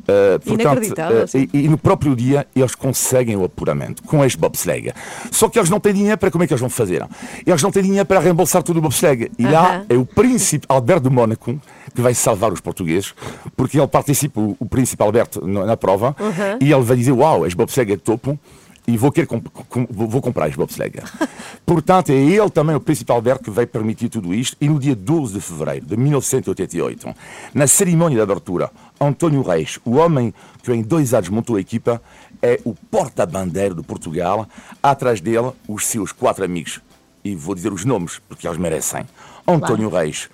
Eh, 0.07 0.39
portanto, 0.39 1.27
sim. 1.27 1.47
e, 1.53 1.59
e 1.65 1.67
no 1.69 1.77
próprio 1.77 2.15
dia 2.15 2.47
eles 2.55 2.73
conseguem 2.75 3.35
o 3.35 3.43
apuramento 3.43 4.01
com 4.03 4.23
este 4.25 4.37
bobsleigh. 4.37 4.91
Só 5.31 5.47
que 5.47 5.59
eles 5.59 5.69
não 5.69 5.79
têm 5.79 5.93
dinheiro 5.93 6.17
para 6.17 6.31
como 6.31 6.43
é 6.43 6.47
que 6.47 6.53
eles 6.53 6.61
vão 6.61 6.69
fazer? 6.69 7.05
Eles 7.45 7.61
não 7.61 7.71
têm 7.71 7.83
dinheiro 7.83 8.05
para 8.05 8.19
reembolsar 8.19 8.63
todo 8.63 8.77
o 8.77 8.81
bobsleigh. 8.81 9.31
E 9.37 9.43
lá 9.43 9.75
Aham. 9.75 9.85
é 9.89 9.95
o 9.95 10.05
príncipe 10.05 10.65
Alberto 10.69 11.09
de 11.09 11.15
Mónaco 11.15 11.59
que 11.93 12.01
vai 12.01 12.13
salvar 12.13 12.51
os 12.53 12.61
portugueses, 12.61 13.13
porque 13.55 13.77
ele 13.77 13.87
participa, 13.87 14.39
o, 14.39 14.55
o 14.59 14.65
príncipe 14.65 15.03
Alberto, 15.03 15.45
na, 15.45 15.75
prova, 15.75 16.15
e 16.61 16.71
ele 16.71 16.81
vai 16.83 16.95
dizer: 16.97 17.11
Uau, 17.11 17.45
este 17.45 17.55
bobsleigh 17.57 17.93
é 17.93 17.97
topo. 17.97 18.39
E 18.87 18.97
vou, 18.97 19.11
querer 19.11 19.27
comp- 19.27 19.45
com- 19.69 19.85
vou 19.91 20.19
comprar 20.21 20.47
este 20.47 20.57
bobsleigh. 20.57 20.91
Portanto, 21.63 22.09
é 22.09 22.15
ele 22.15 22.49
também, 22.49 22.75
o 22.75 22.79
príncipe 22.79 23.11
Alberto, 23.11 23.43
que 23.43 23.51
vai 23.51 23.67
permitir 23.67 24.09
tudo 24.09 24.33
isto. 24.33 24.57
E 24.59 24.67
no 24.67 24.79
dia 24.79 24.95
12 24.95 25.35
de 25.35 25.39
fevereiro 25.39 25.85
de 25.85 25.95
1988, 25.95 27.07
na 27.53 27.67
cerimónia 27.67 28.15
de 28.17 28.23
abertura, 28.23 28.71
António 29.01 29.41
Reis, 29.41 29.79
o 29.83 29.95
homem 29.95 30.31
que 30.61 30.71
em 30.71 30.83
dois 30.83 31.11
anos 31.13 31.29
montou 31.29 31.55
a 31.55 31.59
equipa, 31.59 31.99
é 32.39 32.59
o 32.63 32.75
porta-bandeira 32.75 33.73
de 33.73 33.81
Portugal. 33.81 34.47
Atrás 34.81 35.19
dele, 35.19 35.51
os 35.67 35.87
seus 35.87 36.11
quatro 36.11 36.45
amigos. 36.45 36.79
E 37.23 37.35
vou 37.35 37.55
dizer 37.55 37.73
os 37.73 37.83
nomes, 37.83 38.21
porque 38.29 38.47
eles 38.47 38.59
merecem. 38.59 39.07
António 39.47 39.89
Reis, 39.89 40.29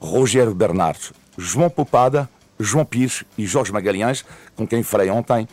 Rogério 0.00 0.52
Bernardes, 0.52 1.12
João 1.36 1.70
Popada, 1.70 2.28
João 2.58 2.84
Pires 2.84 3.22
e 3.36 3.46
Jorge 3.46 3.72
Magalhães, 3.72 4.24
com 4.56 4.66
quem 4.66 4.82
falei 4.82 5.10
ontem. 5.10 5.48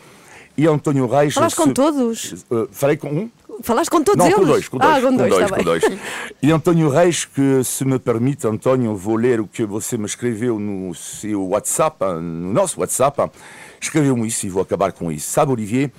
E 0.56 0.66
António 0.66 1.06
Reis. 1.06 1.34
Falaste 1.34 1.56
com 1.56 1.64
se- 1.64 1.72
todos? 1.74 2.32
Uh, 2.50 2.68
falei 2.70 2.96
com 2.96 3.08
um? 3.08 3.30
Falaste 3.62 3.90
com 3.90 4.02
todos 4.02 4.18
não, 4.18 4.26
eles? 4.26 4.36
com 4.38 4.44
dois, 4.44 4.68
com 4.68 4.78
dois. 4.78 4.94
Ah, 4.96 5.00
com 5.00 5.16
dois, 5.16 5.30
dois, 5.30 5.50
tá 5.50 5.56
com 5.56 5.62
dois. 5.62 5.82
E 6.42 6.52
António 6.52 6.90
Reis, 6.90 7.24
que 7.24 7.64
se 7.64 7.84
me 7.84 7.98
permite, 7.98 8.46
António, 8.46 8.94
vou 8.94 9.16
ler 9.16 9.40
o 9.40 9.46
que 9.46 9.64
você 9.64 9.96
me 9.96 10.04
escreveu 10.04 10.58
no 10.58 10.94
seu 10.94 11.48
WhatsApp, 11.48 11.96
no 12.20 12.52
nosso 12.52 12.80
WhatsApp. 12.80 13.30
Escreveu-me 13.80 14.28
isso 14.28 14.46
e 14.46 14.50
vou 14.50 14.62
acabar 14.62 14.92
com 14.92 15.10
isso. 15.10 15.30
Sabe, 15.30 15.52
Olivier, 15.52 15.90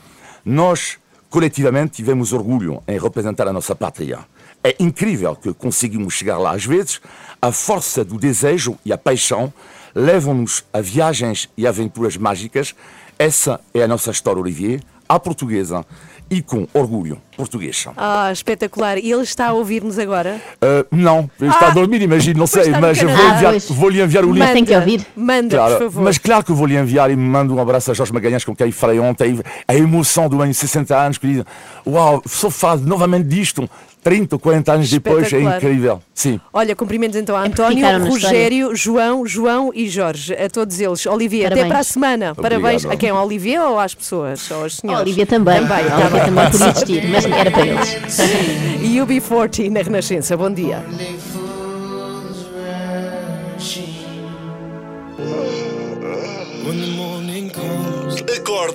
nós 0.45 0.97
coletivamente 1.29 1.93
tivemos 1.93 2.31
orgulho 2.31 2.81
em 2.87 2.99
representar 2.99 3.47
a 3.47 3.53
nossa 3.53 3.75
pátria. 3.75 4.19
É 4.63 4.75
incrível 4.79 5.35
que 5.35 5.53
conseguimos 5.53 6.13
chegar 6.13 6.37
lá. 6.37 6.51
Às 6.51 6.65
vezes, 6.65 7.01
a 7.41 7.51
força 7.51 8.03
do 8.03 8.17
desejo 8.17 8.77
e 8.85 8.93
a 8.93 8.97
paixão 8.97 9.51
levam-nos 9.95 10.63
a 10.71 10.79
viagens 10.79 11.49
e 11.57 11.65
aventuras 11.65 12.17
mágicas. 12.17 12.75
Essa 13.19 13.59
é 13.73 13.83
a 13.83 13.87
nossa 13.87 14.11
história, 14.11 14.39
Olivier, 14.41 14.81
à 15.09 15.19
portuguesa 15.19 15.85
e 16.29 16.41
com 16.41 16.67
orgulho 16.73 17.21
português. 17.37 17.87
Ah, 17.95 18.29
espetacular. 18.33 18.97
E 18.97 19.09
ele 19.11 19.21
está 19.23 19.47
a 19.47 19.53
ouvir-nos 19.53 19.97
agora? 19.97 20.41
Uh, 20.55 20.85
não, 20.95 21.29
ele 21.39 21.49
está 21.49 21.67
Ah, 21.67 21.69
a 21.69 21.73
dormir, 21.73 22.01
imagino, 22.01 22.39
não 22.39 22.47
sei, 22.47 22.69
mas 22.71 23.01
eu 23.01 23.07
vou, 23.07 23.17
enviar, 23.29 23.55
Ah, 23.55 23.59
vou 23.69 23.89
lhe 23.89 24.01
enviar 24.01 24.25
o 24.25 24.27
link. 24.27 24.39
Mas 24.39 24.51
tem 24.51 24.65
que 24.65 24.75
ouvir. 24.75 25.05
Manda, 25.15 25.55
Claro, 25.55 25.75
por 25.77 25.83
favor. 25.85 26.03
mas 26.03 26.17
claro 26.17 26.43
que 26.43 26.51
vou 26.51 26.65
lhe 26.67 26.75
enviar 26.77 27.09
e 27.09 27.15
me 27.15 27.23
mando 27.23 27.55
um 27.55 27.59
abraço 27.61 27.91
a 27.91 27.93
Jorge 27.93 28.11
Magalhães, 28.13 28.43
com 28.43 28.53
quem 28.53 28.71
falei 28.71 28.99
ontem. 28.99 29.39
A 29.67 29.73
emoção 29.73 30.27
do 30.27 30.41
ano 30.41 30.51
de 30.51 30.57
60 30.57 30.95
anos, 30.97 31.17
que 31.17 31.27
diz: 31.27 31.43
Uau, 31.87 32.21
sou 32.27 32.51
fado 32.51 32.85
novamente 32.85 33.27
disto. 33.27 33.69
30 34.07 34.35
ou 34.35 34.39
40 34.39 34.71
anos 34.71 34.89
depois, 34.89 35.33
é 35.33 35.41
incrível. 35.41 36.01
Sim. 36.13 36.39
Olha, 36.53 36.73
cumprimentos 36.75 37.17
então 37.19 37.35
a 37.35 37.43
É 37.43 37.47
António, 37.47 37.85
Rogério, 38.07 38.73
João, 38.73 39.25
João 39.27 39.71
e 39.75 39.89
Jorge, 39.89 40.33
a 40.33 40.49
todos 40.49 40.79
eles. 40.79 41.05
Olivia, 41.05 41.47
até 41.47 41.55
Parabéns. 41.55 41.67
para 41.71 41.79
a 41.79 41.83
semana. 41.83 42.31
Obrigado. 42.31 42.41
Parabéns 42.61 42.85
a 42.85 42.95
quem? 42.95 43.11
Olivia 43.11 43.63
ou 43.65 43.77
às 43.77 43.93
pessoas? 43.93 44.49
Ou 44.49 44.63
aos 44.63 44.77
A 44.77 44.81
senhores? 44.81 45.01
Olivia 45.01 45.25
também. 45.25 45.59
Também, 45.59 45.77
a 45.77 45.97
Olivia 45.97 46.09
bem. 46.09 46.25
também 46.25 46.51
podia 46.51 46.67
existir, 46.69 47.07
mas 47.09 47.25
era 47.25 47.51
para 47.51 47.67
eles. 47.67 47.97
E 48.81 48.97
UB40 48.97 49.69
na 49.69 49.81
Renascença. 49.81 50.37
Bom 50.37 50.49
dia. 50.51 50.81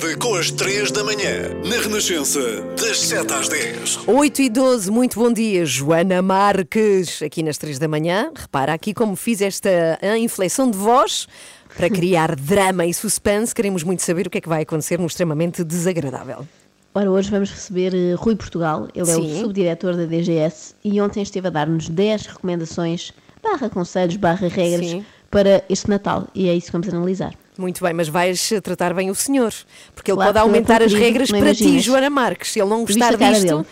Acorde 0.02 0.16
com 0.16 0.34
as 0.34 0.50
3 0.50 0.90
da 0.90 1.04
manhã, 1.04 1.54
na 1.64 1.76
Renascença, 1.76 2.40
das 2.76 2.98
7 3.02 3.32
às 3.34 3.48
10. 3.48 4.08
8 4.08 4.42
e 4.42 4.50
12, 4.50 4.90
muito 4.90 5.20
bom 5.20 5.32
dia, 5.32 5.64
Joana 5.64 6.20
Marques, 6.20 7.22
aqui 7.22 7.40
nas 7.40 7.56
3 7.56 7.78
da 7.78 7.86
manhã. 7.86 8.32
Repara 8.34 8.74
aqui 8.74 8.92
como 8.92 9.14
fiz 9.14 9.40
esta 9.40 9.70
inflexão 10.18 10.68
de 10.68 10.76
voz 10.76 11.28
para 11.76 11.88
criar 11.88 12.34
drama 12.40 12.84
e 12.84 12.92
suspense. 12.92 13.54
Queremos 13.54 13.84
muito 13.84 14.02
saber 14.02 14.26
o 14.26 14.30
que 14.30 14.38
é 14.38 14.40
que 14.40 14.48
vai 14.48 14.62
acontecer 14.62 14.98
no 14.98 15.06
extremamente 15.06 15.62
desagradável. 15.62 16.48
Ora, 16.94 17.08
hoje 17.08 17.30
vamos 17.30 17.50
receber 17.50 17.94
eh, 17.94 18.14
Rui 18.14 18.34
Portugal, 18.34 18.88
ele 18.94 19.08
é 19.08 19.14
Sim. 19.14 19.36
o 19.36 19.40
subdiretor 19.42 19.96
da 19.96 20.04
DGS 20.04 20.74
e 20.82 21.00
ontem 21.00 21.22
esteve 21.22 21.46
a 21.46 21.50
dar-nos 21.50 21.88
10 21.88 22.26
recomendações, 22.26 23.12
barra 23.40 23.70
conselhos, 23.70 24.16
barra 24.16 24.48
regras 24.48 24.84
Sim. 24.84 25.04
para 25.30 25.62
este 25.68 25.88
Natal 25.88 26.26
e 26.34 26.48
é 26.48 26.54
isso 26.54 26.66
que 26.66 26.72
vamos 26.72 26.88
analisar. 26.88 27.34
Muito 27.58 27.84
bem, 27.84 27.92
mas 27.92 28.08
vais 28.08 28.50
tratar 28.62 28.94
bem 28.94 29.10
o 29.10 29.14
senhor, 29.14 29.52
porque 29.94 30.10
ele 30.10 30.16
Claro 30.16 30.32
pode 30.32 30.38
é 30.38 30.40
aumentar 30.40 30.82
as 30.82 30.90
querido, 30.92 31.04
regras 31.04 31.30
para 31.30 31.54
ti, 31.54 31.62
imaginas. 31.64 31.82
Joana 31.84 32.10
Marques. 32.10 32.50
Se 32.52 32.60
ele 32.60 32.70
não 32.70 32.80
gostar 32.84 33.14
disto, 33.16 33.66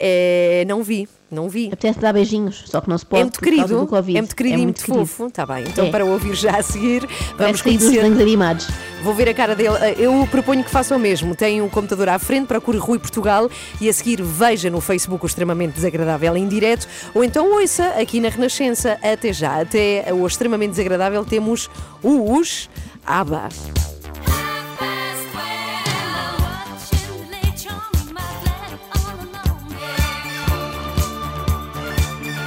é, 0.00 0.64
não 0.66 0.82
vi, 0.82 1.06
não 1.30 1.48
vi. 1.48 1.66
Apetece 1.66 1.98
dar 1.98 2.12
beijinhos, 2.14 2.64
só 2.66 2.80
que 2.80 2.88
não 2.88 2.96
se 2.96 3.04
pode 3.04 3.20
É 3.20 3.24
muito 3.24 3.40
querido, 3.40 3.88
é 4.08 4.20
muito 4.20 4.36
querido 4.36 4.58
e 4.58 4.62
muito, 4.62 4.84
querido. 4.84 5.06
fofo. 5.06 5.26
Está 5.26 5.44
bem, 5.44 5.64
então 5.68 5.86
É. 5.86 5.90
para 5.90 6.04
ouvir 6.04 6.34
já 6.34 6.56
a 6.56 6.62
seguir, 6.62 7.06
vamos 7.36 7.60
conhecer. 7.60 8.00
animados. 8.04 8.68
Vou 9.02 9.14
ver 9.14 9.28
a 9.28 9.34
cara 9.34 9.54
dele. 9.54 9.76
Eu 9.98 10.26
proponho 10.30 10.64
que 10.64 10.70
faça 10.70 10.96
o 10.96 10.98
mesmo. 10.98 11.36
Tem 11.36 11.60
um 11.62 11.68
computador 11.68 12.08
à 12.08 12.18
frente, 12.18 12.46
procure 12.46 12.78
Rui 12.78 12.98
Portugal 12.98 13.48
e 13.80 13.88
a 13.88 13.92
seguir 13.92 14.20
veja 14.22 14.70
no 14.70 14.80
Facebook 14.80 15.24
o 15.24 15.26
extremamente 15.26 15.74
desagradável 15.74 16.34
em 16.36 16.48
direto 16.48 16.88
ou 17.14 17.22
então 17.22 17.52
ouça 17.52 17.86
aqui 18.00 18.18
na 18.18 18.30
Renascença. 18.30 18.98
Até 19.02 19.32
já. 19.32 19.60
Até 19.60 20.06
o 20.12 20.26
extremamente 20.26 20.70
desagradável 20.70 21.24
temos 21.24 21.68
os 22.02 22.68
ABBA. 23.06 23.48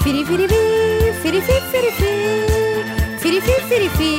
Firi, 0.03 0.25
firi, 0.25 0.47
fi, 0.47 1.13
firi, 1.21 1.41
fi, 1.41 1.61
firi, 1.71 1.91
fi. 1.91 3.19
Firi, 3.19 3.41
fi, 3.41 3.61
firi, 3.69 3.89
fi. 3.89 4.09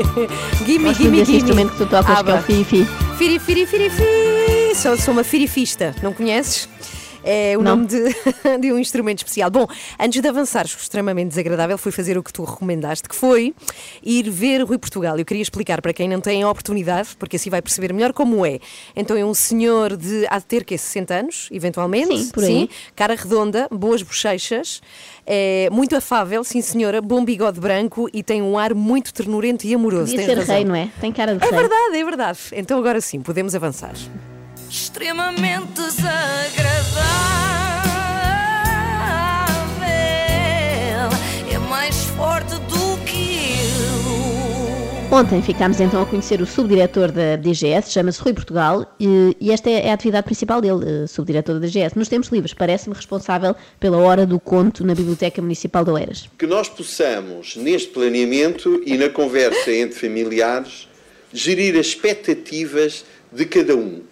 Gimme, 0.64 0.94
gimme, 0.94 1.24
gimme. 1.24 1.36
instrumento 1.38 1.72
que 1.72 1.78
tu 1.78 1.86
tocas, 1.86 2.22
que 2.22 2.30
é 2.30 2.34
o 2.34 2.42
Fifi. 2.42 2.86
Firi, 3.18 3.38
firi, 3.38 3.66
firi, 3.66 3.90
fi. 3.90 4.74
Sou, 4.74 4.96
sou 4.96 5.12
uma 5.12 5.24
firifista, 5.24 5.94
não 6.02 6.12
conheces? 6.12 6.68
É 7.22 7.56
o 7.58 7.62
Não. 7.62 7.76
nome 7.76 7.86
de, 7.86 8.02
de 8.60 8.72
um 8.72 8.78
instrumento 8.78 9.18
especial. 9.18 9.50
Bom, 9.50 9.66
antes 9.98 10.20
de 10.22 10.28
avançares, 10.28 10.74
extremamente 10.78 11.28
desagradável 11.28 11.76
foi 11.76 11.92
fazer 11.92 12.16
o 12.16 12.22
que 12.22 12.32
tu 12.32 12.44
recomendaste, 12.44 13.08
que 13.08 13.14
foi 13.14 13.54
ir 14.02 14.30
ver 14.30 14.62
Rui 14.62 14.78
Portugal. 14.78 15.18
Eu 15.18 15.24
queria 15.24 15.42
explicar 15.42 15.82
para 15.82 15.92
quem 15.92 16.08
não 16.08 16.20
tem 16.20 16.42
a 16.42 16.48
oportunidade, 16.50 17.10
porque 17.18 17.36
assim 17.36 17.50
vai 17.50 17.60
perceber 17.60 17.92
melhor 17.92 18.12
como 18.12 18.44
é. 18.46 18.58
Então 18.96 19.16
é 19.16 19.24
um 19.24 19.34
senhor 19.34 19.96
de 19.96 20.26
há 20.30 20.38
de 20.38 20.44
ter 20.46 20.64
que 20.64 20.76
60 20.78 21.14
anos, 21.14 21.48
eventualmente. 21.52 22.16
Sim, 22.24 22.30
por 22.30 22.44
aí. 22.44 22.70
cara 22.96 23.14
redonda, 23.14 23.68
boas 23.70 24.02
bochechas, 24.02 24.80
é, 25.26 25.68
muito 25.70 25.94
afável, 25.94 26.42
sim 26.42 26.60
senhora, 26.62 27.00
bom 27.02 27.24
bigode 27.24 27.60
branco 27.60 28.08
e 28.12 28.22
tem 28.22 28.40
um 28.42 28.56
ar 28.58 28.74
muito 28.74 29.12
ternurento 29.12 29.66
e 29.66 29.74
amoroso. 29.74 30.12
Podia 30.12 30.18
Tens 30.18 30.26
ser 30.26 30.38
razão. 30.38 30.54
rei, 30.56 30.64
não 30.64 30.74
é? 30.74 30.88
Tem 31.00 31.12
cara 31.12 31.36
de 31.36 31.44
É 31.44 31.48
rei. 31.50 31.58
verdade, 31.58 31.96
é 31.96 32.04
verdade. 32.04 32.38
Então 32.52 32.78
agora 32.78 33.00
sim, 33.00 33.20
podemos 33.20 33.54
avançar. 33.54 33.92
Extremamente 34.70 35.72
desagradável. 35.72 36.30
É 41.52 41.58
mais 41.68 42.04
forte 42.16 42.54
do 42.54 43.04
que 43.04 43.58
eu. 45.10 45.16
Ontem 45.16 45.42
ficámos 45.42 45.80
então 45.80 46.00
a 46.00 46.06
conhecer 46.06 46.40
o 46.40 46.46
subdiretor 46.46 47.10
da 47.10 47.34
DGS, 47.34 47.90
chama-se 47.90 48.22
Rui 48.22 48.32
Portugal, 48.32 48.94
e, 49.00 49.36
e 49.40 49.50
esta 49.50 49.68
é 49.68 49.90
a 49.90 49.94
atividade 49.94 50.24
principal 50.24 50.60
dele, 50.60 51.02
eh, 51.02 51.06
subdiretor 51.08 51.56
da 51.56 51.66
DGS. 51.66 51.98
Nos 51.98 52.08
tempos 52.08 52.28
livres, 52.28 52.54
parece-me 52.54 52.94
responsável 52.94 53.56
pela 53.80 53.98
hora 53.98 54.24
do 54.24 54.38
conto 54.38 54.86
na 54.86 54.94
Biblioteca 54.94 55.42
Municipal 55.42 55.84
de 55.84 55.90
Oeiras. 55.90 56.30
que 56.38 56.46
nós 56.46 56.68
possamos, 56.68 57.56
neste 57.56 57.88
planeamento 57.88 58.80
e 58.86 58.96
na 58.96 59.08
conversa 59.08 59.72
entre 59.72 59.98
familiares, 59.98 60.88
gerir 61.32 61.76
as 61.76 61.86
expectativas 61.86 63.04
de 63.32 63.44
cada 63.44 63.74
um. 63.74 64.09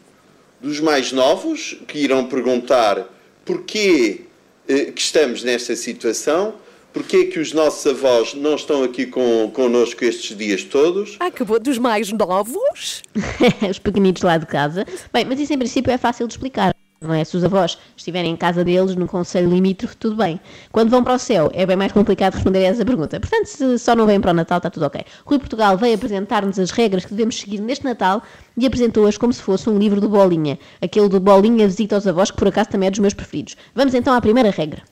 Dos 0.60 0.80
mais 0.80 1.12
novos, 1.12 1.76
que 1.86 1.98
irão 1.98 2.26
perguntar 2.26 3.06
porquê 3.44 4.22
eh, 4.68 4.86
que 4.86 5.00
estamos 5.00 5.42
nesta 5.44 5.76
situação, 5.76 6.54
porquê 6.92 7.26
que 7.26 7.38
os 7.38 7.52
nossos 7.52 7.86
avós 7.86 8.34
não 8.34 8.56
estão 8.56 8.82
aqui 8.82 9.06
com, 9.06 9.50
connosco 9.54 10.04
estes 10.04 10.36
dias 10.36 10.64
todos, 10.64 11.16
Ah, 11.20 11.26
acabou 11.26 11.60
dos 11.60 11.78
mais 11.78 12.10
novos. 12.12 13.02
Os 13.70 13.78
pequenitos 13.78 14.22
lá 14.22 14.36
de 14.36 14.46
casa. 14.46 14.84
Bem, 15.12 15.24
mas 15.24 15.38
isso 15.38 15.52
em 15.52 15.58
princípio 15.58 15.92
é 15.92 15.98
fácil 15.98 16.26
de 16.26 16.34
explicar. 16.34 16.74
Não 17.00 17.14
é? 17.14 17.22
Se 17.22 17.36
os 17.36 17.44
avós 17.44 17.78
estiverem 17.96 18.32
em 18.32 18.36
casa 18.36 18.64
deles, 18.64 18.96
num 18.96 19.06
conselho 19.06 19.48
limítrofe, 19.48 19.96
tudo 19.96 20.16
bem. 20.16 20.40
Quando 20.72 20.90
vão 20.90 21.04
para 21.04 21.14
o 21.14 21.18
céu, 21.18 21.48
é 21.54 21.64
bem 21.64 21.76
mais 21.76 21.92
complicado 21.92 22.34
responder 22.34 22.58
a 22.58 22.68
essa 22.68 22.84
pergunta. 22.84 23.20
Portanto, 23.20 23.46
se 23.46 23.78
só 23.78 23.94
não 23.94 24.04
vêm 24.04 24.20
para 24.20 24.32
o 24.32 24.34
Natal, 24.34 24.58
está 24.58 24.68
tudo 24.68 24.86
ok. 24.86 25.04
Rui 25.24 25.38
Portugal 25.38 25.78
veio 25.78 25.94
apresentar-nos 25.94 26.58
as 26.58 26.72
regras 26.72 27.04
que 27.04 27.12
devemos 27.12 27.38
seguir 27.38 27.60
neste 27.60 27.84
Natal 27.84 28.20
e 28.56 28.66
apresentou-as 28.66 29.16
como 29.16 29.32
se 29.32 29.40
fosse 29.40 29.70
um 29.70 29.78
livro 29.78 30.00
do 30.00 30.08
Bolinha. 30.08 30.58
Aquele 30.82 31.08
do 31.08 31.20
Bolinha 31.20 31.68
Visita 31.68 31.94
aos 31.94 32.06
Avós, 32.06 32.32
que 32.32 32.36
por 32.36 32.48
acaso 32.48 32.70
também 32.70 32.88
é 32.88 32.90
dos 32.90 32.98
meus 32.98 33.14
preferidos. 33.14 33.56
Vamos 33.76 33.94
então 33.94 34.12
à 34.12 34.20
primeira 34.20 34.50
regra. 34.50 34.82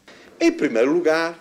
Em 0.40 0.52
primeiro 0.52 0.92
lugar, 0.92 1.36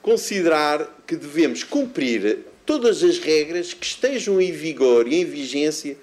considerar 0.00 0.86
que 1.08 1.16
devemos 1.16 1.64
cumprir 1.64 2.46
todas 2.64 3.02
as 3.02 3.18
regras 3.18 3.74
que 3.74 3.86
estejam 3.86 4.40
em 4.40 4.52
vigor 4.52 5.08
e 5.08 5.22
em 5.22 5.24
vigência 5.24 5.96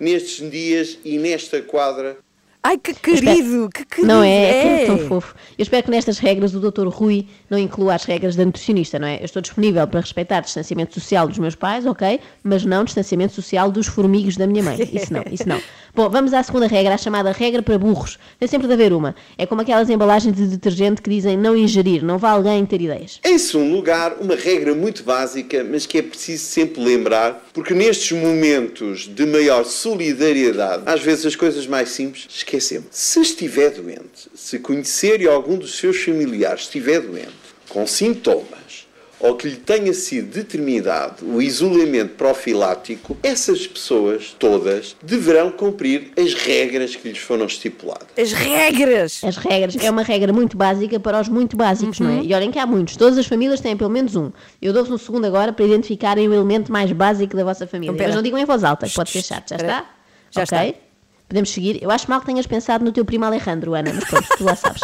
nestes 0.00 0.50
dias 0.50 0.98
e 1.04 1.18
nesta 1.18 1.60
quadra 1.60 2.16
Ai, 2.64 2.78
que 2.78 2.94
querido, 2.94 3.68
que 3.74 3.84
querido. 3.84 4.06
Não 4.06 4.22
é? 4.22 4.82
É 4.82 4.86
tão 4.86 4.96
fofo. 4.96 5.34
Eu 5.58 5.64
espero 5.64 5.82
que 5.82 5.90
nestas 5.90 6.18
regras 6.18 6.54
o 6.54 6.60
Dr. 6.60 6.86
Rui 6.86 7.26
não 7.50 7.58
inclua 7.58 7.94
as 7.96 8.04
regras 8.04 8.36
da 8.36 8.44
nutricionista, 8.44 9.00
não 9.00 9.08
é? 9.08 9.18
Eu 9.20 9.24
estou 9.24 9.42
disponível 9.42 9.84
para 9.88 9.98
respeitar 9.98 10.38
o 10.38 10.42
distanciamento 10.42 10.94
social 10.94 11.26
dos 11.26 11.38
meus 11.38 11.56
pais, 11.56 11.84
ok? 11.86 12.20
Mas 12.40 12.64
não 12.64 12.82
o 12.82 12.84
distanciamento 12.84 13.32
social 13.32 13.68
dos 13.68 13.88
formigos 13.88 14.36
da 14.36 14.46
minha 14.46 14.62
mãe. 14.62 14.78
Isso 14.92 15.12
não, 15.12 15.24
isso 15.28 15.48
não. 15.48 15.60
Bom, 15.92 16.08
vamos 16.08 16.32
à 16.32 16.42
segunda 16.42 16.68
regra, 16.68 16.94
a 16.94 16.98
chamada 16.98 17.32
regra 17.32 17.62
para 17.62 17.76
burros. 17.76 18.16
Tem 18.38 18.48
sempre 18.48 18.68
de 18.68 18.72
haver 18.72 18.92
uma. 18.92 19.14
É 19.36 19.44
como 19.44 19.60
aquelas 19.60 19.90
embalagens 19.90 20.34
de 20.34 20.46
detergente 20.46 21.02
que 21.02 21.10
dizem 21.10 21.36
não 21.36 21.56
ingerir, 21.56 22.02
não 22.04 22.16
vá 22.16 22.30
alguém 22.30 22.64
ter 22.64 22.80
ideias. 22.80 23.18
Em 23.24 23.38
segundo 23.38 23.74
lugar, 23.74 24.16
uma 24.20 24.36
regra 24.36 24.72
muito 24.72 25.02
básica, 25.02 25.64
mas 25.64 25.84
que 25.84 25.98
é 25.98 26.02
preciso 26.02 26.44
sempre 26.44 26.80
lembrar, 26.80 27.44
porque 27.52 27.74
nestes 27.74 28.12
momentos 28.12 29.06
de 29.08 29.26
maior 29.26 29.64
solidariedade, 29.64 30.84
às 30.86 31.02
vezes 31.02 31.26
as 31.26 31.36
coisas 31.36 31.66
mais 31.66 31.90
simples 31.90 32.26
esquecemos. 32.56 32.88
Se 32.90 33.20
estiver 33.20 33.70
doente, 33.70 34.28
se 34.34 34.58
conhecer 34.58 35.20
e 35.20 35.28
algum 35.28 35.56
dos 35.56 35.76
seus 35.78 36.02
familiares 36.02 36.62
estiver 36.62 37.00
doente, 37.00 37.32
com 37.68 37.86
sintomas, 37.86 38.86
ou 39.18 39.36
que 39.36 39.48
lhe 39.48 39.56
tenha 39.56 39.94
sido 39.94 40.32
determinado 40.34 41.24
o 41.24 41.40
isolamento 41.40 42.14
profilático, 42.16 43.16
essas 43.22 43.64
pessoas 43.68 44.34
todas 44.36 44.96
deverão 45.00 45.52
cumprir 45.52 46.10
as 46.18 46.34
regras 46.34 46.96
que 46.96 47.08
lhes 47.08 47.18
foram 47.18 47.46
estipuladas. 47.46 48.08
As 48.18 48.32
regras! 48.32 49.20
As 49.22 49.36
regras. 49.36 49.76
É 49.80 49.88
uma 49.88 50.02
regra 50.02 50.32
muito 50.32 50.56
básica 50.56 50.98
para 50.98 51.20
os 51.20 51.28
muito 51.28 51.56
básicos, 51.56 52.00
não 52.00 52.10
Uhum. 52.10 52.20
é? 52.20 52.24
E 52.24 52.34
olhem 52.34 52.50
que 52.50 52.58
há 52.58 52.66
muitos. 52.66 52.96
Todas 52.96 53.16
as 53.16 53.26
famílias 53.26 53.60
têm 53.60 53.76
pelo 53.76 53.90
menos 53.90 54.16
um. 54.16 54.32
Eu 54.60 54.72
dou-vos 54.72 54.90
um 54.92 54.98
segundo 54.98 55.24
agora 55.24 55.52
para 55.52 55.64
identificarem 55.64 56.26
o 56.28 56.34
elemento 56.34 56.72
mais 56.72 56.90
básico 56.90 57.36
da 57.36 57.44
vossa 57.44 57.64
família. 57.64 57.90
Então, 57.90 57.96
pera. 57.96 58.08
Mas 58.08 58.16
não 58.16 58.22
digam 58.24 58.38
em 58.40 58.44
voz 58.44 58.64
alta, 58.64 58.88
que 58.88 58.94
pode 58.94 59.10
ser 59.10 59.22
chato. 59.22 59.50
Já 59.50 59.56
está? 59.56 59.90
Já 60.32 60.42
Ok? 60.42 60.58
está. 60.68 60.91
Podemos 61.32 61.48
seguir. 61.48 61.82
Eu 61.82 61.90
acho 61.90 62.10
mal 62.10 62.20
que 62.20 62.26
tenhas 62.26 62.46
pensado 62.46 62.84
no 62.84 62.92
teu 62.92 63.06
primo 63.06 63.24
Alejandro, 63.24 63.72
Ana, 63.72 63.90
mas 63.94 64.04
pronto, 64.04 64.28
tu 64.36 64.44
lá 64.44 64.54
sabes. 64.54 64.82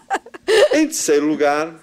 Em 0.72 0.86
terceiro 0.86 1.26
lugar, 1.26 1.74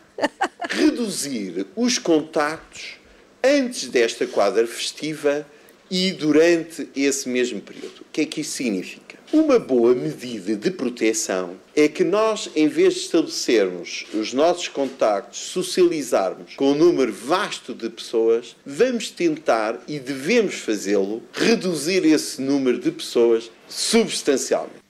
reduzir 0.68 1.68
os 1.76 2.00
contactos 2.00 2.96
antes 3.44 3.90
desta 3.90 4.26
quadra 4.26 4.66
festiva 4.66 5.46
e 5.88 6.12
durante 6.14 6.90
esse 6.96 7.30
mesmo 7.30 7.62
período. 7.62 8.02
O 8.02 8.06
que 8.12 8.22
é 8.22 8.26
que 8.26 8.42
isso 8.42 8.54
significa? 8.54 9.11
Uma 9.34 9.58
boa 9.58 9.96
medida 9.96 10.58
de 10.58 10.70
proteção 10.70 11.56
é 11.74 11.88
que 11.88 12.04
nós, 12.04 12.50
em 12.54 12.68
vez 12.68 12.96
de 12.96 13.00
estabelecermos 13.00 14.06
os 14.14 14.34
nossos 14.34 14.68
contactos, 14.68 15.40
socializarmos 15.40 16.56
com 16.58 16.74
um 16.74 16.76
número 16.76 17.14
vasto 17.14 17.74
de 17.74 17.90
pessoas, 17.90 18.58
vamos 18.66 19.10
tentar 19.10 19.82
e 19.88 20.00
devemos 20.00 20.56
fazê-lo, 20.56 21.24
reduzir 21.32 22.04
esse 22.04 22.42
número 22.42 22.78
de 22.78 22.92
pessoas 22.92 23.50
substancialmente. 23.70 24.82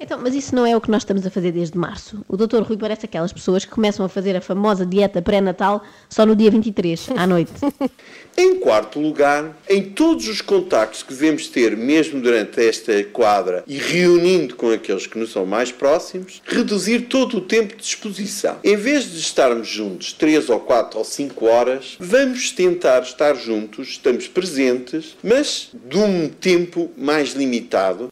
Então, 0.00 0.18
mas 0.22 0.34
isso 0.34 0.54
não 0.54 0.64
é 0.64 0.76
o 0.76 0.80
que 0.80 0.90
nós 0.90 1.02
estamos 1.02 1.26
a 1.26 1.30
fazer 1.30 1.52
desde 1.52 1.76
março. 1.76 2.24
O 2.28 2.36
Dr. 2.36 2.62
Rui 2.62 2.76
parece 2.76 3.04
aquelas 3.04 3.32
pessoas 3.32 3.64
que 3.64 3.70
começam 3.70 4.06
a 4.06 4.08
fazer 4.08 4.36
a 4.36 4.40
famosa 4.40 4.86
dieta 4.86 5.20
pré-natal 5.20 5.82
só 6.08 6.24
no 6.24 6.36
dia 6.36 6.50
23, 6.50 7.10
à 7.16 7.26
noite. 7.26 7.52
Em 8.36 8.60
quarto 8.60 9.00
lugar, 9.00 9.58
em 9.68 9.82
todos 9.82 10.28
os 10.28 10.40
contactos 10.40 11.02
que 11.02 11.12
devemos 11.12 11.48
ter, 11.48 11.76
mesmo 11.76 12.20
durante 12.20 12.64
esta 12.64 13.02
quadra, 13.02 13.64
e 13.66 13.76
reunindo 13.76 14.54
com 14.54 14.70
aqueles 14.70 15.08
que 15.08 15.18
nos 15.18 15.32
são 15.32 15.44
mais 15.44 15.72
próximos, 15.72 16.40
reduzir 16.46 17.08
todo 17.08 17.38
o 17.38 17.40
tempo 17.40 17.74
de 17.76 17.82
exposição. 17.82 18.58
Em 18.62 18.76
vez 18.76 19.10
de 19.10 19.18
estarmos 19.18 19.66
juntos 19.66 20.12
3 20.12 20.50
ou 20.50 20.60
4 20.60 21.00
ou 21.00 21.04
5 21.04 21.46
horas, 21.46 21.96
vamos 21.98 22.52
tentar 22.52 23.02
estar 23.02 23.34
juntos, 23.34 23.88
estamos 23.88 24.28
presentes, 24.28 25.16
mas 25.20 25.70
de 25.88 25.98
um 25.98 26.28
tempo 26.28 26.92
mais 26.96 27.32
limitado. 27.32 28.08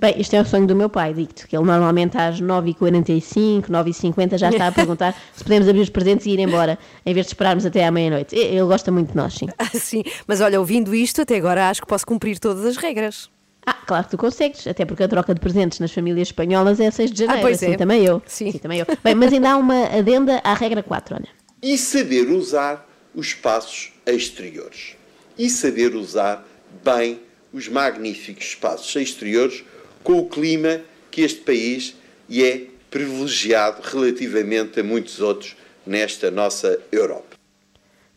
Bem, 0.00 0.14
isto 0.18 0.34
é 0.34 0.40
o 0.40 0.44
sonho 0.46 0.66
do 0.66 0.74
meu 0.74 0.88
pai, 0.88 1.12
digo-te, 1.12 1.46
que 1.46 1.54
ele 1.54 1.64
normalmente 1.66 2.16
às 2.16 2.40
9h45, 2.40 3.68
9h50 3.68 4.38
já 4.38 4.48
está 4.48 4.68
a 4.68 4.72
perguntar 4.72 5.14
se 5.34 5.42
podemos 5.42 5.68
abrir 5.68 5.82
os 5.82 5.90
presentes 5.90 6.24
e 6.26 6.30
ir 6.30 6.38
embora, 6.38 6.78
em 7.04 7.12
vez 7.12 7.26
de 7.26 7.32
esperarmos 7.32 7.66
até 7.66 7.84
à 7.84 7.90
meia-noite. 7.90 8.34
Ele 8.34 8.62
gosta 8.62 8.90
muito 8.90 9.10
de 9.10 9.16
nós, 9.16 9.34
sim. 9.34 9.46
Ah, 9.58 9.66
sim. 9.74 10.02
Mas 10.26 10.40
olha, 10.40 10.58
ouvindo 10.58 10.94
isto, 10.94 11.20
até 11.22 11.36
agora 11.36 11.68
acho 11.68 11.82
que 11.82 11.86
posso 11.86 12.06
cumprir 12.06 12.38
todas 12.38 12.64
as 12.64 12.76
regras. 12.76 13.28
Ah, 13.66 13.74
claro 13.74 14.04
que 14.04 14.10
tu 14.12 14.16
consegues, 14.16 14.66
até 14.66 14.86
porque 14.86 15.02
a 15.02 15.08
troca 15.08 15.34
de 15.34 15.40
presentes 15.40 15.78
nas 15.80 15.92
famílias 15.92 16.28
espanholas 16.28 16.80
é 16.80 16.86
a 16.86 16.90
6 16.90 17.10
de 17.12 17.18
janeiro, 17.18 17.40
Ah, 17.40 17.42
pois 17.42 17.62
assim 17.62 17.72
é. 17.72 17.76
também 17.76 18.02
eu. 18.04 18.22
Sim. 18.26 18.52
também 18.52 18.78
eu. 18.78 18.86
Bem, 19.04 19.14
mas 19.14 19.32
ainda 19.32 19.50
há 19.50 19.56
uma 19.58 19.84
adenda 19.84 20.40
à 20.42 20.54
regra 20.54 20.82
4, 20.82 21.14
olha. 21.16 21.28
e 21.62 21.76
saber 21.76 22.30
usar 22.30 22.88
os 23.14 23.26
espaços 23.28 23.92
exteriores. 24.06 24.96
E 25.36 25.50
saber 25.50 25.94
usar 25.94 26.46
bem 26.82 27.20
os 27.52 27.68
magníficos 27.68 28.44
espaços 28.46 28.94
exteriores 28.96 29.62
com 30.02 30.18
o 30.18 30.28
clima 30.28 30.80
que 31.10 31.22
este 31.22 31.40
país 31.40 31.94
e 32.28 32.44
é 32.44 32.66
privilegiado 32.90 33.82
relativamente 33.82 34.80
a 34.80 34.84
muitos 34.84 35.20
outros 35.20 35.56
nesta 35.86 36.30
nossa 36.30 36.78
Europa. 36.90 37.29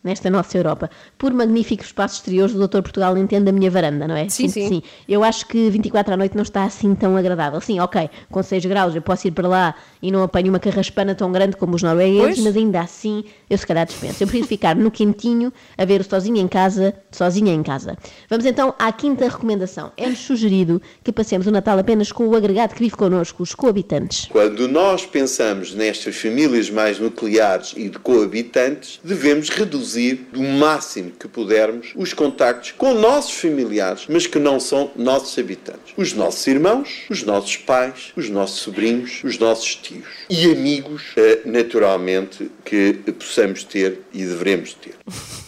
Nesta 0.04 0.28
nossa 0.28 0.56
Europa. 0.56 0.90
Por 1.16 1.32
magníficos 1.32 1.86
espaços 1.86 2.18
exteriores, 2.18 2.54
o 2.54 2.58
Doutor 2.58 2.82
Portugal 2.82 3.16
entende 3.16 3.48
a 3.48 3.52
minha 3.52 3.70
varanda, 3.70 4.06
não 4.06 4.14
é? 4.14 4.28
Sim, 4.28 4.44
que 4.44 4.50
sim. 4.68 4.82
Eu 5.08 5.24
acho 5.24 5.46
que 5.46 5.70
24 5.70 6.12
à 6.12 6.16
noite 6.16 6.36
não 6.36 6.42
está 6.42 6.64
assim 6.64 6.94
tão 6.94 7.16
agradável. 7.16 7.60
Sim, 7.60 7.80
ok, 7.80 8.10
com 8.30 8.42
6 8.42 8.66
graus 8.66 8.94
eu 8.94 9.00
posso 9.00 9.26
ir 9.26 9.30
para 9.30 9.48
lá 9.48 9.74
e 10.02 10.12
não 10.12 10.22
apanho 10.22 10.50
uma 10.50 10.60
carraspana 10.60 11.14
tão 11.14 11.32
grande 11.32 11.56
como 11.56 11.74
os 11.74 11.82
noruegueses, 11.82 12.34
Pois. 12.34 12.38
mas 12.40 12.56
ainda 12.56 12.80
assim 12.80 13.24
eu 13.48 13.56
se 13.56 13.66
calhar 13.66 13.86
dispenso. 13.86 14.22
Eu 14.22 14.26
prefiro 14.26 14.46
ficar 14.46 14.76
no 14.76 14.90
quentinho 14.90 15.50
a 15.78 15.84
ver 15.86 16.02
o 16.02 16.04
sozinho 16.04 16.36
em 16.36 16.46
casa, 16.46 16.94
sozinha 17.10 17.54
em 17.54 17.62
casa. 17.62 17.96
Vamos 18.28 18.44
então 18.44 18.74
à 18.78 18.92
quinta 18.92 19.26
recomendação. 19.26 19.90
É-nos 19.96 20.18
sugerido 20.18 20.82
que 21.02 21.10
passemos 21.10 21.46
o 21.46 21.50
Natal 21.50 21.78
apenas 21.78 22.12
com 22.12 22.28
o 22.28 22.36
agregado 22.36 22.74
que 22.74 22.80
vive 22.82 22.96
connosco, 22.96 23.42
os 23.42 23.54
coabitantes. 23.54 24.26
Quando 24.30 24.68
nós 24.68 25.06
pensamos 25.06 25.72
nestas 25.74 26.16
famílias 26.16 26.68
mais 26.68 26.98
nucleares 26.98 27.72
e 27.76 27.88
de 27.88 27.98
coabitantes, 27.98 29.00
devemos 29.02 29.48
reduzir 29.48 29.93
o 30.34 30.42
máximo 30.42 31.10
que 31.10 31.28
pudermos 31.28 31.92
os 31.96 32.12
contactos 32.12 32.72
com 32.72 32.94
nossos 32.94 33.34
familiares, 33.34 34.06
mas 34.08 34.26
que 34.26 34.38
não 34.38 34.58
são 34.60 34.90
nossos 34.96 35.38
habitantes. 35.38 35.92
Os 35.96 36.12
nossos 36.12 36.46
irmãos, 36.46 37.02
os 37.10 37.22
nossos 37.22 37.56
pais, 37.56 38.12
os 38.16 38.28
nossos 38.30 38.60
sobrinhos, 38.60 39.22
os 39.24 39.38
nossos 39.38 39.76
tios. 39.76 40.06
E 40.28 40.50
amigos, 40.50 41.02
eh, 41.16 41.40
naturalmente, 41.44 42.50
que 42.64 42.94
possamos 43.18 43.64
ter 43.64 44.00
e 44.12 44.24
devemos 44.24 44.74
ter. 44.74 44.94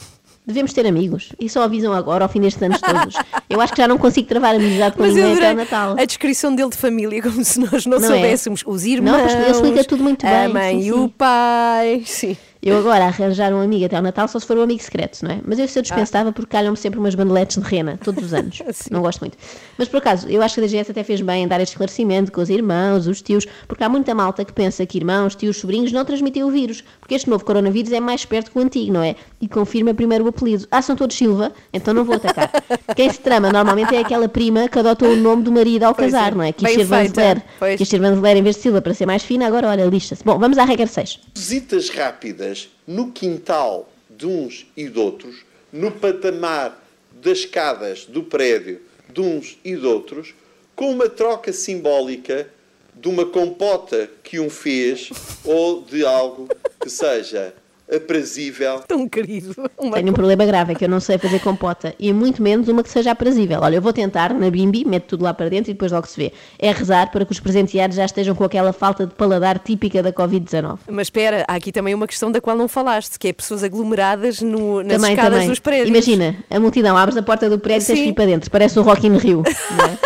Devemos 0.46 0.72
ter 0.72 0.86
amigos. 0.86 1.30
E 1.40 1.48
só 1.50 1.62
avisam 1.62 1.92
agora, 1.92 2.24
ao 2.24 2.28
fim 2.28 2.40
destes 2.40 2.62
anos 2.62 2.80
todos. 2.80 3.16
Eu 3.50 3.60
acho 3.60 3.72
que 3.74 3.82
já 3.82 3.88
não 3.88 3.98
consigo 3.98 4.28
travar 4.28 4.54
amizade 4.54 4.96
com 4.96 5.02
ninguém 5.04 5.34
até 5.34 5.52
o 5.52 5.56
Natal. 5.56 5.96
a 5.98 6.04
descrição 6.04 6.54
dele 6.54 6.70
de 6.70 6.76
família, 6.76 7.20
como 7.20 7.44
se 7.44 7.58
nós 7.58 7.84
não, 7.84 7.98
Não 7.98 8.06
é? 8.06 8.12
soubéssemos. 8.12 8.62
Os 8.64 8.84
irmãos, 8.84 9.34
Não, 9.34 9.40
ele 9.42 9.50
explica 9.50 9.82
tudo 9.82 10.04
muito 10.04 10.24
a 10.24 10.30
bem, 10.30 10.48
mãe 10.48 10.74
sim, 10.74 10.78
e 10.88 10.92
sim. 10.92 10.92
o 10.92 11.08
pai. 11.08 12.02
Sim. 12.06 12.36
Eu 12.66 12.76
agora 12.78 13.04
arranjar 13.04 13.52
um 13.52 13.60
amigo 13.60 13.84
até 13.84 13.94
ao 13.94 14.02
Natal 14.02 14.26
só 14.26 14.40
se 14.40 14.44
for 14.44 14.58
um 14.58 14.62
amigo 14.62 14.82
secreto, 14.82 15.22
não 15.22 15.30
é? 15.30 15.40
Mas 15.46 15.56
eu 15.60 15.66
isso 15.66 15.78
eu 15.78 15.82
dispensava 15.82 16.32
porque 16.32 16.50
calham-me 16.50 16.76
sempre 16.76 16.98
umas 16.98 17.14
bandeletes 17.14 17.62
de 17.62 17.62
rena, 17.62 17.96
todos 18.02 18.24
os 18.24 18.34
anos. 18.34 18.60
não 18.90 19.02
gosto 19.02 19.20
muito. 19.20 19.38
Mas 19.78 19.86
por 19.86 19.98
acaso, 19.98 20.28
eu 20.28 20.42
acho 20.42 20.56
que 20.56 20.60
a 20.62 20.64
DGS 20.64 20.90
até 20.90 21.04
fez 21.04 21.20
bem 21.20 21.44
em 21.44 21.46
dar 21.46 21.60
este 21.60 21.74
esclarecimento 21.74 22.32
com 22.32 22.40
os 22.40 22.50
irmãos, 22.50 23.06
os 23.06 23.22
tios, 23.22 23.46
porque 23.68 23.84
há 23.84 23.88
muita 23.88 24.12
malta 24.16 24.44
que 24.44 24.52
pensa 24.52 24.84
que 24.84 24.98
irmãos, 24.98 25.36
tios, 25.36 25.58
sobrinhos 25.58 25.92
não 25.92 26.04
transmitem 26.04 26.42
o 26.42 26.50
vírus, 26.50 26.82
porque 26.98 27.14
este 27.14 27.30
novo 27.30 27.44
coronavírus 27.44 27.92
é 27.92 28.00
mais 28.00 28.24
perto 28.24 28.50
que 28.50 28.58
o 28.58 28.60
antigo, 28.60 28.92
não 28.92 29.02
é? 29.02 29.14
E 29.40 29.46
confirma 29.46 29.94
primeiro 29.94 30.24
o 30.24 30.28
apelido. 30.28 30.66
Ah, 30.68 30.82
são 30.82 30.96
todos 30.96 31.16
Silva, 31.16 31.52
então 31.72 31.94
não 31.94 32.04
vou 32.04 32.16
atacar. 32.16 32.50
Quem 32.96 33.08
se 33.08 33.20
trama 33.20 33.52
normalmente 33.52 33.94
é 33.94 34.00
aquela 34.00 34.28
prima 34.28 34.68
que 34.68 34.76
adotou 34.76 35.12
o 35.12 35.16
nome 35.16 35.44
do 35.44 35.52
marido 35.52 35.84
ao 35.84 35.94
Pois 35.94 36.10
casar, 36.10 36.32
é. 36.32 36.34
não 36.34 36.42
é? 36.42 36.50
Quis 36.50 36.66
Bem 36.66 36.78
ser. 36.78 36.84
Vanzeler. 36.84 37.42
Quis 37.78 37.88
ser 37.88 38.00
Vanzeler 38.00 38.36
em 38.38 38.42
vez 38.42 38.56
de 38.56 38.62
Silva 38.62 38.82
para 38.82 38.92
ser 38.92 39.06
mais 39.06 39.22
fina, 39.22 39.46
agora 39.46 39.68
olha, 39.68 39.84
lixa-se. 39.84 40.24
Bom, 40.24 40.36
vamos 40.36 40.58
à 40.58 40.64
regra 40.64 40.88
6. 40.88 41.20
Visitas 41.32 41.90
rápidas 41.90 42.55
no 42.86 43.12
quintal 43.12 43.90
de 44.08 44.26
uns 44.26 44.66
e 44.76 44.88
de 44.88 44.98
outros, 44.98 45.44
no 45.72 45.90
patamar 45.90 46.82
das 47.12 47.38
escadas 47.38 48.04
do 48.06 48.22
prédio 48.22 48.80
de 49.08 49.20
uns 49.20 49.58
e 49.64 49.74
de 49.74 49.86
outros, 49.86 50.34
com 50.74 50.90
uma 50.90 51.08
troca 51.08 51.52
simbólica 51.52 52.48
de 52.94 53.08
uma 53.08 53.26
compota 53.26 54.10
que 54.22 54.38
um 54.38 54.48
fez 54.48 55.10
ou 55.44 55.82
de 55.82 56.04
algo 56.04 56.48
que 56.80 56.88
seja 56.88 57.54
aprazível 57.94 58.80
Tão 58.86 59.08
querido. 59.08 59.54
Uma 59.78 59.96
Tenho 59.96 60.10
um 60.10 60.12
problema 60.12 60.44
grave, 60.44 60.72
é 60.72 60.74
que 60.74 60.84
eu 60.84 60.88
não 60.88 61.00
sei 61.00 61.18
fazer 61.18 61.40
compota 61.40 61.94
e 61.98 62.12
muito 62.12 62.42
menos 62.42 62.68
uma 62.68 62.82
que 62.82 62.90
seja 62.90 63.12
aprazível. 63.12 63.60
Olha, 63.62 63.76
eu 63.76 63.82
vou 63.82 63.92
tentar 63.92 64.34
na 64.34 64.50
bimbi, 64.50 64.84
meto 64.84 65.04
tudo 65.08 65.24
lá 65.24 65.32
para 65.32 65.48
dentro 65.48 65.70
e 65.70 65.74
depois 65.74 65.92
logo 65.92 66.06
se 66.06 66.16
vê. 66.16 66.32
É 66.58 66.72
rezar 66.72 67.10
para 67.10 67.24
que 67.24 67.32
os 67.32 67.40
presenteados 67.40 67.96
já 67.96 68.04
estejam 68.04 68.34
com 68.34 68.44
aquela 68.44 68.72
falta 68.72 69.06
de 69.06 69.14
paladar 69.14 69.58
típica 69.58 70.02
da 70.02 70.12
Covid-19. 70.12 70.78
Mas 70.88 71.06
espera, 71.06 71.44
há 71.46 71.54
aqui 71.54 71.72
também 71.72 71.94
uma 71.94 72.06
questão 72.06 72.30
da 72.30 72.40
qual 72.40 72.56
não 72.56 72.68
falaste, 72.68 73.18
que 73.18 73.28
é 73.28 73.32
pessoas 73.32 73.62
aglomeradas 73.62 74.40
no, 74.40 74.82
nas 74.82 74.96
também, 74.96 75.10
escadas 75.10 75.32
também. 75.32 75.48
dos 75.48 75.58
prédios. 75.60 75.88
Imagina, 75.88 76.36
a 76.50 76.60
multidão, 76.60 76.96
abres 76.96 77.16
a 77.16 77.22
porta 77.22 77.48
do 77.48 77.58
prédio 77.58 77.84
e 77.84 77.86
tens 77.86 78.00
que 78.00 78.08
ir 78.08 78.14
para 78.14 78.26
dentro, 78.26 78.50
parece 78.50 78.78
o 78.78 78.82
Rock 78.82 79.06
in 79.06 79.16
Rio. 79.16 79.42
não 79.76 79.84
é? 79.84 79.98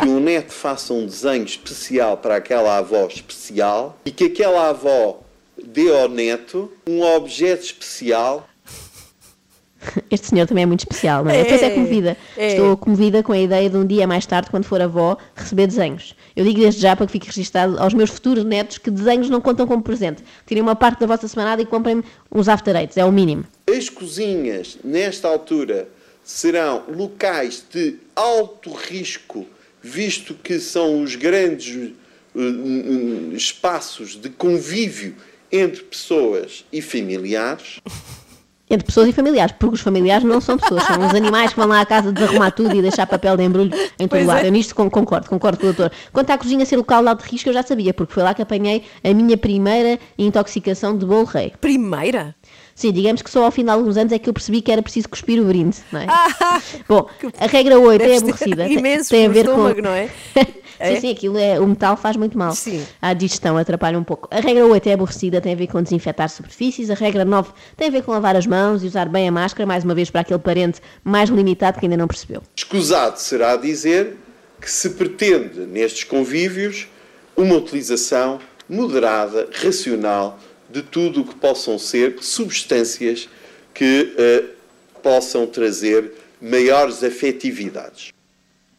que 0.00 0.08
o 0.08 0.20
neto 0.20 0.52
faça 0.52 0.92
um 0.92 1.06
desenho 1.06 1.44
especial 1.44 2.16
para 2.16 2.36
aquela 2.36 2.78
avó 2.78 3.06
especial 3.06 3.98
e 4.04 4.10
que 4.10 4.24
aquela 4.24 4.70
avó 4.70 5.20
dê 5.64 5.90
ao 5.90 6.08
neto 6.08 6.72
um 6.86 7.02
objeto 7.02 7.64
especial 7.64 8.48
Este 10.10 10.28
senhor 10.28 10.46
também 10.46 10.62
é 10.62 10.66
muito 10.66 10.80
especial, 10.80 11.24
não 11.24 11.30
é? 11.30 11.40
É, 11.40 11.42
Depois 11.42 11.62
é 11.62 11.70
comovida. 11.70 12.16
é. 12.36 12.48
Estou 12.48 12.76
comovida 12.76 13.22
com 13.22 13.32
a 13.32 13.38
ideia 13.38 13.68
de 13.68 13.76
um 13.76 13.86
dia 13.86 14.06
mais 14.06 14.26
tarde, 14.26 14.50
quando 14.50 14.64
for 14.64 14.80
avó, 14.80 15.16
receber 15.34 15.66
desenhos. 15.66 16.14
Eu 16.34 16.44
digo 16.44 16.60
desde 16.60 16.80
já 16.80 16.94
para 16.96 17.06
que 17.06 17.12
fique 17.12 17.26
registado 17.26 17.78
aos 17.78 17.94
meus 17.94 18.10
futuros 18.10 18.44
netos 18.44 18.78
que 18.78 18.90
desenhos 18.90 19.28
não 19.30 19.40
contam 19.40 19.66
como 19.66 19.82
presente. 19.82 20.22
Tirem 20.46 20.62
uma 20.62 20.76
parte 20.76 21.00
da 21.00 21.06
vossa 21.06 21.28
semanada 21.28 21.62
e 21.62 21.66
comprem-me 21.66 22.04
uns 22.32 22.48
after 22.48 22.74
eights, 22.76 22.96
é 22.96 23.04
o 23.04 23.12
mínimo. 23.12 23.44
As 23.74 23.88
cozinhas, 23.88 24.78
nesta 24.84 25.28
altura, 25.28 25.88
serão 26.22 26.84
locais 26.88 27.64
de 27.72 27.96
alto 28.14 28.72
risco, 28.72 29.46
visto 29.82 30.34
que 30.34 30.58
são 30.58 31.02
os 31.02 31.14
grandes 31.14 31.92
eh, 32.34 33.36
espaços 33.36 34.16
de 34.16 34.28
convívio 34.30 35.14
entre 35.50 35.82
pessoas 35.84 36.64
e 36.72 36.80
familiares. 36.82 37.80
Entre 38.68 38.84
pessoas 38.84 39.06
e 39.06 39.12
familiares, 39.12 39.54
porque 39.60 39.76
os 39.76 39.80
familiares 39.80 40.24
não 40.24 40.40
são 40.40 40.58
pessoas, 40.58 40.82
são 40.82 40.98
os 41.06 41.14
animais 41.14 41.52
que 41.52 41.56
vão 41.60 41.68
lá 41.68 41.82
à 41.82 41.86
casa 41.86 42.12
desarrumar 42.12 42.50
tudo 42.50 42.74
e 42.74 42.82
deixar 42.82 43.06
papel 43.06 43.36
de 43.36 43.44
embrulho 43.44 43.72
em 43.96 44.08
todo 44.08 44.08
Pois 44.08 44.26
lado. 44.26 44.44
é. 44.44 44.48
Eu 44.48 44.50
nisto 44.50 44.74
con- 44.74 44.90
concordo, 44.90 45.28
concordo 45.28 45.56
com 45.58 45.68
o 45.68 45.72
doutor. 45.72 45.92
Quanto 46.12 46.30
à 46.30 46.36
cozinha 46.36 46.66
ser 46.66 46.76
local 46.76 47.00
de 47.00 47.08
alto 47.08 47.22
risco, 47.22 47.48
eu 47.48 47.52
já 47.52 47.62
sabia, 47.62 47.94
porque 47.94 48.12
foi 48.12 48.24
lá 48.24 48.34
que 48.34 48.42
apanhei 48.42 48.82
a 49.04 49.14
minha 49.14 49.36
primeira 49.36 50.00
intoxicação 50.18 50.98
de 50.98 51.06
bolo 51.06 51.22
rei. 51.26 51.52
Primeira? 51.60 52.34
Sim, 52.76 52.92
digamos 52.92 53.22
que 53.22 53.30
só 53.30 53.42
ao 53.42 53.50
fim 53.50 53.64
de 53.64 53.70
alguns 53.70 53.96
anos 53.96 54.12
é 54.12 54.18
que 54.18 54.28
eu 54.28 54.34
percebi 54.34 54.60
que 54.60 54.70
era 54.70 54.82
preciso 54.82 55.08
cuspir 55.08 55.40
o 55.40 55.46
brinde, 55.46 55.78
não 55.90 55.98
é? 55.98 56.06
Bom, 56.86 57.08
a 57.40 57.46
regra 57.46 57.78
8 57.78 58.02
é 58.02 58.16
aborrecida. 58.18 58.64
Tem- 58.66 58.78
imenso 58.78 59.08
tem 59.08 59.24
a 59.24 59.28
ver 59.30 59.46
estômago, 59.46 59.76
com. 59.76 59.82
não 59.82 59.90
é? 59.90 60.10
Sim, 60.78 61.00
sim, 61.00 61.10
aquilo 61.10 61.38
é, 61.38 61.58
o 61.58 61.66
metal 61.66 61.96
faz 61.96 62.18
muito 62.18 62.36
mal. 62.36 62.52
Sim. 62.52 62.84
A 63.00 63.14
digestão 63.14 63.56
atrapalha 63.56 63.98
um 63.98 64.04
pouco. 64.04 64.28
A 64.30 64.40
regra 64.40 64.66
8 64.66 64.86
é 64.90 64.92
aborrecida, 64.92 65.40
tem 65.40 65.54
a 65.54 65.56
ver 65.56 65.68
com 65.68 65.82
desinfetar 65.82 66.28
superfícies. 66.28 66.90
A 66.90 66.94
regra 66.94 67.24
9 67.24 67.48
tem 67.78 67.88
a 67.88 67.90
ver 67.90 68.02
com 68.02 68.12
lavar 68.12 68.36
as 68.36 68.46
mãos 68.46 68.84
e 68.84 68.86
usar 68.86 69.08
bem 69.08 69.26
a 69.26 69.32
máscara, 69.32 69.66
mais 69.66 69.84
uma 69.84 69.94
vez 69.94 70.10
para 70.10 70.20
aquele 70.20 70.38
parente 70.38 70.82
mais 71.02 71.30
limitado 71.30 71.78
que 71.80 71.86
ainda 71.86 71.96
não 71.96 72.06
percebeu. 72.06 72.42
Escusado 72.54 73.18
será 73.18 73.56
dizer 73.56 74.18
que 74.60 74.70
se 74.70 74.90
pretende 74.90 75.60
nestes 75.60 76.04
convívios 76.04 76.88
uma 77.34 77.54
utilização 77.54 78.38
moderada, 78.68 79.48
racional 79.62 80.38
de 80.70 80.82
tudo 80.82 81.20
o 81.22 81.24
que 81.24 81.34
possam 81.34 81.78
ser 81.78 82.16
substâncias 82.20 83.28
que 83.74 84.14
eh, 84.18 84.44
possam 85.02 85.46
trazer 85.46 86.12
maiores 86.40 87.02
afetividades. 87.04 88.10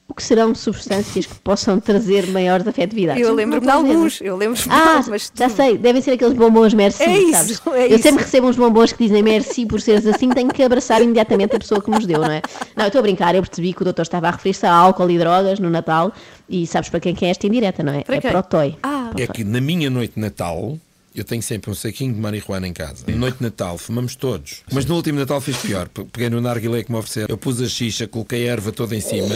O 0.09 0.13
que 0.13 0.23
serão 0.23 0.55
substâncias 0.55 1.25
que 1.25 1.35
possam 1.35 1.81
trazer 1.81 2.27
maiores 2.27 2.65
afetividades? 2.65 3.21
Eu 3.21 3.33
lembro-me 3.33 3.65
de 3.65 3.71
alguns. 3.71 4.21
Eu 4.21 4.37
lembro-me 4.37 4.63
de 4.63 4.69
Ah, 4.71 4.91
alguns, 4.91 5.07
mas 5.09 5.31
já 5.35 5.49
sei, 5.49 5.77
devem 5.77 6.01
ser 6.01 6.11
aqueles 6.11 6.33
bombons 6.33 6.73
merci, 6.73 7.03
É 7.03 7.19
isso, 7.19 7.31
sabes? 7.33 7.61
é 7.77 7.85
eu 7.91 7.95
isso. 7.95 8.03
sempre 8.03 8.23
recebo 8.23 8.47
uns 8.47 8.55
bombons 8.55 8.93
que 8.93 9.03
dizem 9.03 9.21
merci 9.21 9.65
por 9.65 9.81
seres 9.81 10.07
assim, 10.07 10.29
tenho 10.29 10.47
que 10.47 10.63
abraçar 10.63 11.01
imediatamente 11.01 11.57
a 11.57 11.59
pessoa 11.59 11.81
que 11.81 11.91
nos 11.91 12.05
deu, 12.05 12.21
não 12.21 12.31
é? 12.31 12.41
Não, 12.75 12.85
eu 12.85 12.87
estou 12.87 12.99
a 12.99 13.01
brincar, 13.01 13.35
eu 13.35 13.41
percebi 13.41 13.73
que 13.73 13.81
o 13.81 13.83
doutor 13.83 14.03
estava 14.03 14.29
a 14.29 14.31
referir-se 14.31 14.65
a 14.65 14.71
álcool 14.71 15.11
e 15.11 15.17
drogas 15.19 15.59
no 15.59 15.69
Natal 15.69 16.13
e 16.47 16.65
sabes 16.65 16.89
para 16.89 17.01
quem 17.01 17.13
que 17.13 17.25
é 17.25 17.29
esta 17.29 17.45
indireta, 17.45 17.83
não 17.83 17.93
é? 17.93 18.01
Para 18.03 18.15
é 18.15 18.21
quem? 18.21 18.31
para 18.31 18.39
o 18.39 18.43
Toy. 18.43 18.77
Ah. 18.81 19.11
É 19.17 19.27
que 19.27 19.43
na 19.43 19.59
minha 19.59 19.89
noite 19.89 20.13
de 20.15 20.21
Natal 20.21 20.79
eu 21.19 21.23
tenho 21.23 21.41
sempre 21.41 21.69
um 21.71 21.73
saquinho 21.73 22.13
de 22.13 22.19
marihuana 22.19 22.67
em 22.67 22.73
casa. 22.73 23.03
Noite 23.07 23.37
de 23.37 23.43
Natal, 23.43 23.77
fumamos 23.77 24.15
todos. 24.15 24.61
Mas 24.71 24.85
no 24.85 24.95
último 24.95 25.19
Natal 25.19 25.41
fiz 25.41 25.57
pior. 25.57 25.87
Pe- 25.89 26.05
Peguei 26.11 26.29
no 26.29 26.39
narguilé 26.41 26.83
que 26.83 26.91
me 26.91 26.97
ofereceram. 26.97 27.27
Eu 27.29 27.37
pus 27.37 27.61
a 27.61 27.67
xixa, 27.67 28.07
coloquei 28.07 28.47
a 28.47 28.51
erva 28.53 28.71
toda 28.71 28.95
em 28.95 29.01
cima. 29.01 29.35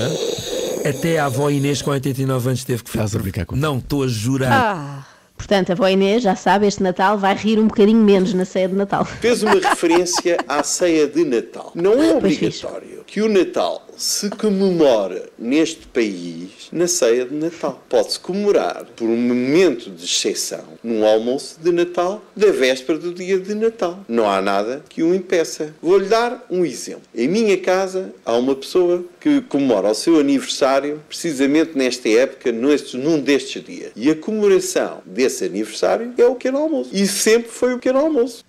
Até 0.88 1.20
a 1.20 1.26
avó 1.26 1.50
Inês, 1.50 1.82
com 1.82 1.92
89 1.92 2.48
anos, 2.50 2.64
teve 2.64 2.84
que 2.84 2.90
Estás 2.90 3.16
a 3.16 3.20
brincar 3.20 3.46
com 3.46 3.56
Não, 3.56 3.78
estou 3.78 4.04
a 4.04 4.08
jurar. 4.08 4.52
Ah, 4.52 5.06
Portanto, 5.42 5.72
a 5.72 5.74
avó 5.74 5.88
Inês, 5.88 6.22
já 6.22 6.36
sabe, 6.36 6.68
este 6.68 6.84
Natal 6.84 7.18
vai 7.18 7.34
rir 7.36 7.58
um 7.58 7.68
bocadinho 7.68 7.98
menos 8.04 8.32
na 8.36 8.46
ceia 8.46 8.68
de 8.68 8.76
Natal. 8.76 9.04
Fez 9.04 9.42
uma 9.42 9.56
referência 9.60 10.38
à 10.48 10.62
ceia 10.62 11.08
de 11.08 11.26
Natal. 11.26 11.72
Não 11.74 11.94
é 12.02 12.14
obrigatório 12.16 13.02
que 13.08 13.22
o 13.22 13.28
Natal 13.28 13.88
se 13.98 14.30
comemore 14.30 15.24
neste 15.38 15.86
país 15.88 16.70
na 16.72 16.88
ceia 16.88 17.26
de 17.26 17.34
Natal. 17.36 17.84
Pode-se 17.90 18.20
comemorar 18.20 18.86
por 18.96 19.06
um 19.10 19.18
momento 19.18 19.90
de 19.90 20.06
exceção 20.06 20.64
num 20.84 21.06
almoço 21.06 21.58
de 21.62 21.72
Natal 21.72 22.22
da 22.36 22.52
véspera 22.52 22.98
do 23.00 23.14
dia 23.14 23.40
de 23.40 23.54
Natal. 23.56 24.00
Não 24.08 24.30
há 24.30 24.42
nada 24.42 24.84
que 24.88 25.02
o 25.04 25.14
impeça. 25.14 25.74
Vou-lhe 25.82 26.06
dar 26.06 26.46
um 26.50 26.64
exemplo. 26.64 27.02
Em 27.14 27.28
minha 27.28 27.58
casa 27.58 28.14
há 28.26 28.34
uma 28.38 28.56
pessoa 28.56 29.04
que 29.20 29.42
comemora 29.42 29.90
o 29.90 29.96
seu 29.96 30.20
aniversário 30.20 31.02
precisamente 31.10 31.72
nesta 31.78 32.08
época, 32.10 32.52
neste- 32.52 32.96
num 32.98 33.20
destes 33.20 33.64
dias. 33.64 33.92
E 33.96 34.10
a 34.10 34.16
comemoração 34.16 35.00
desse 35.06 35.31
aniversário 35.40 36.14
é 36.18 36.26
o 36.26 36.34
pequeno 36.36 36.58
almoço. 36.58 36.90
E 36.92 37.08
sempre 37.08 37.50
foi 37.50 37.74
o 37.74 37.78
pequeno 37.78 38.00
almoço. 38.00 38.44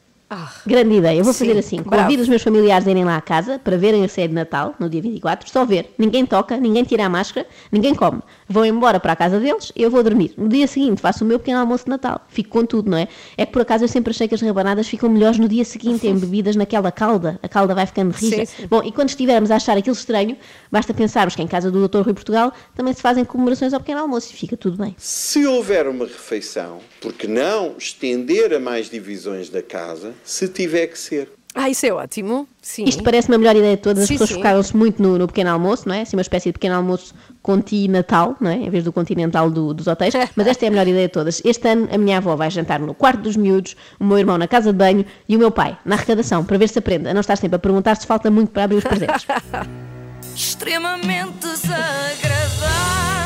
Grande 0.67 0.97
ideia. 0.97 1.19
Eu 1.19 1.25
vou 1.25 1.33
Sim, 1.33 1.47
fazer 1.47 1.59
assim: 1.59 1.83
bravo. 1.83 2.05
convido 2.05 2.23
os 2.23 2.29
meus 2.29 2.43
familiares 2.43 2.87
a 2.87 2.91
irem 2.91 3.05
lá 3.05 3.17
à 3.17 3.21
casa 3.21 3.59
para 3.59 3.77
verem 3.77 4.05
a 4.05 4.09
ceia 4.09 4.29
de 4.29 4.35
Natal 4.35 4.75
no 4.79 4.89
dia 4.89 5.03
24. 5.03 5.51
Só 5.51 5.65
ver. 5.65 5.93
Ninguém 5.99 6.25
toca, 6.25 6.57
ninguém 6.57 6.85
tira 6.85 7.05
a 7.05 7.09
máscara, 7.09 7.47
ninguém 7.71 7.95
come. 7.95 8.23
Vão 8.53 8.67
embora 8.67 9.01
para 9.01 9.15
a 9.15 9.17
casa 9.17 9.41
deles 9.41 9.73
e 9.75 9.83
eu 9.83 9.91
vou 9.91 10.03
dormir. 10.03 10.35
No 10.37 10.47
dia 10.47 10.67
seguinte 10.67 11.01
faço 11.01 11.25
o 11.25 11.27
meu 11.27 11.39
pequeno 11.39 11.59
almoço 11.61 11.85
de 11.85 11.91
Natal. 11.91 12.21
Fico 12.29 12.51
com 12.51 12.67
tudo, 12.67 12.91
não 12.91 12.99
é? 12.99 13.09
É 13.37 13.47
que 13.47 13.53
por 13.53 13.63
acaso 13.63 13.85
eu 13.85 13.89
sempre 13.89 14.11
achei 14.11 14.29
que 14.29 14.35
as 14.35 14.43
rabanadas 14.43 14.87
ficam 14.87 15.09
melhores 15.09 15.39
no 15.39 15.49
dia 15.49 15.65
seguinte, 15.65 16.07
embebidas 16.07 16.55
naquela 16.55 16.93
calda. 16.93 17.41
A 17.43 17.49
calda 17.49 17.75
vai 17.75 17.87
ficando 17.87 18.13
rija. 18.13 18.45
Sim, 18.45 18.45
sim. 18.45 18.67
Bom, 18.67 18.83
e 18.85 18.93
quando 18.93 19.09
estivermos 19.09 19.51
a 19.51 19.57
achar 19.57 19.77
aquilo 19.79 19.97
estranho, 19.97 20.37
basta 20.71 20.93
pensarmos 20.93 21.35
que 21.35 21.43
em 21.43 21.47
casa 21.47 21.71
do 21.71 21.89
Dr. 21.89 22.03
Rui 22.03 22.13
Portugal 22.13 22.53
também 22.75 22.93
se 22.93 23.01
fazem 23.01 23.25
comemorações 23.25 23.73
ao 23.73 23.81
pequeno 23.81 24.01
almoço 24.01 24.31
e 24.33 24.37
fica 24.37 24.57
tudo 24.57 24.77
bem. 24.77 24.95
Se 24.99 25.47
houver 25.47 25.89
uma 25.89 26.05
refeição, 26.05 26.81
por 27.01 27.15
que 27.15 27.27
não 27.27 27.75
estender 27.79 28.53
a 28.53 28.61
mais 28.61 28.91
divisões 28.91 29.49
da 29.49 29.63
casa, 29.63 30.13
se 30.23 30.47
tiver 30.47 30.89
que 30.89 30.99
ser? 30.99 31.31
Ah, 31.55 31.69
isso 31.69 31.85
é 31.87 31.93
ótimo. 31.93 32.49
Sim. 32.61 32.85
Isto 32.85 33.03
parece-me 33.03 33.35
a 33.35 33.39
melhor 33.39 33.55
ideia 33.57 33.77
de 33.77 33.83
todas. 33.83 34.03
As 34.05 34.09
Sim, 34.09 34.15
pessoas 34.15 34.31
focaram-se 34.31 34.77
muito 34.77 35.03
no, 35.03 35.19
no 35.19 35.27
pequeno 35.27 35.51
almoço, 35.51 35.87
não 35.89 35.95
é? 35.95 36.03
Assim, 36.03 36.17
uma 36.17 36.23
espécie 36.23 36.49
de 36.49 36.53
pequeno 36.55 36.77
almoço 36.77 37.15
continental, 37.43 38.37
não 38.41 38.51
é? 38.51 38.55
Em 38.55 38.71
vez 38.71 38.85
do 38.85 38.93
continental 38.93 39.51
do- 39.51 39.75
dos 39.75 39.87
hotéis. 39.87 40.15
Mas 40.37 40.47
esta 40.47 40.65
é 40.65 40.69
a 40.69 40.71
melhor 40.71 40.87
ideia 40.89 41.07
de 41.09 41.13
todas. 41.13 41.43
Este 41.45 41.69
ano 41.69 41.89
a 41.93 41.99
minha 41.99 42.19
avó 42.19 42.35
vai 42.37 42.51
jantar 42.51 42.81
no 42.81 42.95
quarto 42.95 43.21
dos 43.23 43.37
miúdos, 43.37 43.77
o 44.01 44.05
meu 44.05 44.19
irmão 44.19 44.39
na 44.39 44.49
casa 44.49 44.73
de 44.73 44.79
banho 44.79 45.05
e 45.29 45.37
o 45.37 45.39
meu 45.39 45.51
pai 45.51 45.77
na 45.85 45.97
arrecadação, 45.97 46.45
para 46.45 46.57
ver 46.57 46.69
se 46.69 46.79
aprende 46.79 47.09
a 47.09 47.15
não 47.15 47.21
estar 47.21 47.37
sempre 47.37 47.57
a 47.57 47.59
perguntar 47.59 47.97
se 47.97 48.07
falta 48.07 48.31
muito 48.31 48.51
para 48.51 48.65
abrir 48.65 48.77
os 48.77 48.85
presentes. 48.85 49.27
extremamente 50.35 51.33
desagradável. 51.41 53.22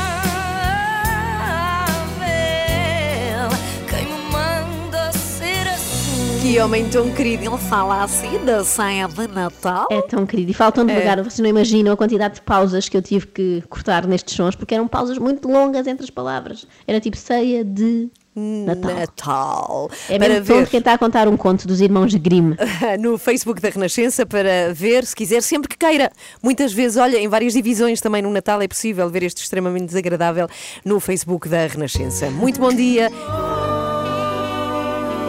Que 6.46 6.61
homem 6.61 6.88
tão 6.88 7.11
querido, 7.11 7.44
ele 7.44 7.59
fala 7.59 8.04
assim 8.04 8.38
da 8.44 8.62
ceia 8.62 9.09
de 9.09 9.26
Natal. 9.26 9.88
É 9.90 10.00
tão 10.00 10.24
querido. 10.24 10.52
E 10.52 10.54
faltam 10.54 10.87
devagar. 10.87 11.16
Vocês 11.16 11.40
não 11.40 11.48
imaginam 11.48 11.92
a 11.92 11.96
quantidade 11.96 12.37
de 12.37 12.40
pausas 12.40 12.88
que 12.88 12.96
eu 12.96 13.02
tive 13.02 13.26
que 13.26 13.64
cortar 13.68 14.06
nestes 14.06 14.37
sons, 14.37 14.54
porque 14.54 14.72
eram 14.72 14.87
pausas 14.87 15.18
muito 15.18 15.48
longas 15.48 15.88
entre 15.88 16.04
as 16.04 16.11
palavras. 16.11 16.64
Era 16.87 17.00
tipo 17.00 17.16
ceia 17.16 17.64
de 17.64 18.09
Natal. 18.37 18.94
Natal. 18.94 19.90
É 20.09 20.16
para 20.20 20.28
mesmo 20.28 20.44
ver 20.44 20.68
quem 20.68 20.78
está 20.78 20.92
a 20.92 20.98
contar 20.98 21.26
um 21.26 21.37
conto 21.37 21.66
dos 21.66 21.80
irmãos 21.80 22.14
Grimm. 22.14 22.54
no 23.00 23.18
Facebook 23.18 23.61
da 23.61 23.68
Renascença 23.68 24.24
para 24.24 24.72
ver, 24.72 25.04
se 25.04 25.16
quiser, 25.16 25.42
sempre 25.42 25.68
que 25.68 25.76
queira. 25.76 26.12
Muitas 26.40 26.72
vezes, 26.72 26.96
olha, 26.96 27.16
em 27.16 27.26
várias 27.26 27.54
divisões 27.54 28.00
também 28.00 28.22
no 28.22 28.30
Natal 28.30 28.62
é 28.62 28.68
possível 28.68 29.11
ver 29.11 29.24
este 29.24 29.42
extremamente 29.42 29.87
desagradável 29.87 30.46
no 30.85 31.00
Facebook 31.00 31.48
da 31.48 31.66
Renascença. 31.66 32.30
Muito 32.30 32.61
bom 32.61 32.72
dia. 32.72 33.11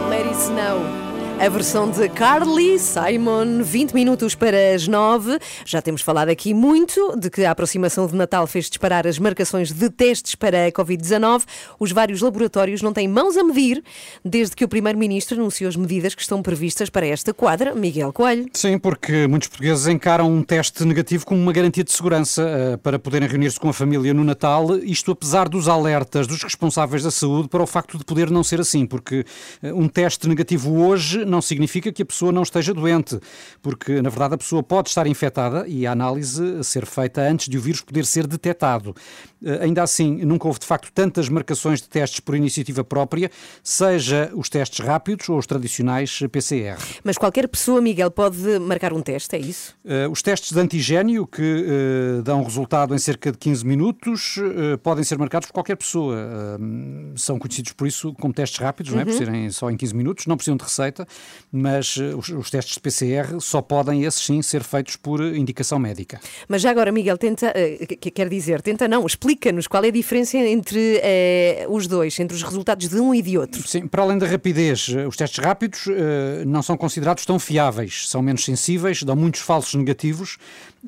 Let 0.08 0.24
it 0.24 0.36
snow. 0.36 1.07
A 1.40 1.48
versão 1.48 1.88
de 1.88 2.08
Carly 2.08 2.80
Simon, 2.80 3.62
20 3.62 3.92
minutos 3.92 4.34
para 4.34 4.74
as 4.74 4.88
9. 4.88 5.38
Já 5.64 5.80
temos 5.80 6.02
falado 6.02 6.30
aqui 6.30 6.52
muito 6.52 7.16
de 7.16 7.30
que 7.30 7.44
a 7.44 7.52
aproximação 7.52 8.08
de 8.08 8.16
Natal 8.16 8.44
fez 8.48 8.68
disparar 8.68 9.06
as 9.06 9.20
marcações 9.20 9.70
de 9.70 9.88
testes 9.88 10.34
para 10.34 10.66
a 10.66 10.72
Covid-19. 10.72 11.44
Os 11.78 11.92
vários 11.92 12.22
laboratórios 12.22 12.82
não 12.82 12.92
têm 12.92 13.06
mãos 13.06 13.36
a 13.36 13.44
medir 13.44 13.84
desde 14.24 14.56
que 14.56 14.64
o 14.64 14.68
Primeiro-Ministro 14.68 15.38
anunciou 15.38 15.68
as 15.68 15.76
medidas 15.76 16.12
que 16.12 16.22
estão 16.22 16.42
previstas 16.42 16.90
para 16.90 17.06
esta 17.06 17.32
quadra. 17.32 17.72
Miguel 17.72 18.12
Coelho. 18.12 18.46
Sim, 18.52 18.76
porque 18.76 19.28
muitos 19.28 19.46
portugueses 19.46 19.86
encaram 19.86 20.28
um 20.28 20.42
teste 20.42 20.84
negativo 20.84 21.24
como 21.24 21.40
uma 21.40 21.52
garantia 21.52 21.84
de 21.84 21.92
segurança 21.92 22.42
eh, 22.42 22.76
para 22.78 22.98
poderem 22.98 23.28
reunir-se 23.28 23.60
com 23.60 23.68
a 23.68 23.72
família 23.72 24.12
no 24.12 24.24
Natal, 24.24 24.76
isto 24.78 25.12
apesar 25.12 25.48
dos 25.48 25.68
alertas 25.68 26.26
dos 26.26 26.42
responsáveis 26.42 27.04
da 27.04 27.12
saúde 27.12 27.48
para 27.48 27.62
o 27.62 27.66
facto 27.66 27.96
de 27.96 28.04
poder 28.04 28.28
não 28.28 28.42
ser 28.42 28.60
assim, 28.60 28.84
porque 28.84 29.24
eh, 29.62 29.72
um 29.72 29.86
teste 29.86 30.28
negativo 30.28 30.82
hoje 30.82 31.27
não 31.28 31.40
significa 31.40 31.92
que 31.92 32.02
a 32.02 32.06
pessoa 32.06 32.32
não 32.32 32.42
esteja 32.42 32.72
doente, 32.74 33.18
porque 33.62 34.00
na 34.02 34.08
verdade 34.10 34.34
a 34.34 34.38
pessoa 34.38 34.62
pode 34.62 34.88
estar 34.88 35.06
infectada 35.06 35.66
e 35.68 35.86
a 35.86 35.92
análise 35.92 36.56
a 36.58 36.62
ser 36.62 36.86
feita 36.86 37.20
antes 37.22 37.48
de 37.48 37.58
o 37.58 37.60
vírus 37.60 37.80
poder 37.82 38.04
ser 38.06 38.26
detectado. 38.26 38.94
Eh, 39.44 39.58
Ainda 39.68 39.82
assim, 39.82 40.16
nunca 40.24 40.46
houve 40.48 40.58
de 40.60 40.66
facto 40.66 40.90
tantas 40.92 41.28
marcações 41.28 41.80
de 41.82 41.88
testes 41.88 42.20
por 42.20 42.34
iniciativa 42.34 42.82
própria, 42.82 43.30
seja 43.62 44.30
os 44.34 44.48
testes 44.48 44.84
rápidos 44.84 45.28
ou 45.28 45.38
os 45.38 45.46
tradicionais 45.46 46.20
PCR. 46.32 46.78
Mas 47.04 47.18
qualquer 47.18 47.46
pessoa, 47.48 47.80
Miguel, 47.80 48.10
pode 48.10 48.58
marcar 48.58 48.92
um 48.92 49.00
teste, 49.02 49.36
é 49.36 49.38
isso? 49.38 49.74
Uh, 49.84 50.10
os 50.10 50.22
testes 50.22 50.52
de 50.52 50.58
antigênio, 50.60 51.26
que 51.26 51.42
uh, 52.18 52.22
dão 52.22 52.42
resultado 52.42 52.94
em 52.94 52.98
cerca 52.98 53.30
de 53.30 53.38
15 53.38 53.66
minutos, 53.66 54.36
podem 54.82 55.04
ser 55.04 55.18
marcados 55.18 55.46
por 55.48 55.52
qualquer 55.54 55.76
pessoa. 55.76 56.16
São 57.16 57.38
conhecidos 57.38 57.72
por 57.72 57.86
isso 57.86 58.12
como 58.14 58.32
testes 58.32 58.58
rápidos, 58.60 58.92
não 58.92 59.00
é? 59.00 59.04
por 59.04 59.12
Uhum. 59.12 59.18
serem 59.18 59.50
só 59.50 59.70
em 59.70 59.76
15 59.76 59.94
minutos, 59.94 60.26
não 60.26 60.36
precisam 60.36 60.56
de 60.56 60.62
receita, 60.64 61.06
mas 61.50 61.96
uh, 61.96 62.16
os, 62.18 62.28
os 62.28 62.50
testes 62.50 62.74
de 62.74 62.80
PCR 62.80 63.40
só 63.40 63.62
podem, 63.62 64.04
esses 64.04 64.22
sim, 64.22 64.42
ser 64.42 64.62
feitos 64.62 64.96
por 64.96 65.20
indicação 65.20 65.78
médica. 65.78 66.20
Mas 66.48 66.62
já 66.62 66.70
agora, 66.70 66.92
Miguel, 66.92 67.16
tenta, 67.16 67.52
eh, 67.54 67.86
que- 67.86 68.10
quer 68.10 68.28
dizer, 68.28 68.60
tenta 68.62 68.86
não, 68.86 69.06
explica-nos 69.06 69.66
qual 69.66 69.84
é 69.84 69.88
a 69.88 69.92
diferença 69.92 70.36
entre 70.36 71.00
eh, 71.02 71.66
os 71.68 71.86
dois, 71.86 72.18
entre 72.20 72.36
os 72.36 72.42
resultados 72.42 72.88
de 72.88 73.00
um 73.00 73.14
e 73.14 73.22
de 73.22 73.38
outro. 73.38 73.66
Sim, 73.66 73.86
para 73.86 74.02
além 74.02 74.18
da 74.18 74.26
rapidez, 74.26 74.88
eh, 74.94 75.06
os 75.06 75.16
testes 75.16 75.42
rápidos 75.42 75.86
eh, 75.88 76.44
não 76.46 76.62
são 76.62 76.76
considerados 76.76 77.24
tão 77.24 77.38
fiáveis, 77.38 78.08
são 78.08 78.20
menos 78.22 78.44
sensíveis, 78.44 79.02
dão 79.02 79.16
muitos 79.16 79.40
falsos 79.40 79.74
negativos, 79.74 80.36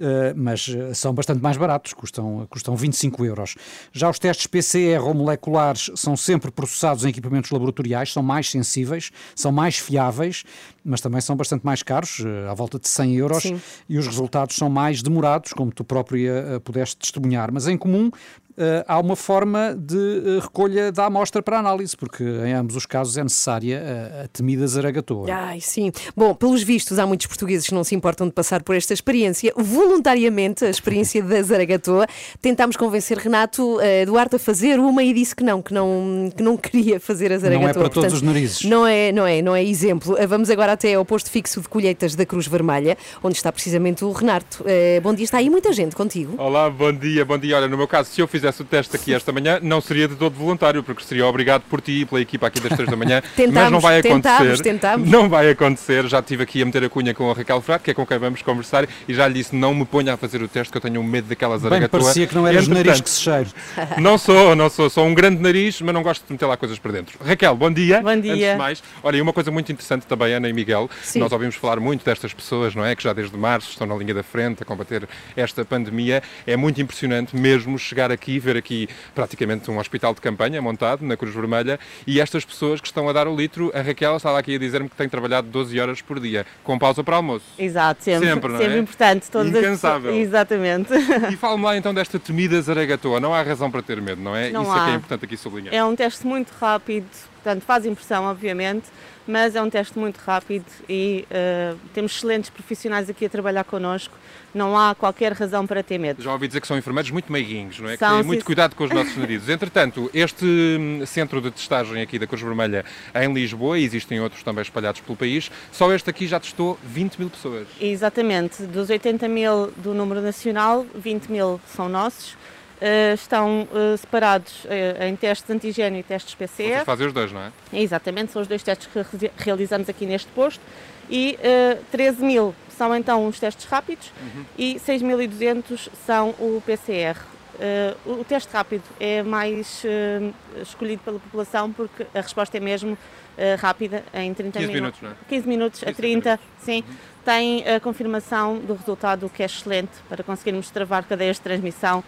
eh, 0.00 0.34
mas 0.36 0.68
eh, 0.68 0.92
são 0.94 1.12
bastante 1.14 1.40
mais 1.42 1.56
baratos, 1.56 1.92
custam, 1.94 2.46
custam 2.50 2.76
25 2.76 3.24
euros. 3.24 3.54
Já 3.92 4.10
os 4.10 4.18
testes 4.18 4.46
PCR 4.46 5.02
ou 5.02 5.14
moleculares 5.14 5.90
são 5.96 6.16
sempre 6.16 6.50
processados 6.50 7.04
em 7.04 7.08
equipamentos 7.08 7.50
laboratoriais, 7.50 8.12
são 8.12 8.22
mais 8.22 8.50
sensíveis, 8.50 9.10
são 9.34 9.50
mais 9.50 9.78
fiáveis, 9.78 10.10
vez 10.20 10.44
mas 10.84 11.00
também 11.00 11.20
são 11.20 11.36
bastante 11.36 11.64
mais 11.64 11.82
caros, 11.82 12.22
eh, 12.24 12.48
à 12.48 12.54
volta 12.54 12.78
de 12.78 12.88
100 12.88 13.16
euros, 13.16 13.42
Sim. 13.42 13.60
e 13.88 13.98
os 13.98 14.06
resultados 14.06 14.56
são 14.56 14.68
mais 14.68 15.02
demorados, 15.02 15.52
como 15.52 15.72
tu 15.72 15.84
própria 15.84 16.30
eh, 16.30 16.58
pudeste 16.58 16.96
testemunhar. 16.96 17.52
Mas 17.52 17.66
em 17.66 17.76
comum 17.76 18.10
eh, 18.56 18.84
há 18.86 18.98
uma 18.98 19.16
forma 19.16 19.74
de 19.74 19.96
eh, 19.96 20.40
recolha 20.40 20.92
da 20.92 21.06
amostra 21.06 21.42
para 21.42 21.58
análise, 21.58 21.96
porque 21.96 22.22
em 22.22 22.52
ambos 22.52 22.76
os 22.76 22.84
casos 22.84 23.16
é 23.16 23.22
necessária 23.22 23.82
a, 23.82 24.24
a 24.24 24.28
temida 24.28 24.66
zaragatoa. 24.66 25.32
Ai, 25.32 25.60
sim. 25.60 25.90
Bom, 26.16 26.34
pelos 26.34 26.62
vistos, 26.62 26.98
há 26.98 27.06
muitos 27.06 27.26
portugueses 27.26 27.66
que 27.66 27.74
não 27.74 27.84
se 27.84 27.94
importam 27.94 28.26
de 28.26 28.32
passar 28.34 28.62
por 28.62 28.74
esta 28.74 28.92
experiência. 28.92 29.52
Voluntariamente, 29.56 30.64
a 30.64 30.70
experiência 30.70 31.22
da 31.22 31.42
Zaragatoa. 31.42 32.06
Tentámos 32.40 32.76
convencer 32.76 33.16
Renato 33.18 33.78
Duarte 34.06 34.36
a 34.36 34.38
fazer 34.38 34.78
uma 34.78 35.02
e 35.02 35.12
disse 35.14 35.34
que 35.34 35.42
não, 35.42 35.62
que 35.62 35.72
não, 35.72 36.30
que 36.36 36.42
não 36.42 36.56
queria 36.56 37.00
fazer 37.00 37.32
a 37.32 37.38
Zaragatoa. 37.38 37.62
Não 37.62 37.70
é 37.70 37.72
para 37.72 37.88
todos 37.88 38.12
os 38.12 38.22
narizes. 38.22 38.64
Não 38.64 38.86
é, 38.86 39.12
não 39.12 39.26
é, 39.26 39.40
não 39.42 39.56
é 39.56 39.64
exemplo. 39.64 40.16
Eh, 40.18 40.26
Vamos 40.26 40.50
agora 40.50 40.69
até 40.72 40.94
ao 40.94 41.04
posto 41.04 41.30
fixo 41.30 41.60
de 41.60 41.68
colheitas 41.68 42.14
da 42.14 42.24
Cruz 42.26 42.46
Vermelha, 42.46 42.96
onde 43.22 43.36
está 43.36 43.50
precisamente 43.52 44.04
o 44.04 44.12
Renato. 44.12 44.62
Eh, 44.66 45.00
bom 45.02 45.14
dia, 45.14 45.24
está 45.24 45.38
aí 45.38 45.48
muita 45.50 45.72
gente 45.72 45.94
contigo. 45.96 46.34
Olá, 46.38 46.68
bom 46.70 46.92
dia, 46.92 47.24
bom 47.24 47.38
dia. 47.38 47.56
Olha, 47.56 47.68
no 47.68 47.76
meu 47.76 47.88
caso, 47.88 48.10
se 48.10 48.20
eu 48.20 48.26
fizesse 48.28 48.62
o 48.62 48.64
teste 48.64 48.94
aqui 48.96 49.12
esta 49.14 49.32
manhã, 49.32 49.58
não 49.62 49.80
seria 49.80 50.06
de 50.08 50.14
todo 50.16 50.34
voluntário, 50.34 50.82
porque 50.82 51.02
seria 51.04 51.26
obrigado 51.26 51.62
por 51.62 51.80
ti 51.80 52.00
e 52.02 52.04
pela 52.04 52.20
equipa 52.20 52.46
aqui 52.46 52.60
das 52.60 52.72
3 52.76 52.88
da 52.88 52.96
manhã. 52.96 53.22
mas 53.24 53.34
Tentámos, 53.36 53.72
não 53.72 53.80
vai 53.80 53.98
acontecer. 54.00 54.22
tentámos, 54.38 54.60
tentámos. 54.60 55.08
Não 55.10 55.28
vai 55.28 55.50
acontecer. 55.50 56.06
Já 56.08 56.20
estive 56.20 56.42
aqui 56.42 56.62
a 56.62 56.64
meter 56.66 56.84
a 56.84 56.88
cunha 56.88 57.14
com 57.14 57.30
a 57.30 57.34
Raquel 57.34 57.60
Frato, 57.60 57.84
que 57.84 57.90
é 57.90 57.94
com 57.94 58.06
quem 58.06 58.18
vamos 58.18 58.42
conversar, 58.42 58.86
e 59.08 59.14
já 59.14 59.26
lhe 59.26 59.34
disse: 59.34 59.54
não 59.56 59.74
me 59.74 59.84
ponha 59.84 60.14
a 60.14 60.16
fazer 60.16 60.42
o 60.42 60.48
teste, 60.48 60.70
que 60.70 60.76
eu 60.78 60.82
tenho 60.82 61.02
medo 61.02 61.28
daquela 61.28 61.54
Bem, 61.54 61.62
zaragatoa. 61.62 62.00
parecia 62.00 62.26
que 62.26 62.34
não 62.34 62.46
eras 62.46 62.64
Entretanto, 62.64 62.86
nariz 62.86 63.00
que 63.00 63.10
se 63.10 63.20
cheiro. 63.20 63.50
Não 63.98 64.16
sou, 64.18 64.54
não 64.56 64.68
sou. 64.70 64.88
Sou 64.90 65.04
um 65.06 65.14
grande 65.14 65.40
nariz, 65.42 65.80
mas 65.80 65.94
não 65.94 66.02
gosto 66.02 66.24
de 66.26 66.32
meter 66.32 66.46
lá 66.46 66.56
coisas 66.56 66.78
para 66.78 66.92
dentro. 66.92 67.18
Raquel, 67.24 67.54
bom 67.54 67.70
dia. 67.70 68.00
Bom 68.02 68.16
dia. 68.20 68.32
Antes 68.32 68.50
de 68.52 68.56
mais, 68.56 68.82
olha, 69.02 69.16
e 69.16 69.20
uma 69.20 69.32
coisa 69.32 69.50
muito 69.50 69.70
interessante 69.70 70.06
também, 70.06 70.32
Ana 70.34 70.48
e 70.48 70.52
Miguel, 70.60 70.90
Sim. 71.02 71.20
nós 71.20 71.32
ouvimos 71.32 71.54
falar 71.56 71.80
muito 71.80 72.04
destas 72.04 72.34
pessoas, 72.34 72.74
não 72.74 72.84
é? 72.84 72.94
Que 72.94 73.02
já 73.02 73.12
desde 73.14 73.36
março 73.36 73.70
estão 73.70 73.86
na 73.86 73.94
linha 73.94 74.12
da 74.12 74.22
frente 74.22 74.62
a 74.62 74.66
combater 74.66 75.08
esta 75.34 75.64
pandemia. 75.64 76.22
É 76.46 76.54
muito 76.56 76.80
impressionante 76.82 77.34
mesmo 77.34 77.78
chegar 77.78 78.10
aqui, 78.12 78.38
ver 78.38 78.56
aqui 78.56 78.88
praticamente 79.14 79.70
um 79.70 79.78
hospital 79.78 80.12
de 80.14 80.20
campanha 80.20 80.60
montado 80.60 81.02
na 81.04 81.16
Cruz 81.16 81.34
Vermelha 81.34 81.80
e 82.06 82.20
estas 82.20 82.44
pessoas 82.44 82.80
que 82.80 82.86
estão 82.86 83.08
a 83.08 83.12
dar 83.12 83.26
o 83.26 83.34
litro. 83.34 83.72
A 83.74 83.80
Raquel 83.80 84.16
estava 84.16 84.38
aqui 84.38 84.54
a 84.54 84.58
dizer-me 84.58 84.88
que 84.88 84.96
tem 84.96 85.08
trabalhado 85.08 85.48
12 85.48 85.80
horas 85.80 86.02
por 86.02 86.20
dia, 86.20 86.44
com 86.62 86.78
pausa 86.78 87.02
para 87.02 87.16
almoço. 87.16 87.44
Exato, 87.58 88.04
sempre, 88.04 88.28
Sempre, 88.28 88.50
sempre, 88.52 88.68
não 88.68 88.74
é? 88.74 88.78
importante. 88.78 89.30
Todas 89.30 89.54
as 89.54 89.60
Incansável. 89.62 90.10
pessoas- 90.12 90.26
Exatamente. 90.28 90.92
E 91.32 91.36
fala-me 91.36 91.64
lá 91.64 91.76
então 91.76 91.94
desta 91.94 92.18
temida 92.18 92.60
zaragatoa. 92.60 93.18
Não 93.20 93.34
há 93.34 93.42
razão 93.42 93.70
para 93.70 93.82
ter 93.82 94.00
medo, 94.00 94.20
não 94.20 94.36
é? 94.36 94.50
Não 94.50 94.62
Isso 94.62 94.70
é 94.72 94.74
que 94.74 94.80
é 94.80 94.92
há. 94.92 94.96
importante 94.96 95.24
aqui 95.24 95.36
sublinhar. 95.36 95.74
É 95.74 95.82
um 95.84 95.96
teste 95.96 96.26
muito 96.26 96.50
rápido, 96.60 97.06
portanto 97.42 97.62
faz 97.62 97.86
impressão, 97.86 98.24
obviamente, 98.24 98.84
mas 99.30 99.54
é 99.54 99.62
um 99.62 99.70
teste 99.70 99.98
muito 99.98 100.18
rápido 100.18 100.64
e 100.88 101.24
eh, 101.30 101.74
temos 101.94 102.16
excelentes 102.16 102.50
profissionais 102.50 103.08
aqui 103.08 103.24
a 103.24 103.28
trabalhar 103.28 103.64
connosco. 103.64 104.14
Não 104.52 104.76
há 104.76 104.96
qualquer 104.96 105.32
razão 105.32 105.64
para 105.64 105.80
ter 105.80 105.96
medo. 105.96 106.20
Já 106.20 106.32
ouvi 106.32 106.48
dizer 106.48 106.60
que 106.60 106.66
são 106.66 106.76
enfermeiros 106.76 107.12
muito 107.12 107.30
meiguinhos, 107.30 107.78
não 107.78 107.88
é? 107.88 107.96
São, 107.96 108.08
que 108.08 108.14
têm 108.16 108.24
muito 108.24 108.44
cuidado 108.44 108.74
com 108.74 108.82
os 108.82 108.90
nossos 108.90 109.14
narizes. 109.16 109.48
Entretanto, 109.48 110.10
este 110.12 110.44
hum, 110.44 111.06
centro 111.06 111.40
de 111.40 111.52
testagem 111.52 112.02
aqui 112.02 112.18
da 112.18 112.26
Cruz 112.26 112.42
Vermelha 112.42 112.84
em 113.14 113.32
Lisboa, 113.32 113.78
e 113.78 113.84
existem 113.84 114.20
outros 114.20 114.42
também 114.42 114.62
espalhados 114.62 115.00
pelo 115.00 115.16
país, 115.16 115.50
só 115.70 115.92
este 115.92 116.10
aqui 116.10 116.26
já 116.26 116.40
testou 116.40 116.76
20 116.82 117.16
mil 117.18 117.30
pessoas. 117.30 117.68
Exatamente, 117.80 118.64
dos 118.64 118.90
80 118.90 119.28
mil 119.28 119.68
do 119.76 119.94
número 119.94 120.20
nacional, 120.20 120.84
20 120.96 121.28
mil 121.28 121.60
são 121.66 121.88
nossos. 121.88 122.39
Eh, 122.80 123.12
estão 123.14 123.68
eh, 123.74 123.96
separados 123.98 124.66
eh, 124.66 125.06
em 125.08 125.14
testes 125.14 125.46
de 125.46 125.52
antigênio 125.52 126.00
e 126.00 126.02
testes 126.02 126.34
PCR. 126.34 126.68
Vocês 126.76 126.84
fazem 126.84 127.06
os 127.08 127.12
dois, 127.12 127.30
não 127.30 127.40
é? 127.42 127.52
Exatamente, 127.72 128.32
são 128.32 128.40
os 128.40 128.48
dois 128.48 128.62
testes 128.62 128.86
que 128.90 128.98
re- 129.18 129.30
realizamos 129.36 129.88
aqui 129.88 130.06
neste 130.06 130.28
posto. 130.32 130.62
E 131.10 131.38
eh, 131.42 131.76
13 131.92 132.24
mil 132.24 132.54
são 132.76 132.96
então 132.96 133.26
os 133.28 133.38
testes 133.38 133.66
rápidos 133.66 134.10
e 134.56 134.76
6.200 134.76 135.88
são 136.06 136.30
o 136.38 136.62
PCR. 136.64 137.16
Eh, 137.60 137.94
o 138.06 138.24
teste 138.24 138.50
rápido 138.50 138.84
é 138.98 139.22
mais 139.22 139.82
eh, 139.84 140.30
escolhido 140.62 141.02
pela 141.02 141.18
população 141.18 141.70
porque 141.70 142.06
a 142.14 142.20
resposta 142.22 142.56
é 142.56 142.60
mesmo 142.60 142.96
eh, 143.36 143.56
rápida, 143.56 144.02
em 144.14 144.32
30 144.32 144.58
15 144.60 144.72
minutos. 144.72 145.00
minutos, 145.00 145.02
não 145.02 145.10
é? 145.10 145.14
15 145.28 145.48
minutos 145.48 145.82
a 145.82 145.86
15 145.86 145.96
30, 145.96 146.40
sim. 146.60 146.82
Tem 147.22 147.68
a 147.68 147.78
confirmação 147.78 148.56
do 148.58 148.72
resultado, 148.72 149.26
o 149.26 149.28
que 149.28 149.42
é 149.42 149.46
excelente, 149.46 149.90
para 150.08 150.22
conseguirmos 150.24 150.70
travar 150.70 151.04
cadeias 151.04 151.36
de 151.36 151.42
transmissão 151.42 152.02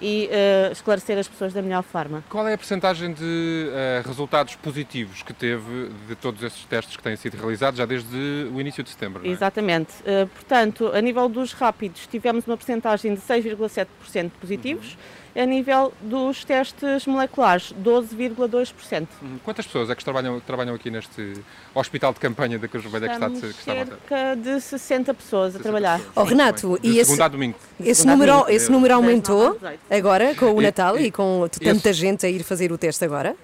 e 0.00 0.28
eh, 0.30 0.70
esclarecer 0.72 1.18
as 1.18 1.28
pessoas 1.28 1.52
da 1.52 1.62
melhor 1.62 1.82
forma. 1.82 2.22
Qual 2.28 2.46
é 2.46 2.54
a 2.54 2.58
percentagem 2.58 3.12
de 3.12 3.70
eh, 3.72 4.02
resultados 4.04 4.54
positivos 4.56 5.22
que 5.22 5.32
teve 5.32 5.90
de 6.08 6.14
todos 6.14 6.42
esses 6.42 6.64
testes 6.64 6.96
que 6.96 7.02
têm 7.02 7.16
sido 7.16 7.36
realizados 7.36 7.78
já 7.78 7.86
desde 7.86 8.50
o 8.52 8.60
início 8.60 8.82
de 8.82 8.90
setembro? 8.90 9.26
É? 9.26 9.28
Exatamente. 9.28 9.92
Uh, 10.02 10.26
portanto, 10.26 10.88
a 10.92 11.00
nível 11.00 11.28
dos 11.28 11.52
rápidos, 11.52 12.06
tivemos 12.06 12.46
uma 12.46 12.56
percentagem 12.56 13.14
de 13.14 13.20
6,7% 13.20 14.30
positivos. 14.40 14.96
A 15.36 15.44
nível 15.44 15.92
dos 16.00 16.44
testes 16.46 17.06
moleculares, 17.06 17.70
12,2%. 17.84 19.06
Uhum. 19.20 19.38
Quantas 19.44 19.66
pessoas 19.66 19.90
é 19.90 19.94
que 19.94 20.02
trabalham, 20.02 20.40
trabalham 20.40 20.74
aqui 20.74 20.90
neste 20.90 21.34
hospital 21.74 22.14
de 22.14 22.20
campanha 22.20 22.58
da 22.58 22.66
Cruz 22.66 22.82
Vermelha 22.84 23.08
que 23.08 23.14
está, 23.14 23.30
que 23.30 23.52
cerca 23.62 24.34
de 24.36 24.60
60 24.60 25.12
pessoas 25.12 25.54
a 25.56 25.58
trabalhar. 25.58 26.00
Oh, 26.14 26.22
Renato, 26.22 26.78
De 26.80 26.88
e 26.88 26.98
esse, 26.98 27.20
a 27.20 27.28
domingo. 27.28 27.58
esse, 27.78 27.96
Segunda 28.02 28.12
número, 28.16 28.32
domingo. 28.32 28.50
esse 28.50 28.72
número 28.72 28.94
aumentou 28.94 29.52
18. 29.54 29.80
agora 29.90 30.34
com 30.34 30.52
o 30.52 30.62
E- 30.62 30.64
Natal 30.64 30.98
e- 30.98 31.04
e 31.06 31.10
com 31.10 31.46
tanta 31.62 31.92
gente 31.92 32.24
a 32.24 32.30
ir 32.30 32.42
fazer 32.42 32.72
o 32.72 32.78
teste 32.78 33.04
agora? 33.04 33.36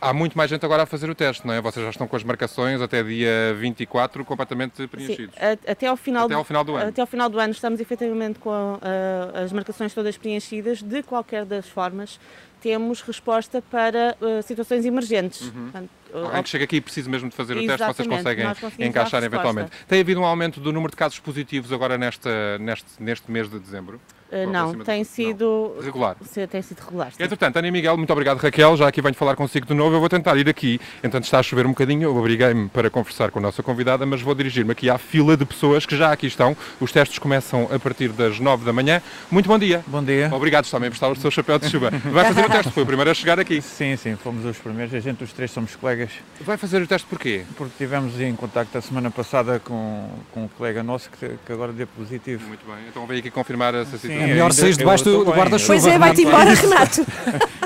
Há 0.00 0.12
muito 0.12 0.36
mais 0.36 0.50
gente 0.50 0.64
agora 0.66 0.82
a 0.82 0.86
fazer 0.86 1.08
o 1.08 1.14
teste, 1.14 1.46
não 1.46 1.54
é? 1.54 1.60
Vocês 1.62 1.82
já 1.82 1.88
estão 1.90 2.06
com 2.06 2.14
as 2.14 2.22
marcações 2.22 2.80
até 2.82 3.02
dia 3.02 3.54
24 3.58 4.22
completamente 4.24 4.76
Sim, 4.76 4.86
preenchidos. 4.86 5.34
a- 5.38 5.70
até 5.72 5.86
ao 5.86 5.96
final 5.96 6.26
Até 6.26 6.34
ao 6.34 6.44
final 6.44 6.62
do 6.64 6.76
ano. 6.76 6.88
Até 6.90 7.00
ao 7.00 7.06
final 7.06 7.30
do 7.30 7.38
ano 7.38 7.52
estamos 7.52 7.80
efetivamente 7.80 8.38
com 8.38 8.50
a- 8.52 9.40
as 9.40 9.52
marcações 9.52 9.94
todas 9.94 10.18
preenchidas. 10.18 10.82
De 10.82 11.02
qualquer 11.02 11.46
das 11.46 11.66
formas, 11.66 12.20
temos 12.60 13.00
resposta 13.00 13.62
para 13.70 14.14
uh, 14.20 14.42
situações 14.42 14.84
emergentes. 14.84 15.48
Portanto, 15.50 15.90
uh, 16.12 16.18
Alguém 16.26 16.42
que 16.42 16.48
chega 16.50 16.64
aqui 16.64 16.76
e 16.76 16.80
precisa 16.82 17.08
mesmo 17.10 17.30
de 17.30 17.36
fazer 17.36 17.56
o 17.56 17.66
teste, 17.66 17.86
vocês 17.86 18.08
conseguem 18.08 18.46
encaixar 18.78 19.22
eventualmente. 19.22 19.70
Tem 19.88 20.00
havido 20.00 20.20
um 20.20 20.24
aumento 20.24 20.60
do 20.60 20.72
número 20.72 20.90
de 20.90 20.96
casos 20.96 21.18
positivos 21.18 21.72
agora 21.72 21.96
nesta, 21.96 22.58
neste, 22.58 22.86
neste 23.00 23.30
mês 23.30 23.48
de 23.50 23.58
dezembro? 23.58 23.98
Uh, 24.34 24.46
Ou 24.46 24.52
não, 24.52 24.74
tem 24.80 24.98
não. 24.98 25.04
sido 25.04 25.76
Regular. 25.80 26.16
Se- 26.22 26.46
Tem 26.48 26.60
sido 26.60 26.80
regular. 26.80 27.12
sim. 27.12 27.22
Entretanto, 27.22 27.56
Ana 27.56 27.68
e 27.68 27.70
Miguel, 27.70 27.96
muito 27.96 28.12
obrigado 28.12 28.38
Raquel, 28.38 28.76
já 28.76 28.88
aqui 28.88 29.00
venho 29.00 29.14
falar 29.14 29.36
consigo 29.36 29.64
de 29.64 29.74
novo, 29.74 29.94
eu 29.94 30.00
vou 30.00 30.08
tentar 30.08 30.36
ir 30.36 30.48
aqui, 30.48 30.80
entanto 31.04 31.22
está 31.24 31.38
a 31.38 31.42
chover 31.42 31.66
um 31.66 31.70
bocadinho, 31.70 32.02
eu 32.02 32.16
obriguei-me 32.16 32.68
para 32.68 32.90
conversar 32.90 33.30
com 33.30 33.38
a 33.38 33.42
nossa 33.42 33.62
convidada, 33.62 34.04
mas 34.04 34.20
vou 34.22 34.34
dirigir-me 34.34 34.72
aqui 34.72 34.90
à 34.90 34.98
fila 34.98 35.36
de 35.36 35.44
pessoas 35.44 35.86
que 35.86 35.96
já 35.96 36.10
aqui 36.12 36.26
estão, 36.26 36.56
os 36.80 36.90
testes 36.90 37.18
começam 37.18 37.68
a 37.72 37.78
partir 37.78 38.08
das 38.08 38.40
9 38.40 38.64
da 38.64 38.72
manhã, 38.72 39.00
muito 39.30 39.48
bom 39.48 39.56
dia. 39.58 39.84
Bom 39.86 40.02
dia. 40.02 40.28
Obrigado, 40.32 40.64
está-me 40.64 40.86
a 40.86 40.88
emprestar 40.88 41.12
o 41.12 41.16
seu 41.16 41.30
chapéu 41.30 41.56
de 41.58 41.68
chuva. 41.68 41.90
Vai 42.10 42.24
fazer 42.24 42.44
o 42.44 42.50
teste, 42.50 42.72
foi 42.72 42.82
o 42.82 42.86
primeiro 42.86 43.10
a 43.10 43.14
chegar 43.14 43.38
aqui. 43.38 43.62
Sim, 43.62 43.96
sim, 43.96 44.16
fomos 44.16 44.44
os 44.44 44.58
primeiros, 44.58 44.92
a 44.94 44.98
gente 45.00 45.22
os 45.22 45.32
três 45.32 45.50
somos 45.52 45.76
colegas. 45.76 46.10
Vai 46.40 46.56
fazer 46.56 46.82
o 46.82 46.86
teste 46.86 47.06
porquê? 47.06 47.44
Porque 47.56 47.72
tivemos 47.78 48.20
em 48.20 48.34
contacto 48.34 48.76
a 48.76 48.80
semana 48.80 49.10
passada 49.10 49.60
com, 49.60 50.08
com 50.32 50.44
um 50.44 50.48
colega 50.48 50.82
nosso 50.82 51.08
que, 51.10 51.30
que 51.46 51.52
agora 51.52 51.72
deu 51.72 51.86
positivo. 51.86 52.46
Muito 52.48 52.66
bem, 52.66 52.76
então 52.88 53.06
veio 53.06 53.20
aqui 53.20 53.30
confirmar 53.30 53.74
essa 53.74 53.96
situação. 53.96 54.23
É 54.24 54.26
melhor 54.28 54.52
sair 54.52 54.76
debaixo 54.76 55.04
do- 55.04 55.24
guarda-chuva. 55.24 55.72
Pois 55.80 55.86
é, 55.86 55.98
vai-te 55.98 56.22
embora, 56.22 56.52
Renato. 56.54 57.06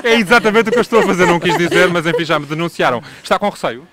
É 0.03 0.15
exatamente 0.15 0.69
o 0.69 0.71
que 0.71 0.77
eu 0.77 0.81
estou 0.81 0.99
a 0.99 1.03
fazer, 1.03 1.25
não 1.25 1.39
quis 1.39 1.57
dizer, 1.57 1.87
mas 1.89 2.05
enfim, 2.05 2.25
já 2.25 2.39
me 2.39 2.45
denunciaram. 2.45 3.01
Está 3.23 3.37
com 3.39 3.49
receio? 3.49 3.85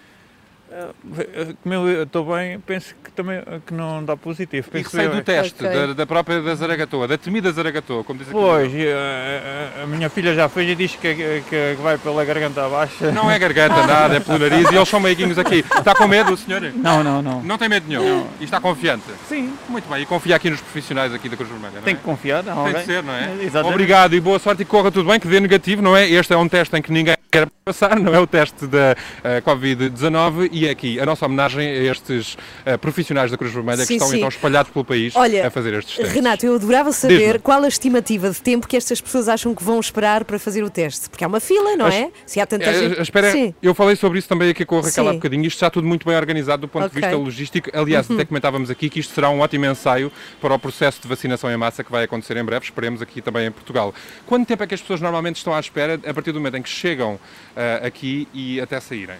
Eh, 0.77 1.55
Como 1.63 1.75
eu 1.75 2.03
estou 2.03 2.25
bem, 2.37 2.61
penso 2.61 2.95
que 3.03 3.11
também 3.13 3.39
eh, 3.39 3.61
que 3.67 3.73
não 3.73 4.05
dá 4.05 4.17
positivo. 4.17 4.69
E 4.69 4.71
Penso 4.71 4.91
receio 4.91 5.11
eu. 5.11 5.15
do 5.17 5.23
teste, 5.23 5.63
da, 5.63 5.93
da 5.95 6.07
própria 6.07 6.43
da 6.43 6.55
Zaragatoa, 6.55 7.09
da 7.09 7.17
temida 7.17 7.51
Zaragatoa, 7.51 8.05
como 8.05 8.19
diz 8.19 8.29
aqui. 8.29 8.39
Pois, 8.39 8.73
e, 8.73 8.85
eh, 8.87 9.71
a, 9.81 9.83
a 9.85 9.87
minha 9.87 10.11
filha 10.11 10.35
já 10.35 10.49
fez 10.49 10.71
e 10.71 10.75
diz 10.75 10.95
que, 10.95 11.15
que, 11.15 11.43
que 11.49 11.77
vai 11.83 11.97
pela 11.97 12.25
garganta 12.25 12.67
abaixo. 12.67 13.11
Não 13.13 13.31
é 13.31 13.39
garganta, 13.39 13.75
nada, 13.87 14.17
é 14.17 14.21
pelo 14.21 14.39
nariz 14.39 14.71
e 14.71 14.75
eles 14.77 14.89
são 14.89 15.01
meiguinhos 15.01 15.39
aqui. 15.39 15.65
Está 15.77 15.95
com 15.95 16.07
medo, 16.07 16.33
o 16.35 16.37
senhor? 16.37 16.61
Não, 16.75 17.03
não, 17.03 17.23
não. 17.23 17.43
Não 17.43 17.57
tem 17.59 17.69
medo 17.69 17.87
nenhum? 17.89 18.27
E 18.41 18.45
está 18.45 18.61
confiante? 18.61 19.05
Sim. 19.29 19.55
Muito 19.69 19.89
bem, 19.89 20.03
e 20.03 20.07
confia 20.07 20.37
aqui 20.37 20.51
nos 20.51 20.61
profissionais 20.61 21.13
aqui 21.15 21.29
da 21.29 21.37
Cruz 21.37 21.49
Vermelha, 21.51 21.73
não 21.75 21.81
é? 21.81 21.85
Tem 21.85 21.97
que 21.97 22.03
confiar, 22.03 22.43
não 22.43 22.55
Tem 22.55 22.67
alguém? 22.67 22.81
de 22.81 22.85
ser, 22.87 23.03
não 23.03 23.15
é? 23.15 23.33
Exatamente. 23.41 23.73
Obrigado 23.75 24.15
e 24.15 24.21
boa 24.21 24.39
sorte 24.39 24.63
e 24.63 24.65
corra 24.65 24.91
tudo 24.93 25.09
bem, 25.09 25.19
que 25.19 25.27
dê 25.29 25.41
negativo, 25.41 25.81
não 25.81 25.97
é? 25.97 26.09
Este 26.09 26.33
é 26.35 26.37
um 26.37 26.49
teste 26.49 26.77
em 26.77 26.83
que 26.83 26.93
ninguém 26.93 27.17
quer 27.31 27.49
passar, 27.67 27.99
não 27.99 28.15
é 28.15 28.21
o 28.21 28.29
teste 28.29 28.65
da 28.69 28.95
eh, 29.25 29.41
Covid-19 29.41 30.51
e 30.53 30.69
é 30.69 30.71
aqui 30.71 31.01
a 31.01 31.05
nossa 31.05 31.27
homenagem 31.27 31.67
a 31.67 31.83
estes 31.91 32.37
eh, 32.65 32.77
profissionais 32.77 33.29
da 33.29 33.37
Cruz 33.37 33.53
Vermelha 33.53 33.79
Sim, 33.79 33.87
que 33.89 33.93
estão 33.95 34.09
sim. 34.09 34.17
então 34.19 34.29
espalhados 34.29 34.71
pelo 34.71 34.85
país 34.85 35.17
Olha, 35.17 35.45
a 35.49 35.51
fazer 35.51 35.75
estes 35.75 35.97
testes. 35.97 36.15
Renato, 36.15 36.47
eu 36.47 36.55
adorava 36.55 36.93
saber 36.93 37.41
qual 37.41 37.65
a 37.65 37.67
estimativa 37.67 38.31
de 38.31 38.41
tempo 38.41 38.69
que 38.69 38.77
estas 38.77 39.01
pessoas 39.01 39.29
acham 39.29 39.53
que 39.53 39.65
vão 39.65 39.81
esperar 39.81 40.25
para 40.25 40.39
fazer 40.39 40.63
o 40.63 40.71
teste. 40.71 41.11
Porque 41.11 41.25
há 41.25 41.27
uma 41.27 41.41
fila, 41.41 41.75
não 41.75 41.87
As- 41.87 41.95
é? 41.97 42.11
Se 42.25 42.39
há 42.39 42.47
tanta 42.47 42.67
Eh, 42.67 42.89
gente. 42.89 43.01
espera, 43.03 43.33
Sim. 43.33 43.53
eu 43.61 43.75
falei 43.75 43.97
sobre 43.97 44.21
isso 44.21 44.29
também 44.29 44.49
aqui 44.51 44.65
com 44.65 44.79
a 44.79 44.83
Raquel 44.83 45.09
há 45.09 45.11
Sim. 45.11 45.17
bocadinho. 45.17 45.43
Isto 45.45 45.57
está 45.57 45.69
tudo 45.69 45.89
muito 45.89 46.07
bem 46.07 46.17
organizado 46.17 46.61
do 46.61 46.69
ponto 46.69 46.85
Ok. 46.87 46.95
de 46.95 47.01
vista 47.05 47.17
logístico. 47.21 47.69
Aliás, 47.77 48.09
Uhum. 48.09 48.15
até 48.15 48.27
comentávamos 48.27 48.71
aqui 48.71 48.89
que 48.89 49.01
isto 49.01 49.13
será 49.13 49.29
um 49.29 49.41
ótimo 49.41 49.67
ensaio 49.67 50.13
para 50.41 50.55
o 50.55 50.59
processo 50.61 51.03
de 51.03 51.09
vacinação 51.09 51.51
em 51.51 51.57
massa 51.57 51.83
que 51.83 51.91
vai 51.91 52.05
acontecer 52.05 52.37
em 52.37 52.45
breve. 52.45 52.65
Esperemos 52.65 53.03
aqui 53.03 53.21
também 53.21 53.45
em 53.49 53.51
Portugal. 53.51 53.93
Quanto 54.25 54.47
tempo 54.47 54.63
é 54.63 54.69
que 54.69 54.75
as 54.77 54.81
pessoas 54.81 55.01
normalmente 55.01 55.39
estão 55.39 55.53
à 55.53 55.59
espera 55.59 55.95
a 56.07 56.15
partir 56.15 56.31
do 56.31 56.39
momento 56.39 56.59
em 56.59 56.63
que 56.63 56.69
chegam 56.69 57.19
eh, 57.57 57.81
aqui 57.87 58.29
e 58.35 58.61
até 58.61 58.79
saírem? 58.81 59.17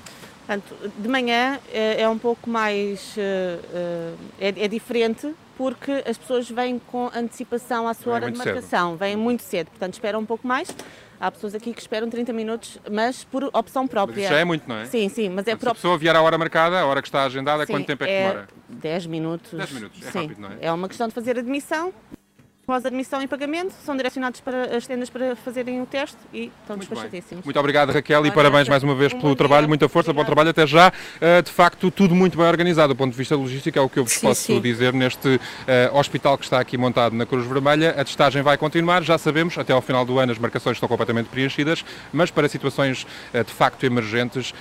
Portanto, 0.47 0.77
de 0.97 1.09
manhã 1.09 1.59
eh, 1.73 2.03
é 2.03 2.09
um 2.09 2.19
pouco 2.19 2.49
mais. 2.49 3.15
eh, 3.19 4.13
é, 4.39 4.49
é 4.65 4.69
diferente 4.69 5.35
porque 5.57 6.05
as 6.07 6.17
pessoas 6.19 6.49
vêm 6.51 6.79
com 6.79 7.11
antecipação 7.15 7.89
à 7.89 7.95
sua 7.95 8.05
Vêm 8.05 8.13
hora 8.15 8.27
de 8.27 8.37
muito 8.37 8.45
cedo. 8.45 8.55
marcação, 8.55 8.97
vêm 8.97 9.17
muito 9.17 9.43
cedo, 9.43 9.69
portanto 9.71 9.95
esperam 9.95 10.21
um 10.21 10.27
pouco 10.27 10.47
mais. 10.47 10.69
Há 11.19 11.31
pessoas 11.31 11.55
aqui 11.55 11.73
que 11.73 11.81
esperam 11.81 12.11
30 12.11 12.31
minutos, 12.35 12.79
mas 12.93 13.25
por 13.25 13.43
opção 13.55 13.89
própria. 13.89 14.21
Mas 14.21 14.29
já 14.29 14.39
é 14.39 14.45
muito, 14.45 14.69
não 14.69 14.77
é? 14.77 14.85
Sim, 14.85 15.09
sim, 15.09 15.31
mas 15.31 15.49
é 15.49 15.53
Se 15.53 15.57
por 15.57 15.69
a 15.69 15.71
opção. 15.71 15.75
pessoa 15.75 15.97
vier 15.99 16.15
à 16.15 16.21
hora 16.21 16.37
marcada, 16.37 16.79
a 16.79 16.85
hora 16.85 17.01
que 17.01 17.09
está 17.09 17.25
agendada, 17.25 17.65
Sim, 17.65 17.73
quanto 17.73 17.87
tempo 17.87 18.05
é 18.05 18.07
que 18.07 18.13
demora? 18.13 18.49
10 18.69 19.07
minutos. 19.07 19.51
10 19.53 19.73
minutos, 19.73 20.07
é 20.07 20.11
Sim, 20.11 20.19
rápido, 20.21 20.41
não 20.43 20.49
é? 20.51 20.57
É 20.61 20.71
uma 20.71 20.87
questão 20.89 21.09
de 21.09 21.15
fazer 21.15 21.39
admissão. 21.39 21.91
Após 22.67 22.85
admissão 22.85 23.23
e 23.23 23.29
pagamento, 23.29 23.73
são 23.85 23.97
direcionados 23.97 24.41
para 24.41 24.77
as 24.77 24.85
tendas 24.85 25.09
para 25.09 25.37
fazerem 25.37 25.81
o 25.81 25.87
teste 25.87 26.17
e 26.35 26.51
estão 26.63 26.77
despachadíssimos. 26.77 27.45
Muito 27.45 27.61
obrigado, 27.61 27.93
Raquel, 27.93 28.27
e 28.27 28.33
parabéns 28.33 28.69
mais 28.69 28.83
uma 28.83 28.93
vez 28.93 29.13
Um 29.15 29.21
pelo 29.21 29.37
trabalho. 29.37 29.63
dia. 29.63 29.69
Muita 29.69 29.89
força, 29.89 30.13
bom 30.13 30.25
trabalho 30.25 30.51
até 30.51 30.67
já. 30.67 30.89
Uh, 30.89 31.43
de 31.45 31.51
facto, 31.53 31.93
tudo 31.93 32.13
muito 32.13 32.37
bem 32.37 32.45
organizado 32.49 32.93
do 32.93 32.97
ponto 32.97 33.13
de 33.13 33.19
vista 33.19 33.37
logístico, 33.37 33.79
é 33.79 33.81
o 33.81 33.89
que 33.89 34.01
eu 34.01 34.05
vos 34.05 34.15
Sim, 34.15 34.27
posso 34.27 34.41
sim. 34.43 34.61
dizer 34.61 34.93
neste 34.93 35.29
uh, 35.37 35.41
hospital 35.97 36.37
que 36.37 36.43
está 36.43 36.59
aqui 36.59 36.77
montado 36.77 37.15
na 37.15 37.25
Cruz 37.25 37.47
Vermelha. 37.47 37.91
A 37.97 38.05
testagem 38.05 38.43
vai 38.43 38.59
continuar, 38.59 39.01
já 39.05 39.17
sabemos, 39.17 39.57
até 39.57 39.73
ao 39.73 39.81
final 39.81 40.05
do 40.05 40.19
ano 40.19 40.33
as 40.33 40.39
marcações 40.39 40.77
estão 40.77 40.89
completamente 40.89 41.29
preenchidas, 41.29 41.85
mas 42.13 42.33
para 42.33 42.49
situações 42.49 43.07
uh, 43.33 43.45
de 43.45 43.53
facto 43.53 43.85
emergentes, 43.85 44.53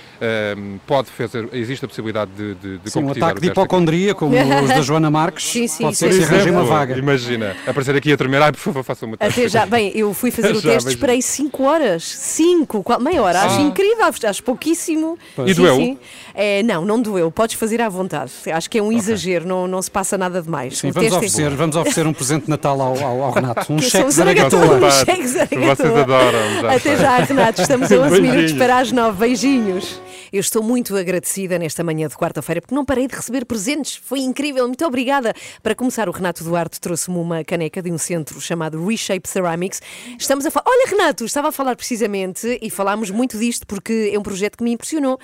pode 0.86 1.08
fazer, 1.10 1.48
existe 1.52 1.84
a 1.84 1.88
possibilidade 1.88 2.30
de, 2.36 2.54
de, 2.54 2.78
de 2.78 2.88
Sim, 2.88 3.00
um 3.00 3.10
ataque 3.10 3.10
o 3.10 3.14
de 3.14 3.20
teste 3.32 3.38
aqui. 3.38 3.46
hipocondria, 3.48 4.14
como 4.14 4.36
os 4.36 4.68
da 4.68 4.80
Joana 4.86 5.10
Marques, 5.10 5.44
Sim, 5.44 5.66
sim, 5.66 5.82
pode 5.82 5.96
sim, 5.96 6.06
ser 6.06 6.12
se 6.12 6.24
sim. 6.28 6.34
arranje 6.34 6.50
uma 6.50 6.62
vaga. 6.64 6.96
Imagina, 6.96 7.56
aparecer 7.66 7.95
aqui 7.96 8.12
a 8.12 8.16
tremer, 8.16 8.40
ai, 8.42 8.52
por 8.52 8.58
favor, 8.58 8.82
faça 8.84 9.06
uma 9.06 9.16
teste. 9.16 9.40
Até 9.40 9.48
já, 9.48 9.66
bem, 9.66 9.92
eu 9.94 10.12
fui 10.14 10.30
fazer 10.30 10.50
o 10.56 10.62
teste, 10.62 10.84
mas- 10.84 10.94
esperei 10.94 11.20
5 11.22 11.62
horas. 11.64 12.04
5, 12.04 12.84
meia 13.00 13.22
hora. 13.22 13.40
Acho 13.42 13.58
Ah. 13.58 13.62
incrível, 13.62 14.04
acho 14.28 14.42
pouquíssimo. 14.42 15.18
E 15.46 15.54
doeu? 15.54 15.98
É, 16.34 16.62
não, 16.62 16.84
não 16.84 17.00
doeu. 17.00 17.30
Podes 17.30 17.56
fazer 17.56 17.80
à 17.80 17.88
vontade. 17.88 18.30
Acho 18.52 18.68
que 18.68 18.78
é 18.78 18.82
um 18.82 18.92
exagero, 18.92 19.46
não, 19.46 19.66
não 19.66 19.80
se 19.80 19.90
passa 19.90 20.16
nada 20.18 20.42
de 20.42 20.48
mais. 20.48 20.78
Sim, 20.78 20.90
vamos 20.90 21.12
é- 21.12 21.16
oferecer, 21.16 21.50
vamos 21.50 21.76
oferecer 21.76 22.06
um 22.06 22.12
presente 22.12 22.44
de 22.44 22.50
Natal 22.50 22.80
ao, 22.80 22.98
ao, 22.98 23.22
ao 23.22 23.32
Renato. 23.32 23.66
Um 23.72 23.76
Que 23.76 23.84
cheque 23.90 24.10
zaragatoa. 24.10 24.76
um. 24.76 24.80
Vocês 24.80 25.36
adoram, 25.36 26.60
já 26.62 26.74
Até 26.74 26.96
já, 26.96 27.16
Renato. 27.18 27.62
Estamos 27.62 27.90
a 27.92 27.96
11 28.00 28.20
minutos 28.20 28.52
para 28.52 28.78
as 28.78 28.92
9. 28.92 29.18
Beijinhos. 29.18 30.00
Eu 30.32 30.40
estou 30.40 30.62
muito 30.62 30.94
agradecida 30.96 31.58
nesta 31.58 31.82
manhã 31.84 32.08
de 32.08 32.16
quarta-feira 32.16 32.60
porque 32.60 32.74
não 32.74 32.84
parei 32.84 33.06
de 33.06 33.14
receber 33.14 33.44
presentes. 33.44 33.96
Foi 34.04 34.18
incrível. 34.20 34.66
Muito 34.66 34.84
obrigada. 34.84 35.32
Para 35.62 35.74
começar, 35.74 36.08
o 36.08 36.12
Renato 36.12 36.42
Duarte 36.44 36.80
trouxe-me 36.80 37.16
uma 37.16 37.44
caneca 37.44 37.80
de 37.86 37.92
um 37.92 37.98
centro 37.98 38.40
chamado 38.40 38.84
Reshape 38.84 39.28
Ceramics. 39.28 39.80
Estamos 40.18 40.44
a 40.44 40.50
falar. 40.50 40.66
Olha, 40.68 40.90
Renato, 40.90 41.24
estava 41.24 41.48
a 41.48 41.52
falar 41.52 41.76
precisamente 41.76 42.58
e 42.60 42.68
falámos 42.68 43.10
muito 43.10 43.38
disto 43.38 43.66
porque 43.66 44.10
é 44.12 44.18
um 44.18 44.22
projeto 44.22 44.58
que 44.58 44.64
me 44.64 44.72
impressionou 44.72 45.18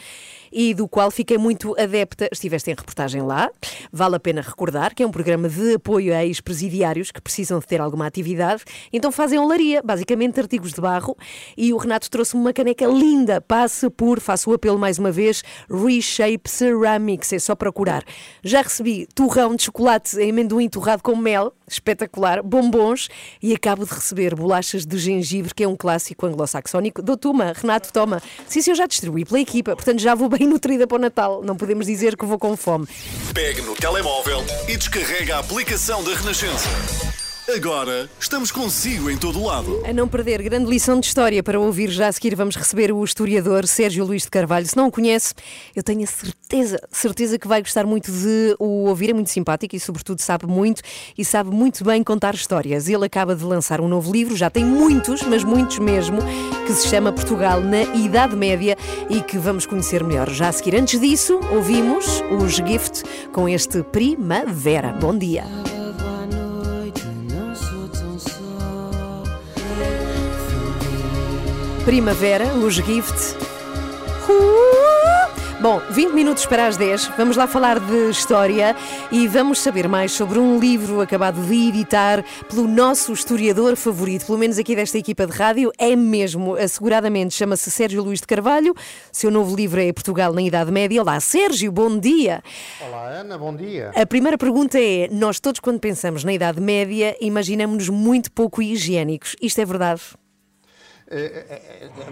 e 0.53 0.74
do 0.74 0.86
qual 0.86 1.11
fiquei 1.11 1.38
muito 1.38 1.74
adepta. 1.80 2.28
Estiveste 2.30 2.70
em 2.70 2.74
reportagem 2.74 3.22
lá, 3.22 3.50
vale 3.92 4.16
a 4.16 4.20
pena 4.20 4.40
recordar 4.40 4.94
que 4.94 5.03
é 5.03 5.07
um 5.07 5.11
programa 5.11 5.48
de 5.48 5.74
apoio 5.74 6.14
a 6.14 6.24
ex-presidiários 6.24 7.11
que 7.11 7.20
precisam 7.20 7.59
de 7.59 7.66
ter 7.66 7.80
alguma 7.80 8.07
atividade, 8.07 8.62
então 8.92 9.11
fazem 9.11 9.38
olaria, 9.38 9.82
basicamente 9.82 10.38
artigos 10.38 10.72
de 10.72 10.80
barro, 10.80 11.16
e 11.57 11.72
o 11.72 11.76
Renato 11.76 12.11
trouxe-me 12.11 12.42
uma 12.42 12.53
caneca 12.53 12.86
linda. 12.86 13.40
Passe 13.40 13.88
por, 13.90 14.20
faço 14.20 14.50
o 14.50 14.55
apelo 14.55 14.78
mais 14.78 14.98
uma 14.98 15.11
vez, 15.11 15.42
Reshape 15.70 16.48
Ceramics, 16.48 17.32
é 17.32 17.38
só 17.38 17.55
procurar. 17.55 18.05
Já 18.42 18.62
recebi 18.62 19.07
torrão 19.14 19.57
de 19.57 19.64
chocolate 19.64 20.18
em 20.18 20.30
amendoim 20.30 20.68
torrado 20.68 21.03
com 21.03 21.16
mel, 21.16 21.53
espetacular, 21.68 22.42
bombons, 22.42 23.09
e 23.42 23.55
acabo 23.55 23.84
de 23.84 23.92
receber 23.92 24.34
bolachas 24.34 24.84
de 24.84 24.98
gengibre, 24.98 25.55
que 25.55 25.64
é 25.64 25.68
um 25.68 25.76
clássico 25.76 26.26
anglo-saxónico. 26.26 27.03
Dou 27.03 27.16
toma, 27.16 27.53
Renato, 27.55 27.92
toma. 27.92 28.22
Sim, 28.46 28.61
sim, 28.61 28.70
eu 28.70 28.76
já 28.76 28.86
distribuí 28.86 29.24
pela 29.24 29.40
equipa, 29.40 29.74
portanto 29.74 30.00
já 30.00 30.14
vou 30.14 30.28
bem 30.28 30.41
nutrida 30.47 30.86
para 30.86 30.97
o 30.97 31.01
Natal. 31.01 31.43
Não 31.43 31.57
podemos 31.57 31.86
dizer 31.86 32.16
que 32.16 32.24
vou 32.24 32.38
com 32.38 32.57
fome. 32.57 32.86
Pegue 33.34 33.62
no 33.62 33.74
telemóvel 33.74 34.45
e 34.68 34.76
descarrega 34.76 35.36
a 35.36 35.38
aplicação 35.40 36.03
da 36.03 36.14
Renascença. 36.14 36.68
Agora 37.49 38.09
estamos 38.20 38.53
consigo 38.53 39.11
em 39.11 39.18
todo 39.18 39.43
lado. 39.43 39.82
A 39.84 39.93
não 39.93 40.07
perder, 40.07 40.40
grande 40.43 40.70
lição 40.70 41.01
de 41.01 41.07
história 41.07 41.43
para 41.43 41.59
ouvir 41.59 41.90
já 41.90 42.07
a 42.07 42.12
seguir. 42.12 42.36
Vamos 42.36 42.55
receber 42.55 42.93
o 42.93 43.03
historiador 43.03 43.66
Sérgio 43.66 44.05
Luís 44.05 44.22
de 44.22 44.30
Carvalho. 44.30 44.64
Se 44.64 44.76
não 44.76 44.86
o 44.86 44.93
conhece, 44.93 45.34
eu 45.74 45.82
tenho 45.82 46.05
a 46.05 46.07
certeza, 46.07 46.80
certeza 46.93 47.38
que 47.40 47.49
vai 47.49 47.61
gostar 47.61 47.84
muito 47.84 48.12
de 48.12 48.55
o 48.61 48.84
ouvir. 48.86 49.11
É 49.11 49.12
muito 49.12 49.28
simpático 49.28 49.74
e, 49.74 49.80
sobretudo, 49.80 50.20
sabe 50.20 50.47
muito 50.47 50.82
e 51.18 51.24
sabe 51.24 51.51
muito 51.51 51.84
bem 51.84 52.05
contar 52.05 52.32
histórias. 52.32 52.88
Ele 52.88 53.05
acaba 53.05 53.34
de 53.34 53.43
lançar 53.43 53.80
um 53.80 53.88
novo 53.88 54.12
livro, 54.12 54.36
já 54.36 54.49
tem 54.49 54.64
muitos, 54.64 55.22
mas 55.22 55.43
muitos 55.43 55.80
mesmo, 55.80 56.18
que 56.64 56.72
se 56.72 56.86
chama 56.86 57.12
Portugal 57.12 57.61
na 57.61 57.82
Idade 57.82 58.36
Média 58.36 58.78
e 59.11 59.20
que 59.20 59.36
vamos 59.36 59.66
conhecer 59.66 60.05
melhor 60.05 60.30
já 60.30 60.49
a 60.49 60.53
seguir. 60.53 60.76
Antes 60.76 61.01
disso, 61.01 61.40
ouvimos 61.51 62.22
os 62.40 62.55
Gift 62.55 63.03
com 63.32 63.49
este 63.49 63.82
Primavera. 63.82 64.93
Bom 64.93 65.18
dia. 65.18 65.81
Primavera, 71.84 72.54
os 72.54 72.74
Gift. 72.74 73.36
Uh! 74.28 75.60
Bom, 75.60 75.82
20 75.90 76.12
minutos 76.12 76.46
para 76.46 76.68
as 76.68 76.76
10, 76.76 77.10
vamos 77.16 77.36
lá 77.36 77.48
falar 77.48 77.80
de 77.80 78.08
história 78.08 78.76
e 79.10 79.26
vamos 79.26 79.58
saber 79.58 79.88
mais 79.88 80.12
sobre 80.12 80.38
um 80.38 80.60
livro 80.60 81.00
acabado 81.00 81.40
de 81.44 81.68
editar 81.68 82.24
pelo 82.48 82.68
nosso 82.68 83.12
historiador 83.12 83.74
favorito, 83.74 84.26
pelo 84.26 84.38
menos 84.38 84.58
aqui 84.58 84.76
desta 84.76 84.96
equipa 84.96 85.26
de 85.26 85.32
rádio, 85.32 85.72
é 85.76 85.96
mesmo, 85.96 86.54
asseguradamente, 86.54 87.34
chama-se 87.34 87.68
Sérgio 87.68 88.02
Luís 88.04 88.20
de 88.20 88.28
Carvalho. 88.28 88.74
Seu 89.10 89.30
novo 89.30 89.56
livro 89.56 89.80
é 89.80 89.92
Portugal 89.92 90.32
na 90.32 90.42
Idade 90.42 90.70
Média. 90.70 91.02
Olá, 91.02 91.18
Sérgio, 91.18 91.72
bom 91.72 91.98
dia. 91.98 92.44
Olá, 92.80 93.08
Ana, 93.08 93.36
bom 93.36 93.54
dia. 93.54 93.90
A 93.96 94.06
primeira 94.06 94.38
pergunta 94.38 94.78
é: 94.80 95.08
nós 95.10 95.40
todos, 95.40 95.58
quando 95.58 95.80
pensamos 95.80 96.22
na 96.22 96.32
Idade 96.32 96.60
Média, 96.60 97.16
imaginamos-nos 97.20 97.88
muito 97.88 98.30
pouco 98.30 98.62
higiênicos. 98.62 99.34
Isto 99.42 99.60
é 99.60 99.64
verdade? 99.64 100.02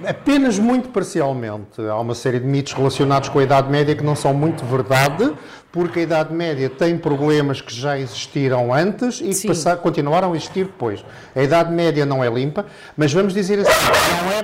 Apenas 0.06 0.58
muito 0.58 0.88
parcialmente. 0.90 1.80
Há 1.80 1.98
uma 1.98 2.14
série 2.14 2.38
de 2.38 2.46
mitos 2.46 2.72
relacionados 2.72 3.28
com 3.28 3.38
a 3.38 3.42
Idade 3.42 3.70
Média 3.70 3.94
que 3.94 4.04
não 4.04 4.14
são 4.16 4.32
muito 4.34 4.64
verdade, 4.64 5.32
porque 5.72 6.00
a 6.00 6.02
Idade 6.02 6.34
Média 6.34 6.68
tem 6.68 6.98
problemas 6.98 7.60
que 7.60 7.72
já 7.74 7.96
existiram 7.98 8.74
antes 8.74 9.20
e 9.20 9.30
que 9.30 9.46
passaram, 9.46 9.80
continuaram 9.80 10.32
a 10.32 10.36
existir 10.36 10.64
depois. 10.64 11.04
A 11.34 11.42
Idade 11.42 11.72
Média 11.72 12.04
não 12.04 12.24
é 12.24 12.28
limpa, 12.28 12.66
mas 12.96 13.12
vamos 13.12 13.32
dizer 13.32 13.60
assim, 13.60 13.70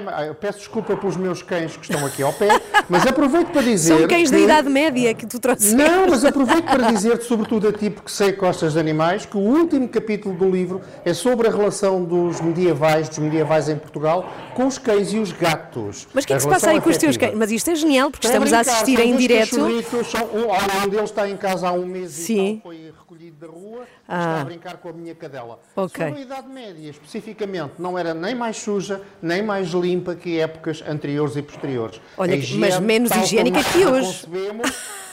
não 0.07 0.19
é, 0.21 0.33
peço 0.35 0.59
desculpa 0.61 0.97
pelos 0.97 1.17
meus 1.17 1.43
cães 1.43 1.77
que 1.77 1.83
estão 1.91 2.07
aqui 2.07 2.23
ao 2.23 2.33
pé, 2.33 2.61
mas 2.89 3.05
aproveito 3.07 3.49
para 3.49 3.63
dizer... 3.63 3.99
São 3.99 4.09
cães 4.09 4.31
da 4.31 4.37
que- 4.37 4.45
Idade 4.45 4.69
Média 4.69 5.15
que 5.15 5.27
tu 5.27 5.41
trouxeste. 5.41 5.75
Não, 5.75 6.09
mas 6.09 6.25
aproveito 6.25 6.65
para 6.65 6.93
dizer, 6.93 7.21
sobretudo 7.23 7.69
a 7.69 7.73
ti, 7.73 7.91
porque 7.91 8.11
sei 8.11 8.33
que 8.33 8.39
gostas 8.39 8.75
de 8.75 8.79
animais, 8.79 9.27
que 9.27 9.37
o 9.37 9.41
último 9.41 9.89
capítulo 9.89 10.35
do 10.37 10.49
livro 10.49 10.81
é 11.05 11.13
sobre 11.13 11.49
a 11.49 11.51
relação 11.51 12.05
dos 12.05 12.41
medievais, 12.41 13.09
dos 13.09 13.19
medievais 13.19 13.69
em 13.69 13.77
Portugal, 13.77 14.31
com 14.55 14.67
os 14.67 14.79
cães 14.79 15.13
e 15.13 15.19
os 15.19 15.33
gatos. 15.33 16.07
Mas 16.15 16.25
o 16.25 16.27
que 16.27 16.33
é 16.33 16.37
que 16.37 16.43
se 16.43 16.49
passa 16.49 16.71
aí 16.71 16.81
com 16.81 16.89
os 16.91 16.97
teus 16.97 17.17
cães? 17.17 17.35
Mas 17.35 17.51
isto 17.51 17.71
é 17.71 17.75
genial, 17.75 18.11
porque 18.11 18.27
estamos 18.27 18.53
a 18.53 18.61
assistir 18.61 18.99
em 19.01 19.17
direto. 19.17 19.61
um, 19.61 20.89
deles 20.89 21.11
está 21.11 21.29
em 21.29 21.37
casa 21.37 21.69
há 21.69 21.73
um 21.73 21.87
mês 21.87 22.11
Sim. 22.13 22.47
e 22.49 22.53
tal, 22.55 22.63
foi 22.63 22.93
recolhido 22.99 23.37
da 23.39 23.47
rua 23.47 23.85
Ah. 24.09 24.19
está 24.19 24.41
a 24.41 24.45
brincar 24.45 24.77
com 24.79 24.89
a 24.89 24.93
minha 24.93 25.15
cadela. 25.15 25.59
Ok. 25.75 26.05
Sobre 26.07 26.21
a 26.21 26.23
Idade 26.25 26.49
Média, 26.49 26.91
especificamente, 26.91 27.73
não 27.79 27.99
era 27.99 28.15
nem 28.15 28.35
mais 28.35 28.57
suja, 28.57 29.03
nem 29.21 29.43
mais 29.43 29.69
limpa 29.71 30.15
que 30.15 30.39
épocas 30.41 30.83
anteriores 30.87 31.37
e 31.37 31.43
posteriores. 31.43 32.01
Olha, 32.17 32.39
que- 32.39 32.55
mas 32.55 32.79
menos 32.81 33.11
higiênica 33.11 33.63
que 33.65 33.85
hoje. 33.85 34.27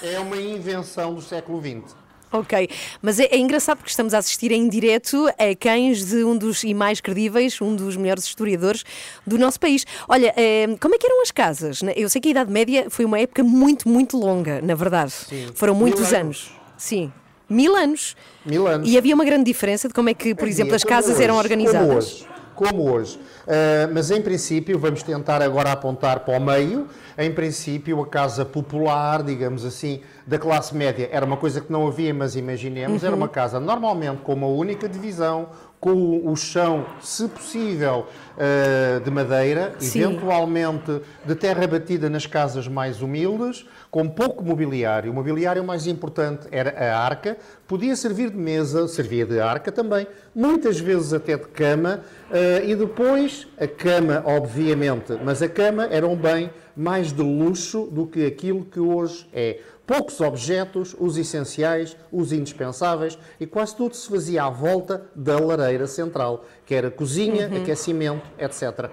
é 0.03 0.19
uma 0.19 0.37
invenção 0.37 1.13
do 1.13 1.21
século 1.21 1.61
XX. 1.61 1.95
Ok, 2.43 2.67
mas 2.99 3.19
é, 3.19 3.25
é 3.25 3.37
engraçado 3.37 3.77
porque 3.77 3.91
estamos 3.91 4.11
a 4.13 4.17
assistir 4.17 4.51
em 4.51 4.67
direto 4.67 5.27
a 5.37 5.55
cães 5.55 6.03
de 6.03 6.23
um 6.23 6.35
dos 6.35 6.63
e 6.63 6.73
mais 6.73 6.99
credíveis, 6.99 7.61
um 7.61 7.75
dos 7.75 7.95
melhores 7.95 8.23
historiadores 8.23 8.83
do 9.25 9.37
nosso 9.37 9.59
país. 9.59 9.85
Olha, 10.07 10.33
eh, 10.35 10.67
como 10.79 10.95
é 10.95 10.97
que 10.97 11.05
eram 11.05 11.21
as 11.21 11.29
casas? 11.29 11.83
né? 11.83 11.93
Eu 11.95 12.09
sei 12.09 12.19
que 12.19 12.29
a 12.29 12.31
Idade 12.31 12.51
Média 12.51 12.87
foi 12.89 13.05
uma 13.05 13.19
época 13.19 13.43
muito, 13.43 13.87
muito 13.87 14.17
longa, 14.17 14.61
na 14.61 14.73
verdade. 14.73 15.13
Foram 15.53 15.75
muitos 15.75 16.09
Mil 16.09 16.19
anos. 16.19 16.51
Sim, 16.75 17.11
mil 17.47 17.75
anos. 17.75 18.15
Mil 18.43 18.65
anos. 18.67 18.89
E 18.89 18.97
havia 18.97 19.13
uma 19.13 19.23
grande 19.25 19.43
diferença 19.43 19.87
de 19.87 19.93
como 19.93 20.09
é 20.09 20.13
que, 20.15 20.33
por 20.33 20.47
exemplo, 20.47 20.73
Havia, 20.73 20.77
as 20.77 20.83
casas 20.83 21.19
eram 21.19 21.35
hoje, 21.35 21.43
organizadas. 21.43 22.25
Como 22.55 22.67
hoje. 22.67 22.75
Como 22.75 22.91
hoje. 22.91 23.19
Ah, 23.47 23.89
mas 23.93 24.09
em 24.11 24.21
princípio, 24.21 24.77
vamos 24.79 25.03
tentar 25.03 25.41
agora 25.41 25.71
apontar 25.71 26.21
para 26.21 26.37
o 26.37 26.41
meio. 26.41 26.87
Em 27.17 27.31
princípio, 27.31 28.01
a 28.01 28.07
casa 28.07 28.43
popular, 28.45 29.21
digamos 29.23 29.65
assim, 29.65 30.01
da 30.25 30.39
classe 30.39 30.75
média, 30.75 31.09
era 31.11 31.25
uma 31.25 31.37
coisa 31.37 31.61
que 31.61 31.71
não 31.71 31.85
havia, 31.87 32.13
mas 32.13 32.35
imaginemos, 32.35 33.03
era 33.03 33.11
Uhum. 33.11 33.17
uma 33.19 33.27
casa 33.27 33.59
normalmente 33.59 34.21
com 34.23 34.33
uma 34.33 34.47
única 34.47 34.87
divisão, 34.89 35.47
com 35.83 36.21
o, 36.23 36.33
chão, 36.33 36.85
se 37.01 37.27
possível, 37.27 38.07
ah, 38.39 39.01
de 39.03 39.11
madeira, 39.11 39.75
Sim. 39.79 40.03
eventualmente 40.03 41.01
de 41.25 41.35
terra 41.35 41.67
batida 41.67 42.09
nas 42.09 42.25
casas 42.25 42.69
mais 42.69 43.01
humildes, 43.01 43.65
com 43.91 44.07
pouco 44.07 44.45
mobiliário. 44.45 45.11
O 45.11 45.13
mobiliário 45.13 45.61
mais 45.61 45.85
importante 45.85 46.47
era 46.51 46.69
a 46.69 46.97
arca, 46.97 47.35
podia 47.67 47.97
servir 47.97 48.29
de 48.29 48.37
mesa, 48.37 48.87
servia 48.87 49.25
de 49.25 49.41
arca 49.41 49.73
também, 49.73 50.07
muitas 50.33 50.79
vezes 50.79 51.11
até 51.11 51.35
de 51.35 51.47
cama, 51.47 51.99
eh, 52.31 52.63
e 52.65 52.75
depois 52.77 53.45
a 53.59 53.67
cama, 53.67 54.23
obviamente, 54.25 55.19
mas 55.21 55.41
a 55.41 55.49
cama 55.49 55.89
era 55.91 56.07
um 56.07 56.15
bem 56.15 56.49
mais 56.75 57.11
de 57.11 57.21
luxo 57.21 57.87
do 57.91 58.05
que 58.07 58.25
aquilo 58.25 58.65
que 58.65 58.79
hoje 58.79 59.27
é. 59.33 59.59
Poucos 59.85 60.21
objetos, 60.21 60.95
os 60.97 61.17
essenciais, 61.17 61.97
os 62.11 62.31
indispensáveis, 62.31 63.17
e 63.39 63.45
quase 63.45 63.75
tudo 63.75 63.95
se 63.95 64.07
fazia 64.09 64.43
à 64.45 64.49
volta 64.49 65.05
da 65.13 65.37
lareira 65.37 65.87
central, 65.87 66.45
que 66.65 66.73
era 66.73 66.89
cozinha, 66.89 67.49
Uhum. 67.49 67.61
aquecimento, 67.61 68.25
etc. 68.39 68.89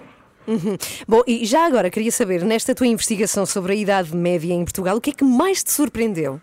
Uhum. 0.49 0.77
Bom, 1.07 1.23
e 1.27 1.45
já 1.47 1.65
agora 1.67 1.91
queria 1.91 2.11
saber, 2.11 2.45
nesta 2.45 2.75
tua 2.75 2.87
investigação 2.89 3.47
sobre 3.47 3.73
a 3.73 3.77
Idade 3.77 4.17
Média 4.17 4.53
em 4.53 4.65
Portugal, 4.65 4.97
o 4.97 5.01
que 5.01 5.11
é 5.11 5.13
que 5.13 5.23
mais 5.25 5.63
te 5.63 5.71
surpreendeu 5.71 6.41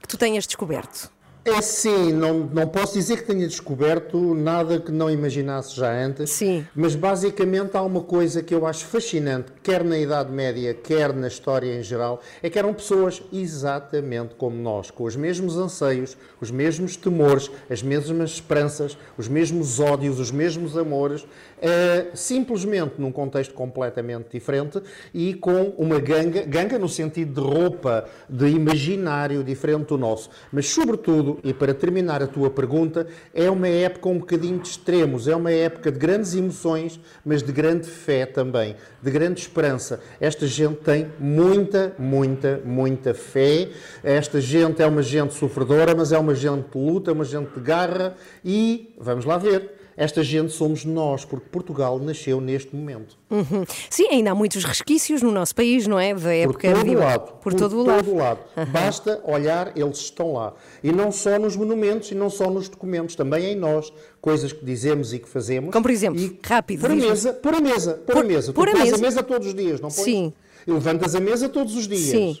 que 0.00 0.06
tu 0.06 0.16
tenhas 0.16 0.46
descoberto? 0.46 1.10
É 1.50 1.62
sim, 1.62 2.12
não, 2.12 2.40
não 2.40 2.68
posso 2.68 2.92
dizer 2.92 3.22
que 3.22 3.24
tenha 3.24 3.48
descoberto 3.48 4.34
nada 4.34 4.78
que 4.78 4.92
não 4.92 5.10
imaginasse 5.10 5.74
já 5.74 5.90
antes. 5.90 6.30
Sim. 6.30 6.66
Mas 6.76 6.94
basicamente 6.94 7.74
há 7.74 7.82
uma 7.82 8.02
coisa 8.02 8.42
que 8.42 8.54
eu 8.54 8.66
acho 8.66 8.84
fascinante, 8.84 9.50
quer 9.62 9.82
na 9.82 9.98
Idade 9.98 10.30
Média, 10.30 10.74
quer 10.74 11.14
na 11.14 11.26
história 11.26 11.74
em 11.78 11.82
geral, 11.82 12.20
é 12.42 12.50
que 12.50 12.58
eram 12.58 12.74
pessoas 12.74 13.22
exatamente 13.32 14.34
como 14.34 14.56
nós, 14.56 14.90
com 14.90 15.04
os 15.04 15.16
mesmos 15.16 15.56
anseios, 15.56 16.18
os 16.38 16.50
mesmos 16.50 16.96
temores, 16.96 17.50
as 17.70 17.82
mesmas 17.82 18.32
esperanças, 18.32 18.98
os 19.16 19.26
mesmos 19.26 19.80
ódios, 19.80 20.20
os 20.20 20.30
mesmos 20.30 20.76
amores, 20.76 21.26
eh, 21.60 22.08
simplesmente 22.14 22.94
num 22.98 23.10
contexto 23.10 23.54
completamente 23.54 24.28
diferente 24.32 24.80
e 25.14 25.34
com 25.34 25.72
uma 25.78 25.98
ganga, 25.98 26.42
ganga 26.42 26.78
no 26.78 26.88
sentido 26.88 27.40
de 27.40 27.40
roupa, 27.40 28.04
de 28.28 28.48
imaginário 28.48 29.42
diferente 29.42 29.88
do 29.88 29.98
nosso. 29.98 30.30
Mas, 30.52 30.68
sobretudo, 30.68 31.37
e 31.42 31.52
para 31.52 31.72
terminar 31.74 32.22
a 32.22 32.26
tua 32.26 32.50
pergunta, 32.50 33.06
é 33.34 33.50
uma 33.50 33.68
época 33.68 34.08
um 34.08 34.18
bocadinho 34.18 34.58
de 34.58 34.68
extremos, 34.68 35.28
é 35.28 35.34
uma 35.34 35.50
época 35.50 35.90
de 35.90 35.98
grandes 35.98 36.34
emoções, 36.34 37.00
mas 37.24 37.42
de 37.42 37.52
grande 37.52 37.88
fé 37.88 38.26
também, 38.26 38.76
de 39.02 39.10
grande 39.10 39.40
esperança. 39.40 40.00
Esta 40.20 40.46
gente 40.46 40.76
tem 40.76 41.10
muita, 41.18 41.94
muita, 41.98 42.60
muita 42.64 43.14
fé. 43.14 43.68
Esta 44.02 44.40
gente 44.40 44.82
é 44.82 44.86
uma 44.86 45.02
gente 45.02 45.34
sofredora, 45.34 45.94
mas 45.94 46.12
é 46.12 46.18
uma 46.18 46.34
gente 46.34 46.70
de 46.72 46.78
luta, 46.78 47.12
uma 47.12 47.24
gente 47.24 47.52
de 47.54 47.60
garra 47.60 48.14
e, 48.44 48.94
vamos 48.98 49.24
lá 49.24 49.38
ver, 49.38 49.77
esta 49.98 50.22
gente 50.22 50.52
somos 50.52 50.84
nós, 50.84 51.24
porque 51.24 51.46
Portugal 51.50 51.98
nasceu 51.98 52.40
neste 52.40 52.74
momento. 52.74 53.18
Uhum. 53.28 53.64
Sim, 53.90 54.06
ainda 54.10 54.30
há 54.30 54.34
muitos 54.34 54.62
resquícios 54.64 55.20
no 55.22 55.30
nosso 55.32 55.54
país, 55.54 55.86
não 55.88 55.98
é? 55.98 56.14
Da 56.14 56.20
Por 56.20 56.30
época 56.30 56.72
todo 56.72 56.88
o 56.90 56.94
lado. 56.94 57.32
Por, 57.42 57.54
todo 57.54 57.76
o 57.80 57.82
lado. 57.84 58.14
lado. 58.14 58.38
Basta 58.72 59.20
olhar, 59.24 59.72
eles 59.76 59.98
estão 59.98 60.32
lá. 60.34 60.54
E 60.84 60.92
não 60.92 61.10
só 61.10 61.38
nos 61.38 61.56
monumentos 61.56 62.10
e 62.12 62.14
não 62.14 62.30
só 62.30 62.48
nos 62.48 62.68
documentos, 62.68 63.16
também 63.16 63.46
em 63.52 63.56
nós. 63.56 63.92
Coisas 64.20 64.52
que 64.52 64.64
dizemos 64.64 65.12
e 65.12 65.18
que 65.18 65.28
fazemos. 65.28 65.70
Como 65.72 65.82
por 65.82 65.90
exemplo, 65.90 66.38
rápido. 66.42 66.80
Por 66.80 66.90
a 66.90 66.94
mesa, 66.94 67.32
por 67.32 67.54
a 67.54 67.60
mesa, 67.60 67.94
por, 67.94 68.12
a 68.12 68.14
Por- 68.20 68.24
mesa. 68.24 68.52
por 68.52 68.68
tu 68.68 68.76
a 68.76 68.80
mesa. 68.84 68.94
a 68.94 68.98
mesa 68.98 69.22
todos 69.22 69.46
os 69.48 69.54
dias, 69.54 69.80
não 69.80 69.88
pões? 69.90 70.04
Sim. 70.04 70.32
E 70.66 70.70
levantas 70.72 71.14
a 71.14 71.20
mesa 71.20 71.48
todos 71.48 71.74
os 71.76 71.86
dias. 71.88 72.00
Sim. 72.10 72.38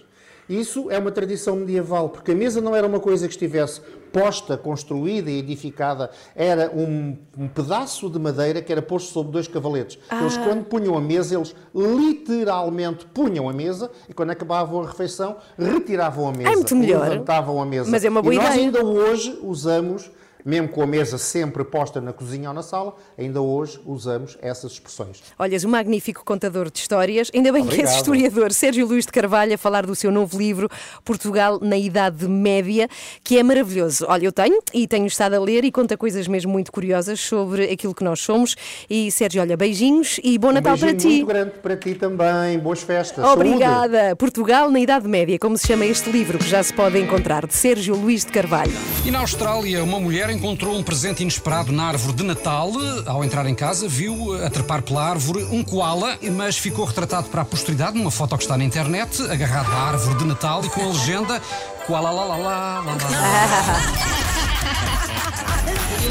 Isso 0.48 0.90
é 0.90 0.98
uma 0.98 1.10
tradição 1.10 1.56
medieval, 1.56 2.08
porque 2.08 2.32
a 2.32 2.34
mesa 2.34 2.60
não 2.60 2.74
era 2.74 2.86
uma 2.86 2.98
coisa 2.98 3.26
que 3.28 3.34
estivesse 3.34 3.82
posta, 4.12 4.56
construída 4.56 5.30
e 5.30 5.38
edificada, 5.38 6.10
era 6.34 6.70
um, 6.74 7.16
um 7.36 7.48
pedaço 7.48 8.08
de 8.10 8.18
madeira 8.18 8.60
que 8.62 8.72
era 8.72 8.82
posto 8.82 9.12
sobre 9.12 9.32
dois 9.32 9.46
cavaletes. 9.48 9.98
Eles, 10.10 10.36
Ah. 10.36 10.44
quando 10.44 10.64
punham 10.64 10.96
a 10.96 11.00
mesa, 11.00 11.34
eles 11.36 11.54
literalmente 11.74 13.04
punham 13.06 13.48
a 13.48 13.52
mesa 13.52 13.90
e, 14.08 14.14
quando 14.14 14.30
acabavam 14.30 14.82
a 14.82 14.86
refeição, 14.86 15.36
retiravam 15.58 16.28
a 16.28 16.32
mesa. 16.32 16.50
É 16.50 16.54
muito 16.56 16.76
melhor. 16.76 17.08
Levantavam 17.08 17.60
a 17.60 17.66
mesa. 17.66 17.90
Mas 17.90 18.04
é 18.04 18.08
uma 18.08 18.22
boa 18.22 18.34
e 18.34 18.36
nós 18.38 18.46
ideia. 18.48 18.60
ainda 18.66 18.84
hoje 18.84 19.38
usamos, 19.42 20.10
mesmo 20.48 20.68
com 20.68 20.82
a 20.82 20.86
mesa 20.86 21.18
sempre 21.18 21.62
posta 21.62 22.00
na 22.00 22.10
cozinha 22.10 22.48
ou 22.48 22.54
na 22.54 22.62
sala, 22.62 22.96
ainda 23.18 23.42
hoje 23.42 23.78
usamos 23.84 24.38
essas 24.40 24.72
expressões. 24.72 25.22
Olhas, 25.38 25.62
um 25.62 25.68
magnífico 25.68 26.24
contador 26.24 26.70
de 26.70 26.78
histórias. 26.78 27.30
Ainda 27.34 27.52
bem 27.52 27.62
que 27.62 27.68
Obrigado. 27.68 27.86
esse 27.90 27.96
historiador, 27.98 28.52
Sérgio 28.52 28.86
Luís 28.86 29.04
de 29.04 29.12
Carvalho, 29.12 29.52
a 29.52 29.58
falar 29.58 29.84
do 29.84 29.94
seu 29.94 30.10
novo 30.10 30.38
livro, 30.38 30.66
Portugal 31.04 31.58
na 31.60 31.76
Idade 31.76 32.26
Média, 32.26 32.88
que 33.22 33.38
é 33.38 33.42
maravilhoso. 33.42 34.06
Olha, 34.08 34.24
eu 34.24 34.32
tenho 34.32 34.58
e 34.72 34.88
tenho 34.88 35.06
estado 35.06 35.34
a 35.34 35.38
ler 35.38 35.64
e 35.64 35.70
conta 35.70 35.98
coisas 35.98 36.26
mesmo 36.26 36.50
muito 36.50 36.72
curiosas 36.72 37.20
sobre 37.20 37.64
aquilo 37.64 37.94
que 37.94 38.02
nós 38.02 38.20
somos. 38.20 38.56
E 38.88 39.12
Sérgio, 39.12 39.42
olha, 39.42 39.54
beijinhos 39.54 40.18
e 40.24 40.38
bom 40.38 40.48
Um 40.48 40.52
Natal 40.52 40.78
para 40.78 40.92
beijinho 40.92 41.10
ti. 41.10 41.16
muito 41.18 41.26
grande 41.26 41.50
para 41.62 41.76
ti 41.76 41.94
também. 41.94 42.58
Boas 42.58 42.80
festas. 42.82 43.22
Saúde. 43.22 43.48
Obrigada. 43.50 44.16
Portugal 44.16 44.70
na 44.70 44.80
Idade 44.80 45.06
Média, 45.06 45.38
como 45.38 45.58
se 45.58 45.66
chama 45.66 45.84
este 45.84 46.10
livro, 46.10 46.38
que 46.38 46.48
já 46.48 46.62
se 46.62 46.72
pode 46.72 46.98
encontrar, 46.98 47.46
de 47.46 47.54
Sérgio 47.54 47.94
Luís 47.94 48.24
de 48.24 48.32
Carvalho. 48.32 48.72
E 49.04 49.10
na 49.10 49.18
Austrália, 49.20 49.84
uma 49.84 50.00
mulher 50.00 50.30
encontrou 50.38 50.76
um 50.78 50.82
presente 50.84 51.22
inesperado 51.22 51.72
na 51.72 51.84
árvore 51.84 52.16
de 52.16 52.22
Natal. 52.22 52.70
Ao 53.06 53.24
entrar 53.24 53.44
em 53.46 53.54
casa, 53.54 53.88
viu 53.88 54.34
a 54.44 54.48
trepar 54.48 54.82
pela 54.82 55.02
árvore 55.04 55.42
um 55.50 55.64
koala, 55.64 56.16
mas 56.32 56.56
ficou 56.56 56.84
retratado 56.84 57.28
para 57.28 57.42
a 57.42 57.44
posteridade 57.44 57.98
numa 57.98 58.10
foto 58.10 58.36
que 58.36 58.44
está 58.44 58.56
na 58.56 58.62
internet, 58.64 59.20
agarrado 59.22 59.72
à 59.72 59.88
árvore 59.88 60.16
de 60.16 60.24
Natal 60.24 60.64
e 60.64 60.68
com 60.70 60.80
a 60.80 60.86
legenda 60.86 61.42
koala 61.86 62.10
lá 62.10 62.24
lá 62.24 62.36
lá 62.36 62.80
lá 62.80 62.92
lá. 62.92 62.96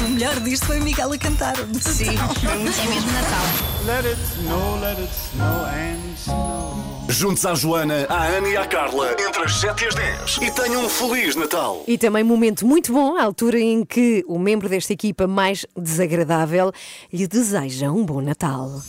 O 0.06 0.10
melhor 0.10 0.38
disto 0.40 0.66
foi 0.66 0.78
o 0.78 0.84
Miguel 0.84 1.12
a 1.12 1.18
cantar. 1.18 1.56
Sim, 1.80 2.10
É 2.10 2.56
mesmo 2.56 3.12
Natal. 3.12 3.46
Let 3.86 4.04
it 4.06 4.20
snow, 4.34 4.78
let 4.80 4.98
it 4.98 5.10
snow 5.32 5.64
and 5.64 6.14
snow. 6.16 6.97
Juntos 7.10 7.46
à 7.46 7.54
Joana, 7.54 8.06
à 8.06 8.26
Ana 8.26 8.48
e 8.48 8.56
à 8.56 8.66
Carla, 8.66 9.12
entre 9.18 9.42
as 9.42 9.54
7 9.54 9.82
e 9.82 9.88
as 9.88 9.94
10. 9.94 10.38
E 10.42 10.50
tenham 10.50 10.84
um 10.84 10.88
Feliz 10.90 11.34
Natal. 11.34 11.82
E 11.88 11.96
também 11.96 12.22
um 12.22 12.26
momento 12.26 12.66
muito 12.66 12.92
bom, 12.92 13.16
a 13.16 13.24
altura 13.24 13.58
em 13.58 13.82
que 13.82 14.22
o 14.28 14.38
membro 14.38 14.68
desta 14.68 14.92
equipa 14.92 15.26
mais 15.26 15.64
desagradável 15.74 16.70
lhe 17.10 17.26
deseja 17.26 17.90
um 17.90 18.04
bom 18.04 18.20
Natal. 18.20 18.82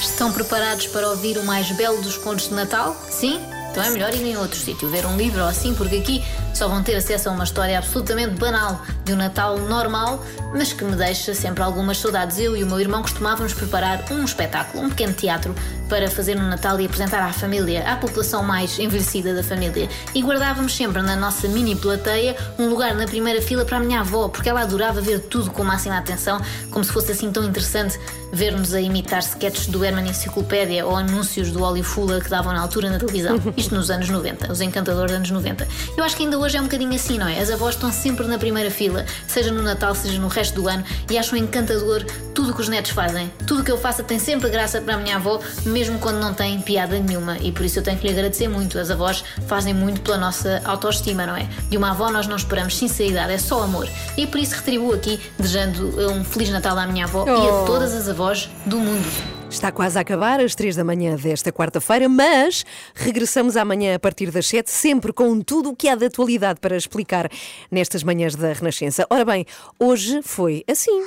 Estão 0.00 0.32
preparados 0.32 0.86
para 0.86 1.10
ouvir 1.10 1.36
o 1.36 1.44
mais 1.44 1.70
belo 1.72 2.00
dos 2.00 2.16
contos 2.16 2.48
de 2.48 2.54
Natal? 2.54 2.96
Sim? 3.10 3.38
Então 3.70 3.84
é 3.84 3.90
melhor 3.90 4.12
ir 4.12 4.22
em 4.22 4.36
outro 4.36 4.58
sítio, 4.58 4.88
ver 4.88 5.06
um 5.06 5.16
livro 5.16 5.42
ou 5.42 5.48
assim, 5.48 5.74
porque 5.74 5.96
aqui 5.96 6.24
só 6.52 6.66
vão 6.66 6.82
ter 6.82 6.96
acesso 6.96 7.28
a 7.28 7.32
uma 7.32 7.44
história 7.44 7.78
absolutamente 7.78 8.34
banal 8.34 8.80
de 9.04 9.12
um 9.12 9.16
Natal 9.16 9.58
normal, 9.58 10.24
mas 10.52 10.72
que 10.72 10.84
me 10.84 10.96
deixa 10.96 11.34
sempre 11.34 11.62
algumas 11.62 11.98
saudades. 11.98 12.38
Eu 12.38 12.56
e 12.56 12.64
o 12.64 12.66
meu 12.66 12.80
irmão 12.80 13.02
costumávamos 13.02 13.52
preparar 13.52 14.04
um 14.10 14.24
espetáculo, 14.24 14.84
um 14.84 14.88
pequeno 14.88 15.12
teatro, 15.12 15.54
para 15.88 16.10
fazer 16.10 16.34
no 16.34 16.48
Natal 16.48 16.80
e 16.80 16.86
apresentar 16.86 17.22
à 17.22 17.32
família, 17.32 17.88
à 17.88 17.96
população 17.96 18.42
mais 18.42 18.78
envelhecida 18.78 19.34
da 19.34 19.42
família. 19.42 19.88
E 20.14 20.22
guardávamos 20.22 20.74
sempre 20.76 21.00
na 21.02 21.14
nossa 21.16 21.48
mini 21.48 21.76
plateia 21.76 22.36
um 22.58 22.68
lugar 22.68 22.94
na 22.94 23.06
primeira 23.06 23.40
fila 23.40 23.64
para 23.64 23.76
a 23.76 23.80
minha 23.80 24.00
avó, 24.00 24.28
porque 24.28 24.48
ela 24.48 24.62
adorava 24.62 25.00
ver 25.00 25.20
tudo 25.20 25.50
com 25.50 25.62
máxima 25.62 25.96
atenção, 25.96 26.40
como 26.70 26.84
se 26.84 26.92
fosse 26.92 27.12
assim 27.12 27.30
tão 27.30 27.44
interessante 27.44 27.98
ver-nos 28.32 28.74
a 28.74 28.80
imitar 28.80 29.20
sketches 29.20 29.66
do 29.66 29.84
Herman 29.84 30.08
Enciclopédia 30.08 30.86
ou 30.86 30.96
anúncios 30.96 31.50
do 31.50 31.62
Olifula 31.62 32.20
que 32.20 32.28
davam 32.28 32.52
na 32.52 32.60
altura 32.60 32.90
na 32.90 32.98
televisão. 32.98 33.40
Isto 33.56 33.74
nos 33.74 33.90
anos 33.90 34.08
90, 34.08 34.52
os 34.52 34.60
encantadores 34.60 35.14
anos 35.14 35.30
90. 35.30 35.66
Eu 35.96 36.04
acho 36.04 36.16
que 36.16 36.22
ainda 36.22 36.38
hoje 36.38 36.56
é 36.56 36.60
um 36.60 36.64
bocadinho 36.64 36.94
assim, 36.94 37.18
não 37.18 37.26
é? 37.28 37.38
As 37.40 37.50
avós 37.50 37.74
estão 37.74 37.90
sempre 37.92 38.26
na 38.26 38.38
primeira 38.38 38.70
fila, 38.70 39.04
seja 39.26 39.50
no 39.52 39.62
Natal, 39.62 39.94
seja 39.94 40.18
no 40.18 40.28
resto 40.28 40.54
do 40.60 40.68
ano, 40.68 40.84
e 41.10 41.18
acham 41.18 41.36
encantador 41.38 42.04
tudo 42.34 42.50
o 42.52 42.54
que 42.54 42.60
os 42.60 42.68
netos 42.68 42.92
fazem. 42.92 43.30
Tudo 43.46 43.62
o 43.62 43.64
que 43.64 43.70
eu 43.70 43.78
faço 43.78 44.02
tem 44.04 44.18
sempre 44.18 44.48
graça 44.48 44.80
para 44.80 44.94
a 44.94 44.98
minha 44.98 45.16
avó, 45.16 45.40
mesmo 45.64 45.98
quando 45.98 46.18
não 46.20 46.32
tem 46.32 46.60
piada 46.60 46.98
nenhuma. 46.98 47.36
E 47.38 47.50
por 47.52 47.64
isso 47.64 47.78
eu 47.78 47.82
tenho 47.82 47.98
que 47.98 48.06
lhe 48.06 48.12
agradecer 48.12 48.48
muito. 48.48 48.78
As 48.78 48.90
avós 48.90 49.24
fazem 49.46 49.74
muito 49.74 50.00
pela 50.02 50.16
nossa 50.16 50.60
autoestima, 50.64 51.26
não 51.26 51.36
é? 51.36 51.48
De 51.68 51.76
uma 51.76 51.90
avó 51.90 52.10
nós 52.10 52.26
não 52.26 52.36
esperamos 52.36 52.76
sinceridade, 52.76 53.32
é 53.32 53.38
só 53.38 53.62
amor. 53.62 53.88
E 54.16 54.26
por 54.26 54.38
isso 54.38 54.54
retribuo 54.54 54.94
aqui, 54.94 55.20
desejando 55.38 56.10
um 56.12 56.24
Feliz 56.24 56.50
Natal 56.50 56.78
à 56.78 56.86
minha 56.86 57.04
avó 57.04 57.24
e 57.26 57.30
a 57.30 57.50
Oh. 57.50 57.64
todas 57.64 57.92
as 57.94 58.08
avós 58.08 58.19
do 58.66 58.76
mundo. 58.76 59.08
Está 59.48 59.72
quase 59.72 59.96
a 59.96 60.02
acabar, 60.02 60.40
às 60.40 60.54
três 60.54 60.76
da 60.76 60.84
manhã 60.84 61.16
desta 61.16 61.50
quarta-feira, 61.50 62.06
mas 62.06 62.66
regressamos 62.94 63.56
amanhã 63.56 63.94
a 63.94 63.98
partir 63.98 64.30
das 64.30 64.46
sete, 64.46 64.70
sempre 64.70 65.10
com 65.10 65.40
tudo 65.40 65.70
o 65.70 65.76
que 65.76 65.88
há 65.88 65.94
de 65.94 66.04
atualidade 66.04 66.60
para 66.60 66.76
explicar 66.76 67.30
nestas 67.70 68.02
manhãs 68.02 68.36
da 68.36 68.52
Renascença. 68.52 69.06
Ora 69.08 69.24
bem, 69.24 69.46
hoje 69.78 70.20
foi 70.22 70.62
assim. 70.68 71.02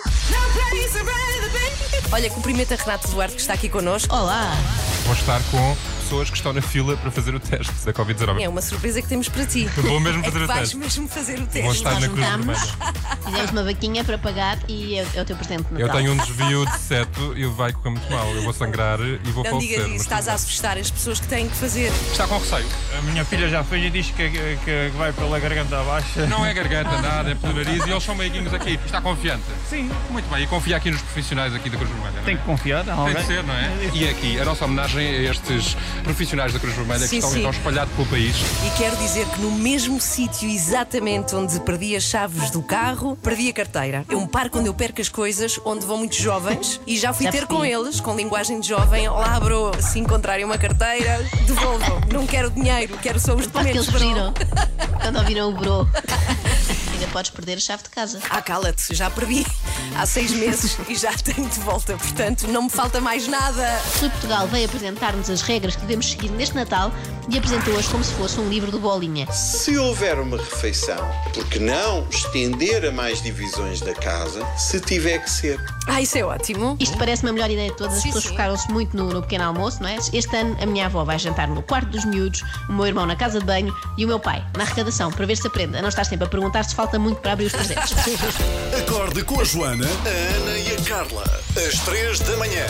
Olha, 2.12 2.30
cumprimenta 2.32 2.76
Renato 2.76 3.08
Duarte 3.10 3.36
que 3.36 3.42
está 3.42 3.54
aqui 3.54 3.70
connosco. 3.70 4.14
Olá! 4.14 4.52
Vou 5.06 5.14
estar 5.14 5.40
com 5.52 5.93
pessoas 6.04 6.30
que 6.30 6.36
estão 6.36 6.52
na 6.54 6.62
fila 6.62 6.98
para 6.98 7.10
fazer 7.12 7.34
o 7.34 7.40
teste 7.40 7.74
da 7.86 7.94
Covid-19. 7.94 8.42
É 8.42 8.50
uma 8.50 8.62
surpresa 8.62 9.02
que 9.02 9.08
temos 9.08 9.30
para 9.30 9.46
ti. 9.46 9.66
Vou 9.78 10.00
mesmo 10.00 10.22
É 10.22 10.26
fazer 10.26 10.38
que 10.40 10.44
o 10.44 10.48
vais 10.48 10.60
teste. 10.60 10.78
mesmo 10.78 11.08
fazer 11.08 11.40
o 11.40 11.46
teste. 11.48 11.62
Vou 11.62 11.72
estar 11.72 12.00
na 12.00 12.08
Cruz 12.10 12.28
Vermelha. 12.28 12.60
fizemos 13.26 13.52
uma 13.52 13.64
vaquinha 13.64 14.04
para 14.04 14.18
pagar 14.18 14.60
e 14.68 14.96
é, 15.00 15.08
é 15.16 15.22
o 15.22 15.26
teu 15.26 15.36
presente 15.36 15.64
de 15.64 15.82
Eu 15.82 15.88
Natal. 15.88 16.02
tenho 16.02 16.12
um 16.14 16.18
desvio 16.24 16.66
de 16.66 16.78
seto 16.80 17.34
e 17.38 17.46
vai 17.46 17.72
correr 17.74 17.90
muito 17.92 18.12
mal. 18.12 18.28
Eu 18.36 18.44
vou 18.44 18.54
sangrar 18.54 19.00
e 19.00 19.18
vou 19.32 19.44
Não 19.44 19.52
falecer. 19.52 19.70
digas 19.70 19.86
isso, 19.86 19.92
mas 19.94 20.02
estás 20.02 20.20
tudo 20.26 20.30
a 20.30 20.36
bem. 20.36 20.36
assustar 20.36 20.78
as 20.78 20.92
pessoas 20.92 21.20
que 21.20 21.28
têm 21.28 21.48
que 21.50 21.56
fazer. 21.56 21.92
Está 22.12 22.28
com 22.28 22.38
receio. 22.38 22.66
A 22.98 23.02
minha 23.04 23.26
filha 23.26 23.48
já 23.50 23.64
fez 23.64 23.86
e 23.86 23.90
diz 23.90 24.08
que, 24.12 24.30
que, 24.30 24.58
que 24.66 24.92
vai 24.98 25.14
pela 25.14 25.40
garganta 25.40 25.80
abaixo. 25.80 26.20
Não 26.28 26.46
é 26.46 26.54
garganta, 26.54 27.02
nada, 27.02 27.32
é 27.32 27.36
pelo 27.36 27.54
nariz 27.54 27.86
e 27.86 27.90
eles 27.90 28.04
são 28.04 28.16
meiguinhos 28.16 28.54
aqui. 28.54 28.80
Está 28.86 29.00
confiante? 29.02 29.44
Sim. 29.70 29.90
Muito 30.10 30.30
bem, 30.30 30.44
e 30.44 30.48
confia 30.48 30.78
aqui 30.78 30.92
nos 30.92 31.02
profissionais 31.02 31.54
aqui 31.56 31.70
da 31.70 31.78
Cruz 31.78 31.90
Vermelha. 31.92 32.12
não 32.14 32.22
é? 32.22 32.26
Tem 32.26 32.38
que 32.38 32.44
confiar, 32.44 32.84
não 32.84 33.06
Tem 33.06 33.16
é? 33.16 33.20
de 33.22 33.26
ser, 33.28 33.44
não 33.44 33.54
é? 33.54 33.72
E 33.94 34.10
aqui, 34.10 34.40
a 34.40 34.46
nossa 34.46 34.66
homenagem 34.66 35.08
a 35.08 35.32
estes 35.32 35.78
profissionais 36.04 36.52
da 36.54 36.60
Cruz 36.60 36.76
Vermelha 36.76 37.00
Sim, 37.02 37.10
que 37.10 37.16
estão 37.18 37.30
sim. 37.32 37.40
então 37.40 37.52
espalhados 37.52 37.94
pelo 37.96 38.08
país. 38.08 38.36
E 38.66 38.78
quero 38.78 38.96
dizer 38.98 39.26
que 39.28 39.42
no 39.42 39.52
mesmo 39.52 40.00
sítio 40.02 40.50
exatamente 40.50 41.36
onde 41.36 41.60
perdi 41.62 41.96
as 41.96 42.04
chaves 42.04 42.50
do 42.50 42.62
carro, 42.62 43.16
perdi 43.18 43.50
a 43.50 43.54
carteira. 43.54 44.06
É 44.10 44.16
um 44.16 44.28
parque 44.28 44.58
onde 44.58 44.68
eu 44.70 44.74
perco 44.74 45.02
as 45.02 45.10
coisas, 45.10 45.60
onde 45.66 45.86
vão 45.86 45.98
muitos 45.98 46.18
jovens 46.18 46.80
e 46.88 46.98
já 46.98 47.14
fui 47.14 47.26
Já 47.26 47.32
ter 47.32 47.46
percebi. 47.46 47.60
com 47.60 47.66
eles, 47.66 48.00
com 48.00 48.16
linguagem 48.16 48.60
de 48.60 48.68
jovem. 48.68 49.08
Olá, 49.08 49.40
bro, 49.40 49.72
se 49.82 50.00
encontrarem 50.00 50.44
uma 50.46 50.58
carteira, 50.58 51.18
devolvam. 51.46 52.02
Não 52.12 52.26
quero 52.26 52.50
dinheiro, 52.50 52.98
quero 53.02 53.20
só 53.20 53.34
os 53.36 53.48
que 53.48 53.58
eles 53.58 53.86
documentos, 53.86 53.88
bro. 53.90 54.00
fugiram 54.00 54.34
quando 55.02 55.18
ouviram 55.20 55.50
o 55.50 55.54
bro. 55.54 55.90
ainda 57.04 57.08
podes 57.12 57.32
perder 57.32 57.58
a 57.58 57.60
chave 57.60 57.84
de 57.84 57.90
casa. 57.90 58.20
Ah, 58.30 58.42
cala-te, 58.42 58.94
já 58.96 59.10
perdi 59.10 59.46
há 59.96 60.06
seis 60.06 60.32
meses 60.32 60.78
e 60.88 60.96
já 60.96 61.14
tenho 61.14 61.48
de 61.50 61.60
volta, 61.60 61.98
portanto 61.98 62.48
não 62.48 62.64
me 62.64 62.70
falta 62.70 63.02
mais 63.02 63.28
nada. 63.28 63.82
Rui 64.00 64.10
Portugal 64.10 64.48
veio 64.48 64.66
apresentar-nos 64.66 65.30
as 65.30 65.42
regras 65.42 65.76
que 65.76 65.82
devemos 65.82 66.10
seguir 66.10 66.30
neste 66.32 66.56
Natal 66.56 66.92
e 67.30 67.38
apresentou-as 67.38 67.88
como 67.88 68.04
se 68.04 68.14
fosse 68.14 68.40
um 68.40 68.50
livro 68.50 68.72
do 68.72 68.80
Bolinha. 68.80 69.30
Se 69.32 69.78
houver 69.78 70.20
uma 70.20 70.38
refeição, 70.38 71.10
por 71.34 71.48
que 71.48 71.60
não 71.60 72.08
estender 72.10 72.86
a 72.86 72.92
mais 72.92 73.22
divisões 73.22 73.82
da 73.82 73.94
casa, 73.94 74.46
se 74.58 74.80
tiver 74.80 75.20
que 75.20 75.30
ser? 75.30 75.60
Ah, 75.88 76.02
isso 76.02 76.18
é 76.18 76.24
ótimo. 76.24 76.78
Isto 76.80 76.98
parece-me 76.98 77.30
a 77.30 77.34
melhor 77.34 77.50
ideia 77.50 77.70
de 77.70 77.78
todas. 77.78 77.98
As 77.98 78.04
pessoas 78.04 78.26
focaram-se 78.26 78.72
muito 78.72 78.96
no, 78.96 79.10
no 79.10 79.22
pequeno 79.22 79.46
almoço, 79.46 79.82
não 79.82 79.90
é? 79.90 79.98
Este 80.14 80.36
ano 80.36 80.58
a 80.62 80.66
minha 80.66 80.86
avó 80.86 81.04
vai 81.04 81.18
jantar 81.20 81.48
no 81.48 81.62
quarto 81.62 81.90
dos 81.90 82.06
miúdos, 82.06 82.44
o 82.70 82.74
meu 82.74 82.88
irmão 82.88 83.06
na 83.06 83.16
casa 83.16 83.40
de 83.40 83.46
banho 83.46 83.74
e 83.98 84.06
o 84.06 84.08
meu 84.08 84.20
pai 84.20 84.46
na 84.56 84.64
arrecadação, 84.64 85.12
para 85.12 85.26
ver 85.26 85.38
se 85.38 85.48
aprende 85.48 85.78
a 85.78 85.82
não 85.82 85.90
estar 85.90 86.04
sempre 86.04 86.26
a 86.26 86.30
perguntar 86.30 86.64
se 86.64 86.76
falta 86.76 86.93
muito 87.00 87.22
para 87.22 87.34
abrir 87.34 87.46
os 87.46 87.54
presentes. 87.54 87.94
Acorde 88.80 89.24
com 89.24 89.40
a 89.40 89.44
Joana, 89.44 89.86
a 89.86 90.38
Ana 90.38 90.58
e 90.58 90.76
a 90.76 90.82
Carla. 90.82 91.24
Às 91.56 91.80
três 91.80 92.20
da 92.20 92.36
manhã. 92.38 92.66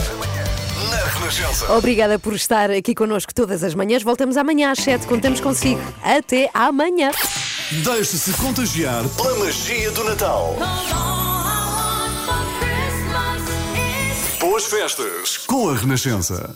Na 0.90 1.20
Renascença. 1.20 1.72
Obrigada 1.74 2.20
por 2.20 2.34
estar 2.34 2.70
aqui 2.70 2.94
connosco 2.94 3.34
todas 3.34 3.64
as 3.64 3.74
manhãs. 3.74 4.04
Voltamos 4.04 4.38
amanhã 4.38 4.72
às 4.72 4.80
7. 4.80 5.08
Contamos 5.08 5.40
consigo. 5.40 5.82
Até 6.04 6.50
amanhã. 6.54 7.12
Deixe-se 7.72 8.34
contagiar 8.34 9.04
pela 9.10 9.40
magia 9.40 9.92
do 9.92 10.04
Natal. 10.04 10.56
Boas 14.40 14.66
festas 14.66 15.38
com 15.48 15.70
a 15.70 15.76
Renascença. 15.76 16.50